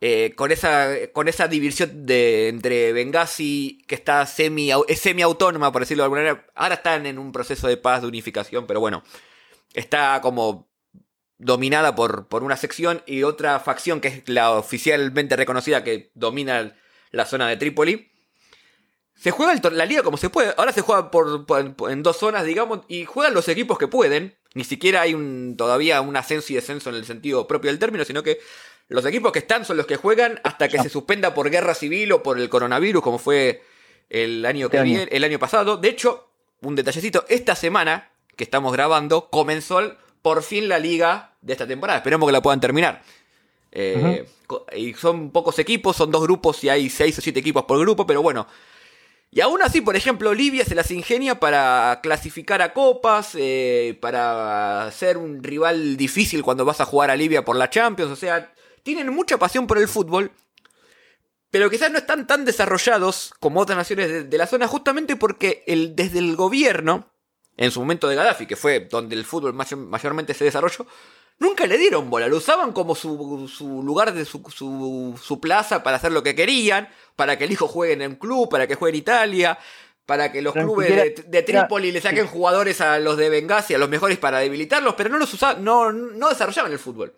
eh, 0.00 0.34
con, 0.34 0.50
esa, 0.50 0.88
con 1.12 1.28
esa 1.28 1.46
división 1.46 2.04
de, 2.04 2.48
entre 2.48 2.92
Benghazi, 2.92 3.84
que 3.86 3.94
está 3.94 4.26
semi, 4.26 4.70
es 4.88 4.98
semi-autónoma, 4.98 5.70
por 5.70 5.82
decirlo 5.82 6.02
de 6.02 6.06
alguna 6.06 6.22
manera. 6.22 6.46
Ahora 6.56 6.74
están 6.74 7.06
en 7.06 7.20
un 7.20 7.30
proceso 7.30 7.68
de 7.68 7.76
paz, 7.76 8.02
de 8.02 8.08
unificación, 8.08 8.66
pero 8.66 8.80
bueno, 8.80 9.04
está 9.74 10.20
como 10.20 10.71
dominada 11.42 11.94
por, 11.94 12.28
por 12.28 12.44
una 12.44 12.56
sección 12.56 13.02
y 13.04 13.24
otra 13.24 13.58
facción 13.58 14.00
que 14.00 14.08
es 14.08 14.28
la 14.28 14.52
oficialmente 14.52 15.36
reconocida 15.36 15.82
que 15.82 16.10
domina 16.14 16.74
la 17.10 17.26
zona 17.26 17.48
de 17.48 17.56
Trípoli. 17.56 18.10
Se 19.16 19.30
juega 19.30 19.54
la 19.70 19.84
liga 19.84 20.02
como 20.02 20.16
se 20.16 20.30
puede. 20.30 20.54
Ahora 20.56 20.72
se 20.72 20.80
juega 20.80 21.10
por, 21.10 21.44
en 21.90 22.02
dos 22.02 22.16
zonas, 22.16 22.44
digamos, 22.44 22.80
y 22.88 23.04
juegan 23.04 23.34
los 23.34 23.48
equipos 23.48 23.76
que 23.78 23.88
pueden. 23.88 24.36
Ni 24.54 24.64
siquiera 24.64 25.02
hay 25.02 25.14
un, 25.14 25.56
todavía 25.56 26.00
un 26.00 26.16
ascenso 26.16 26.52
y 26.52 26.56
descenso 26.56 26.90
en 26.90 26.96
el 26.96 27.04
sentido 27.04 27.46
propio 27.46 27.70
del 27.70 27.78
término, 27.78 28.04
sino 28.04 28.22
que 28.22 28.38
los 28.88 29.04
equipos 29.04 29.32
que 29.32 29.40
están 29.40 29.64
son 29.64 29.76
los 29.76 29.86
que 29.86 29.96
juegan 29.96 30.40
hasta 30.44 30.68
que 30.68 30.78
se 30.78 30.88
suspenda 30.88 31.34
por 31.34 31.50
guerra 31.50 31.74
civil 31.74 32.12
o 32.12 32.22
por 32.22 32.38
el 32.38 32.48
coronavirus, 32.48 33.02
como 33.02 33.18
fue 33.18 33.62
el 34.10 34.44
año 34.46 34.68
que 34.68 34.82
viene, 34.82 35.08
el 35.10 35.24
año 35.24 35.38
pasado. 35.38 35.76
De 35.76 35.88
hecho, 35.88 36.28
un 36.60 36.76
detallecito, 36.76 37.24
esta 37.28 37.54
semana 37.56 38.10
que 38.36 38.44
estamos 38.44 38.72
grabando, 38.72 39.28
comenzó 39.30 39.96
por 40.22 40.42
fin 40.42 40.68
la 40.68 40.78
liga 40.78 41.34
de 41.40 41.52
esta 41.52 41.66
temporada. 41.66 41.98
Esperemos 41.98 42.28
que 42.28 42.32
la 42.32 42.42
puedan 42.42 42.60
terminar. 42.60 43.02
Eh, 43.72 44.26
y 44.76 44.94
son 44.94 45.30
pocos 45.30 45.58
equipos, 45.58 45.96
son 45.96 46.10
dos 46.10 46.22
grupos 46.22 46.62
y 46.62 46.68
hay 46.68 46.90
seis 46.90 47.18
o 47.18 47.20
siete 47.20 47.40
equipos 47.40 47.64
por 47.64 47.78
grupo, 47.80 48.06
pero 48.06 48.22
bueno. 48.22 48.46
Y 49.34 49.40
aún 49.40 49.62
así, 49.62 49.80
por 49.80 49.96
ejemplo, 49.96 50.34
Libia 50.34 50.62
se 50.64 50.74
las 50.74 50.90
ingenia 50.90 51.40
para 51.40 52.00
clasificar 52.02 52.60
a 52.60 52.74
copas, 52.74 53.30
eh, 53.34 53.96
para 54.02 54.90
ser 54.92 55.16
un 55.16 55.42
rival 55.42 55.96
difícil 55.96 56.42
cuando 56.42 56.66
vas 56.66 56.82
a 56.82 56.84
jugar 56.84 57.10
a 57.10 57.16
Libia 57.16 57.42
por 57.42 57.56
la 57.56 57.70
Champions. 57.70 58.12
O 58.12 58.16
sea, 58.16 58.52
tienen 58.82 59.08
mucha 59.08 59.38
pasión 59.38 59.66
por 59.66 59.78
el 59.78 59.88
fútbol, 59.88 60.32
pero 61.50 61.70
quizás 61.70 61.90
no 61.90 61.96
están 61.96 62.26
tan 62.26 62.44
desarrollados 62.44 63.32
como 63.40 63.60
otras 63.60 63.78
naciones 63.78 64.28
de, 64.28 64.38
la 64.38 64.46
zona, 64.46 64.68
justamente 64.68 65.16
porque 65.16 65.64
el, 65.66 65.96
desde 65.96 66.18
el 66.18 66.36
gobierno, 66.36 67.11
en 67.56 67.70
su 67.70 67.80
momento 67.80 68.08
de 68.08 68.16
Gaddafi, 68.16 68.46
que 68.46 68.56
fue 68.56 68.80
donde 68.80 69.14
el 69.14 69.24
fútbol 69.24 69.54
mayormente 69.54 70.34
se 70.34 70.44
desarrolló, 70.44 70.86
nunca 71.38 71.66
le 71.66 71.78
dieron 71.78 72.10
bola, 72.10 72.28
lo 72.28 72.36
usaban 72.36 72.72
como 72.72 72.94
su, 72.94 73.82
lugar 73.84 74.12
de 74.14 74.24
su, 74.24 74.42
su, 75.20 75.40
plaza 75.40 75.82
para 75.82 75.96
hacer 75.96 76.12
lo 76.12 76.22
que 76.22 76.34
querían, 76.34 76.88
para 77.16 77.36
que 77.36 77.44
el 77.44 77.52
hijo 77.52 77.68
juegue 77.68 77.92
en 77.94 78.10
un 78.10 78.16
club, 78.16 78.48
para 78.48 78.66
que 78.66 78.74
juegue 78.74 78.96
en 78.96 79.02
Italia, 79.02 79.58
para 80.06 80.32
que 80.32 80.42
los 80.42 80.54
clubes 80.54 81.14
de, 81.26 81.42
Trípoli 81.42 81.92
le 81.92 82.00
saquen 82.00 82.26
jugadores 82.26 82.80
a 82.80 82.98
los 82.98 83.16
de 83.16 83.30
Benghazi, 83.30 83.74
a 83.74 83.78
los 83.78 83.88
mejores 83.88 84.18
para 84.18 84.38
debilitarlos, 84.38 84.94
pero 84.94 85.10
no 85.10 85.18
los 85.18 85.32
usaban, 85.32 85.62
no, 85.62 85.92
no 85.92 86.28
desarrollaban 86.28 86.72
el 86.72 86.78
fútbol 86.78 87.14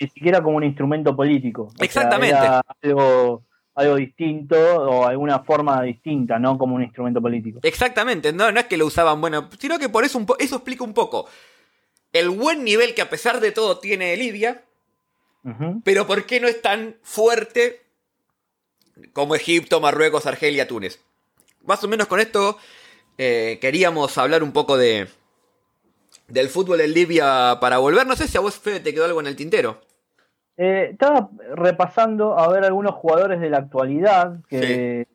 ni 0.00 0.08
siquiera 0.08 0.42
como 0.42 0.56
un 0.56 0.64
instrumento 0.64 1.14
político. 1.14 1.72
Exactamente. 1.78 2.38
algo, 2.82 3.42
algo 3.76 3.96
distinto 3.96 4.56
o 4.56 5.06
alguna 5.06 5.40
forma 5.40 5.82
distinta, 5.82 6.38
no 6.38 6.58
como 6.58 6.74
un 6.74 6.82
instrumento 6.82 7.20
político. 7.20 7.60
Exactamente, 7.62 8.32
no, 8.32 8.50
no 8.50 8.60
es 8.60 8.66
que 8.66 8.76
lo 8.76 8.86
usaban, 8.86 9.20
bueno, 9.20 9.48
sino 9.58 9.78
que 9.78 9.88
por 9.88 10.04
eso, 10.04 10.24
eso 10.38 10.56
explica 10.56 10.82
un 10.82 10.94
poco 10.94 11.28
el 12.12 12.30
buen 12.30 12.64
nivel 12.64 12.94
que 12.94 13.02
a 13.02 13.10
pesar 13.10 13.40
de 13.40 13.52
todo 13.52 13.78
tiene 13.78 14.16
Libia, 14.16 14.64
pero 15.84 16.08
por 16.08 16.26
qué 16.26 16.40
no 16.40 16.48
es 16.48 16.60
tan 16.60 16.96
fuerte 17.02 17.82
como 19.12 19.36
Egipto, 19.36 19.80
Marruecos, 19.80 20.26
Argelia, 20.26 20.66
Túnez. 20.66 21.00
Más 21.64 21.84
o 21.84 21.88
menos 21.88 22.08
con 22.08 22.18
esto 22.18 22.58
eh, 23.18 23.58
queríamos 23.60 24.16
hablar 24.18 24.42
un 24.42 24.52
poco 24.52 24.76
de, 24.76 25.08
del 26.26 26.48
fútbol 26.48 26.80
en 26.80 26.94
Libia 26.94 27.58
para 27.60 27.78
volver. 27.78 28.06
No 28.06 28.16
sé 28.16 28.26
si 28.26 28.36
a 28.36 28.40
vos, 28.40 28.58
Fede, 28.58 28.80
te 28.80 28.92
quedó 28.92 29.04
algo 29.04 29.20
en 29.20 29.28
el 29.28 29.36
tintero. 29.36 29.80
Eh, 30.56 30.90
estaba 30.92 31.28
repasando 31.54 32.38
a 32.38 32.48
ver 32.48 32.64
algunos 32.64 32.94
jugadores 32.94 33.40
de 33.40 33.50
la 33.50 33.58
actualidad 33.58 34.38
que, 34.48 35.06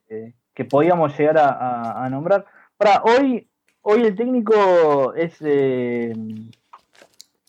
que 0.54 0.66
podíamos 0.66 1.18
llegar 1.18 1.38
a, 1.40 2.08
nombrar. 2.10 2.46
Para 2.78 3.02
hoy, 3.04 3.48
hoy 3.82 4.02
el 4.04 4.16
técnico 4.16 5.14
es 5.16 5.36
eh, 5.42 6.14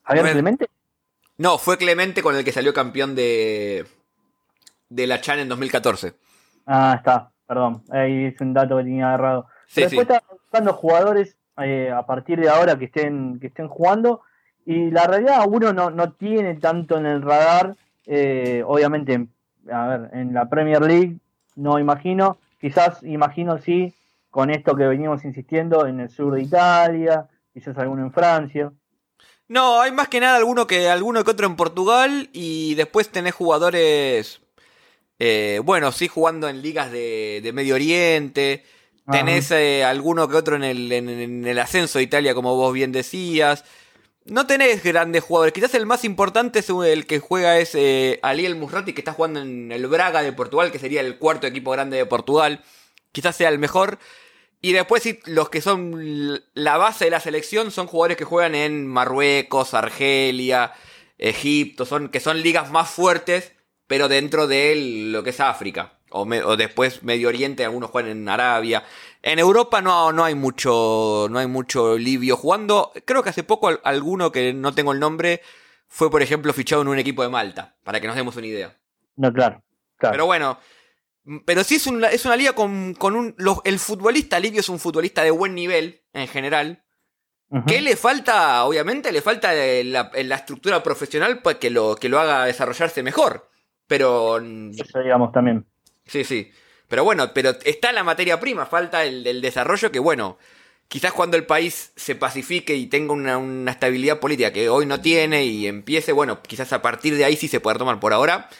Javier 0.05 0.32
Clemente. 0.32 0.66
No, 1.38 1.59
fue 1.59 1.76
Clemente 1.76 2.22
con 2.22 2.36
el 2.36 2.45
que 2.45 2.53
salió 2.53 2.72
campeón 2.72 3.14
de, 3.14 3.86
de 4.88 5.07
la 5.07 5.20
Chan 5.20 5.40
en 5.40 5.49
2014. 5.49 6.14
Ah, 6.66 6.95
está, 6.97 7.30
perdón. 7.47 7.82
Ahí 7.90 8.26
es 8.26 8.40
un 8.40 8.55
dato 8.55 8.76
que 8.76 8.84
tenía 8.84 9.09
agarrado. 9.09 9.47
después 9.74 10.03
estaba 10.03 10.22
buscando 10.30 10.72
jugadores 10.72 11.36
eh, 11.62 11.90
a 11.90 12.07
partir 12.07 12.40
de 12.40 12.49
ahora 12.49 12.78
que 12.78 12.86
estén, 12.86 13.40
que 13.40 13.49
estén 13.49 13.68
jugando. 13.68 14.22
Y 14.64 14.90
la 14.90 15.07
realidad 15.07 15.45
uno 15.49 15.72
no, 15.72 15.90
no 15.90 16.12
tiene 16.12 16.55
tanto 16.55 16.97
en 16.97 17.07
el 17.07 17.22
radar, 17.22 17.74
eh, 18.07 18.63
obviamente, 18.67 19.27
a 19.71 19.87
ver, 19.87 20.11
en 20.13 20.35
la 20.35 20.49
Premier 20.49 20.83
League 20.83 21.19
no 21.57 21.79
imagino, 21.79 22.39
quizás 22.61 23.03
imagino 23.03 23.59
sí, 23.59 23.95
con 24.31 24.51
esto 24.51 24.75
que 24.75 24.87
venimos 24.87 25.25
insistiendo 25.25 25.87
en 25.87 26.01
el 26.01 26.09
sur 26.09 26.35
de 26.35 26.43
Italia, 26.43 27.29
quizás 27.53 27.77
alguno 27.79 28.03
en 28.03 28.13
Francia. 28.13 28.73
No, 29.49 29.81
hay 29.81 29.93
más 29.93 30.09
que 30.09 30.21
nada 30.21 30.37
alguno 30.37 30.67
que 30.67 30.89
alguno 30.89 31.23
que 31.25 31.31
otro 31.31 31.47
en 31.47 31.57
Portugal 31.57 32.31
y 32.33 32.75
después 32.75 33.11
tenés 33.11 33.35
jugadores, 33.35 34.41
eh, 35.19 35.61
bueno, 35.63 35.93
sí 35.93 36.09
jugando 36.09 36.49
en 36.49 36.63
ligas 36.63 36.91
de, 36.91 37.41
de 37.43 37.53
Medio 37.53 37.75
Oriente. 37.75 38.65
Tenés 39.11 39.51
eh, 39.51 39.85
alguno 39.85 40.29
que 40.29 40.37
otro 40.37 40.55
en 40.57 40.63
el, 40.63 40.93
en, 40.93 41.45
el 41.45 41.59
ascenso 41.59 41.99
de 41.99 42.05
Italia, 42.05 42.35
como 42.35 42.55
vos 42.57 42.73
bien 42.73 42.93
decías. 42.93 43.65
No 44.25 44.47
tenés 44.47 44.83
grandes 44.83 45.25
jugadores. 45.25 45.53
Quizás 45.53 45.75
el 45.75 45.87
más 45.87 46.05
importante 46.05 46.61
es 46.61 46.68
el 46.68 47.07
que 47.07 47.18
juega 47.18 47.59
es 47.59 47.75
eh, 47.75 48.20
Aliel 48.23 48.55
Musrati, 48.55 48.93
que 48.93 49.01
está 49.01 49.12
jugando 49.12 49.41
en 49.41 49.73
el 49.73 49.87
Braga 49.89 50.23
de 50.23 50.33
Portugal, 50.33 50.70
que 50.70 50.79
sería 50.79 51.01
el 51.01 51.18
cuarto 51.18 51.47
equipo 51.47 51.73
grande 51.73 51.97
de 51.97 52.07
Portugal. 52.07 52.62
Quizás 53.11 53.37
sea 53.37 53.49
el 53.49 53.59
mejor. 53.59 53.99
Y 54.61 54.73
después 54.73 55.03
los 55.27 55.49
que 55.51 55.61
son 55.61 56.41
la 56.55 56.77
base 56.77 57.07
de 57.07 57.11
la 57.11 57.18
selección 57.18 57.73
son 57.73 57.89
jugadores 57.89 58.16
que 58.16 58.25
juegan 58.25 58.55
en 58.55 58.87
Marruecos, 58.87 59.75
Argelia, 59.75 60.73
Egipto, 61.18 61.85
son, 61.85 62.09
que 62.09 62.20
son 62.20 62.41
ligas 62.43 62.70
más 62.70 62.89
fuertes, 62.89 63.53
pero 63.89 64.07
dentro 64.07 64.47
de 64.47 64.77
lo 65.11 65.25
que 65.25 65.31
es 65.31 65.41
África. 65.41 65.99
O, 66.11 66.57
después 66.57 67.03
Medio 67.03 67.29
Oriente, 67.29 67.64
algunos 67.64 67.91
juegan 67.91 68.12
en 68.12 68.29
Arabia. 68.29 68.85
En 69.23 69.39
Europa 69.39 69.81
no, 69.81 70.12
no 70.12 70.25
hay 70.25 70.35
mucho. 70.35 71.29
No 71.31 71.39
hay 71.39 71.47
mucho 71.47 71.97
libio 71.97 72.37
jugando. 72.37 72.93
Creo 73.05 73.23
que 73.23 73.31
hace 73.31 73.45
poco 73.45 73.70
alguno 73.85 74.33
que 74.33 74.53
no 74.53 74.75
tengo 74.75 74.93
el 74.93 75.01
nombre. 75.01 75.41
Fue, 75.87 76.11
por 76.11 76.23
ejemplo, 76.23 76.53
fichado 76.53 76.83
en 76.83 76.89
un 76.89 76.99
equipo 76.99 77.23
de 77.23 77.29
Malta. 77.29 77.77
Para 77.85 78.01
que 78.01 78.07
nos 78.09 78.16
demos 78.16 78.37
una 78.37 78.47
idea. 78.47 78.77
No, 79.16 79.33
claro. 79.33 79.62
Pero 79.99 80.27
bueno. 80.27 80.59
pero 81.47 81.62
sí 81.62 81.77
es 81.77 81.87
una, 81.87 82.09
es 82.09 82.25
una 82.25 82.35
liga 82.35 82.55
con, 82.55 82.97
un... 83.01 83.37
el 83.64 83.79
futbolista 83.79 84.41
Livio 84.41 84.61
es 84.61 84.68
un 84.68 84.81
futbolista 84.81 85.23
de 85.23 85.31
buen 85.31 85.55
nivel, 85.55 86.03
en 86.12 86.27
general. 86.27 86.83
¿Qué 87.66 87.83
le 87.83 87.97
falta? 87.97 88.64
Obviamente 88.64 89.12
le 89.12 89.20
falta 89.20 89.53
la, 89.53 90.11
la, 90.14 90.37
estructura 90.37 90.83
profesional 90.83 91.43
pues, 91.43 91.57
que, 91.57 91.68
lo, 91.68 91.97
que 91.97 92.09
lo 92.09 92.18
haga 92.18 92.47
desarrollarse 92.47 93.03
mejor. 93.03 93.51
Pero... 93.87 94.39
Eso 94.39 95.01
digamos 95.01 95.33
también. 95.33 95.66
Sí, 96.07 96.25
sí. 96.25 96.51
Pero 96.93 97.05
bueno, 97.05 97.30
pero 97.32 97.53
está 97.64 97.90
la 97.90 98.05
materia 98.05 98.38
prima, 98.38 98.66
falta 98.66 99.03
el, 99.03 99.26
el 99.26 99.40
desarrollo 99.40 99.90
que 99.90 99.99
bueno, 99.99 100.36
quizás 100.88 101.11
cuando 101.14 101.38
el 101.38 101.47
país 101.47 101.90
se 101.97 102.14
pacifique 102.14 102.76
y 102.76 102.84
tenga 102.84 103.14
una, 103.14 103.70
estabilidad 103.70 104.20
política 104.20 104.53
que 104.53 104.68
hoy 104.68 104.84
no 104.84 105.01
tiene 105.01 105.47
y 105.47 105.66
empiece, 105.66 106.12
bueno, 106.12 106.43
quizás 106.43 106.70
a 106.74 106.82
partir 106.82 107.16
de 107.16 107.24
ahí 107.24 107.34
sí 107.34 107.49
se 107.49 107.61
pueda 107.61 107.78
tomar. 107.78 107.99
Por 107.99 108.12
ahora 108.12 108.51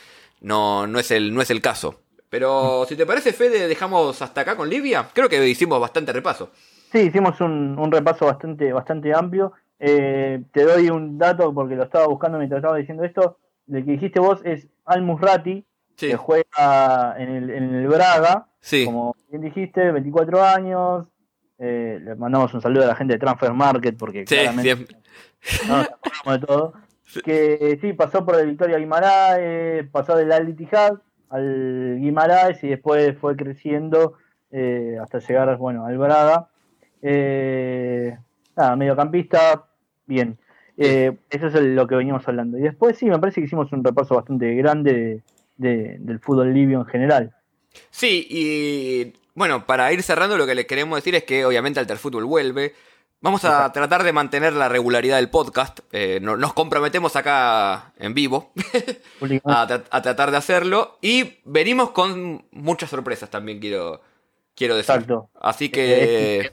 no, 0.41 0.87
no, 0.87 0.99
es, 0.99 1.11
el, 1.11 1.35
no 1.35 1.43
es 1.43 1.51
el 1.51 1.61
caso. 1.61 2.01
Pero 2.31 2.87
si 2.89 2.97
te 2.97 3.05
parece, 3.05 3.35
Fede, 3.35 3.69
dejamos 3.69 4.23
hasta 4.23 4.41
acá 4.41 4.57
con 4.57 4.71
Libia. 4.71 5.09
Creo 5.13 5.29
que 5.29 5.47
hicimos 5.47 5.79
bastante 5.79 6.11
repaso. 6.15 6.53
Sí, 6.91 7.01
hicimos 7.01 7.39
un, 7.43 7.79
un 7.79 7.93
repaso 7.93 8.25
bastante, 8.25 8.73
bastante 8.73 9.13
amplio. 9.13 9.53
Eh, 9.79 10.43
te 10.53 10.63
doy 10.63 10.89
un 10.89 11.19
dato 11.19 11.53
porque 11.53 11.77
lo 11.77 11.83
estaba 11.83 12.07
buscando 12.07 12.39
mientras 12.39 12.61
estaba 12.61 12.79
diciendo 12.79 13.05
esto. 13.05 13.37
El 13.71 13.85
que 13.85 13.91
dijiste 13.91 14.21
vos 14.21 14.41
es 14.43 14.69
Al 14.87 15.03
Que 15.97 16.17
juega 16.17 17.15
en 17.19 17.29
el, 17.31 17.51
en 17.51 17.75
el 17.75 17.87
Braga. 17.87 18.47
Sí. 18.61 18.85
Como 18.85 19.15
bien 19.29 19.43
dijiste, 19.43 19.91
24 19.91 20.43
años, 20.43 21.07
eh, 21.59 22.01
le 22.03 22.15
mandamos 22.17 22.53
un 22.55 22.61
saludo 22.61 22.85
a 22.85 22.89
la 22.89 22.97
gente 22.97 23.15
de 23.15 23.21
Transfer 23.21 23.53
Market 23.53 23.97
porque 23.97 24.25
claramente 24.25 24.87
no 25.69 25.77
nos 25.77 25.87
acordamos 25.87 26.41
de 26.41 26.47
todo. 26.47 26.73
Que 27.25 27.79
sí, 27.83 27.93
pasó 27.93 28.25
por 28.25 28.37
el 28.37 28.47
Victoria 28.47 28.79
Guimaraes, 28.79 29.87
pasó 29.91 30.17
del 30.17 30.33
Al 30.33 30.49
Ittihad 30.49 30.95
al 31.29 31.99
Guimaraes 32.01 32.65
y 32.65 32.69
después 32.69 33.19
fue 33.19 33.37
creciendo 33.37 34.15
eh, 34.51 34.97
hasta 34.99 35.19
llegar 35.19 35.55
bueno, 35.59 35.85
al 35.85 35.99
Braga. 35.99 36.49
Eh, 37.03 38.17
nada, 38.57 38.77
mediocampista, 38.77 39.67
bien. 40.07 40.39
eso 40.79 41.47
es 41.49 41.55
lo 41.55 41.87
que 41.87 41.97
veníamos 41.97 42.27
hablando. 42.27 42.57
Y 42.57 42.63
después 42.63 42.97
sí, 42.97 43.11
me 43.11 43.19
parece 43.19 43.43
que 43.43 43.47
hicimos 43.47 43.71
un 43.73 43.85
repaso 43.85 44.15
bastante 44.15 44.55
grande 44.55 45.23
del 45.63 46.21
fútbol 46.21 46.53
libio 46.53 46.81
en 46.81 46.87
general. 46.87 47.35
Sí, 47.91 48.27
y 48.29 49.13
bueno, 49.35 49.67
para 49.67 49.93
ir 49.93 50.03
cerrando, 50.03 50.37
lo 50.37 50.47
que 50.47 50.55
le 50.55 50.67
queremos 50.67 50.99
decir 50.99 51.15
es 51.15 51.25
que 51.25 51.45
obviamente 51.45 51.81
Alterfútbol 51.81 52.25
vuelve. 52.25 52.75
Vamos 53.21 53.45
a 53.45 53.73
tratar 53.73 54.03
de 54.03 54.13
mantener 54.13 54.53
la 54.53 54.69
regularidad 54.69 55.17
del 55.17 55.31
podcast. 55.31 55.79
Eh, 55.93 56.19
nos 56.21 56.53
comprometemos 56.55 57.15
acá 57.15 57.93
en 57.97 58.15
vivo 58.15 58.53
a, 59.45 60.03
tratar 60.03 60.33
de 60.33 60.37
hacerlo. 60.37 60.99
Y 61.01 61.39
venimos 61.45 61.91
con 61.91 62.45
muchas 62.51 62.91
sorpresas 62.91 63.31
también, 63.31 63.61
quiero, 63.61 64.03
quiero 64.57 64.75
decir. 64.75 64.97
Exacto. 64.97 65.31
Así 65.41 65.69
que. 65.69 66.51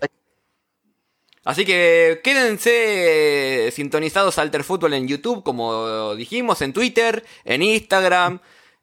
Así 1.43 1.65
que 1.65 2.21
quédense 2.23 3.71
sintonizados 3.71 4.37
a 4.37 4.43
Alterfútbol 4.43 4.93
en 4.93 5.07
YouTube, 5.07 5.41
como 5.41 6.13
dijimos, 6.13 6.61
en 6.61 6.73
Twitter, 6.73 7.25
en 7.45 7.63
Instagram 7.63 8.39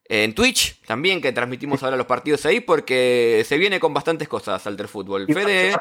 en 0.08 0.34
Twitch 0.34 0.80
también, 0.86 1.20
que 1.20 1.32
transmitimos 1.32 1.82
ahora 1.82 1.96
los 1.96 2.06
partidos 2.06 2.44
ahí, 2.46 2.60
porque 2.60 3.42
se 3.46 3.58
viene 3.58 3.80
con 3.80 3.94
bastantes 3.94 4.28
cosas 4.28 4.66
Alter 4.66 4.88
Fútbol. 4.88 5.26
Fede. 5.26 5.74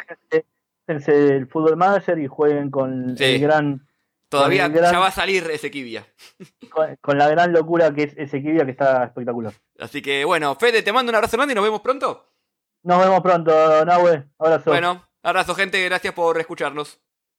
El 0.87 1.47
fútbol 1.47 1.77
manager 1.77 2.19
y 2.19 2.27
jueguen 2.27 2.69
con 2.69 3.15
el 3.17 3.39
gran. 3.39 3.87
Todavía 4.29 4.67
ya 4.67 4.99
va 4.99 5.07
a 5.07 5.11
salir 5.11 5.49
Ezequibia. 5.49 6.05
Con, 6.69 6.97
con, 6.99 7.17
la 7.17 7.29
gran 7.29 7.53
locura 7.53 7.93
que 7.93 8.03
es 8.03 8.17
Ezequibia, 8.17 8.65
que 8.65 8.71
está 8.71 9.05
espectacular. 9.05 9.53
Así 9.79 10.01
que 10.01 10.25
bueno, 10.25 10.55
Fede, 10.55 10.81
te 10.81 10.91
mando 10.91 11.09
un 11.09 11.15
abrazo 11.15 11.37
grande 11.37 11.53
y 11.53 11.55
nos 11.55 11.63
vemos 11.63 11.79
pronto. 11.79 12.25
Nos 12.83 12.99
vemos 12.99 13.21
pronto, 13.21 13.85
Nahue. 13.85 14.25
Abrazo. 14.37 14.69
Bueno, 14.69 15.07
abrazo, 15.23 15.55
gente. 15.55 15.83
Gracias 15.85 16.13
por 16.13 16.39
escucharnos. 16.39 16.99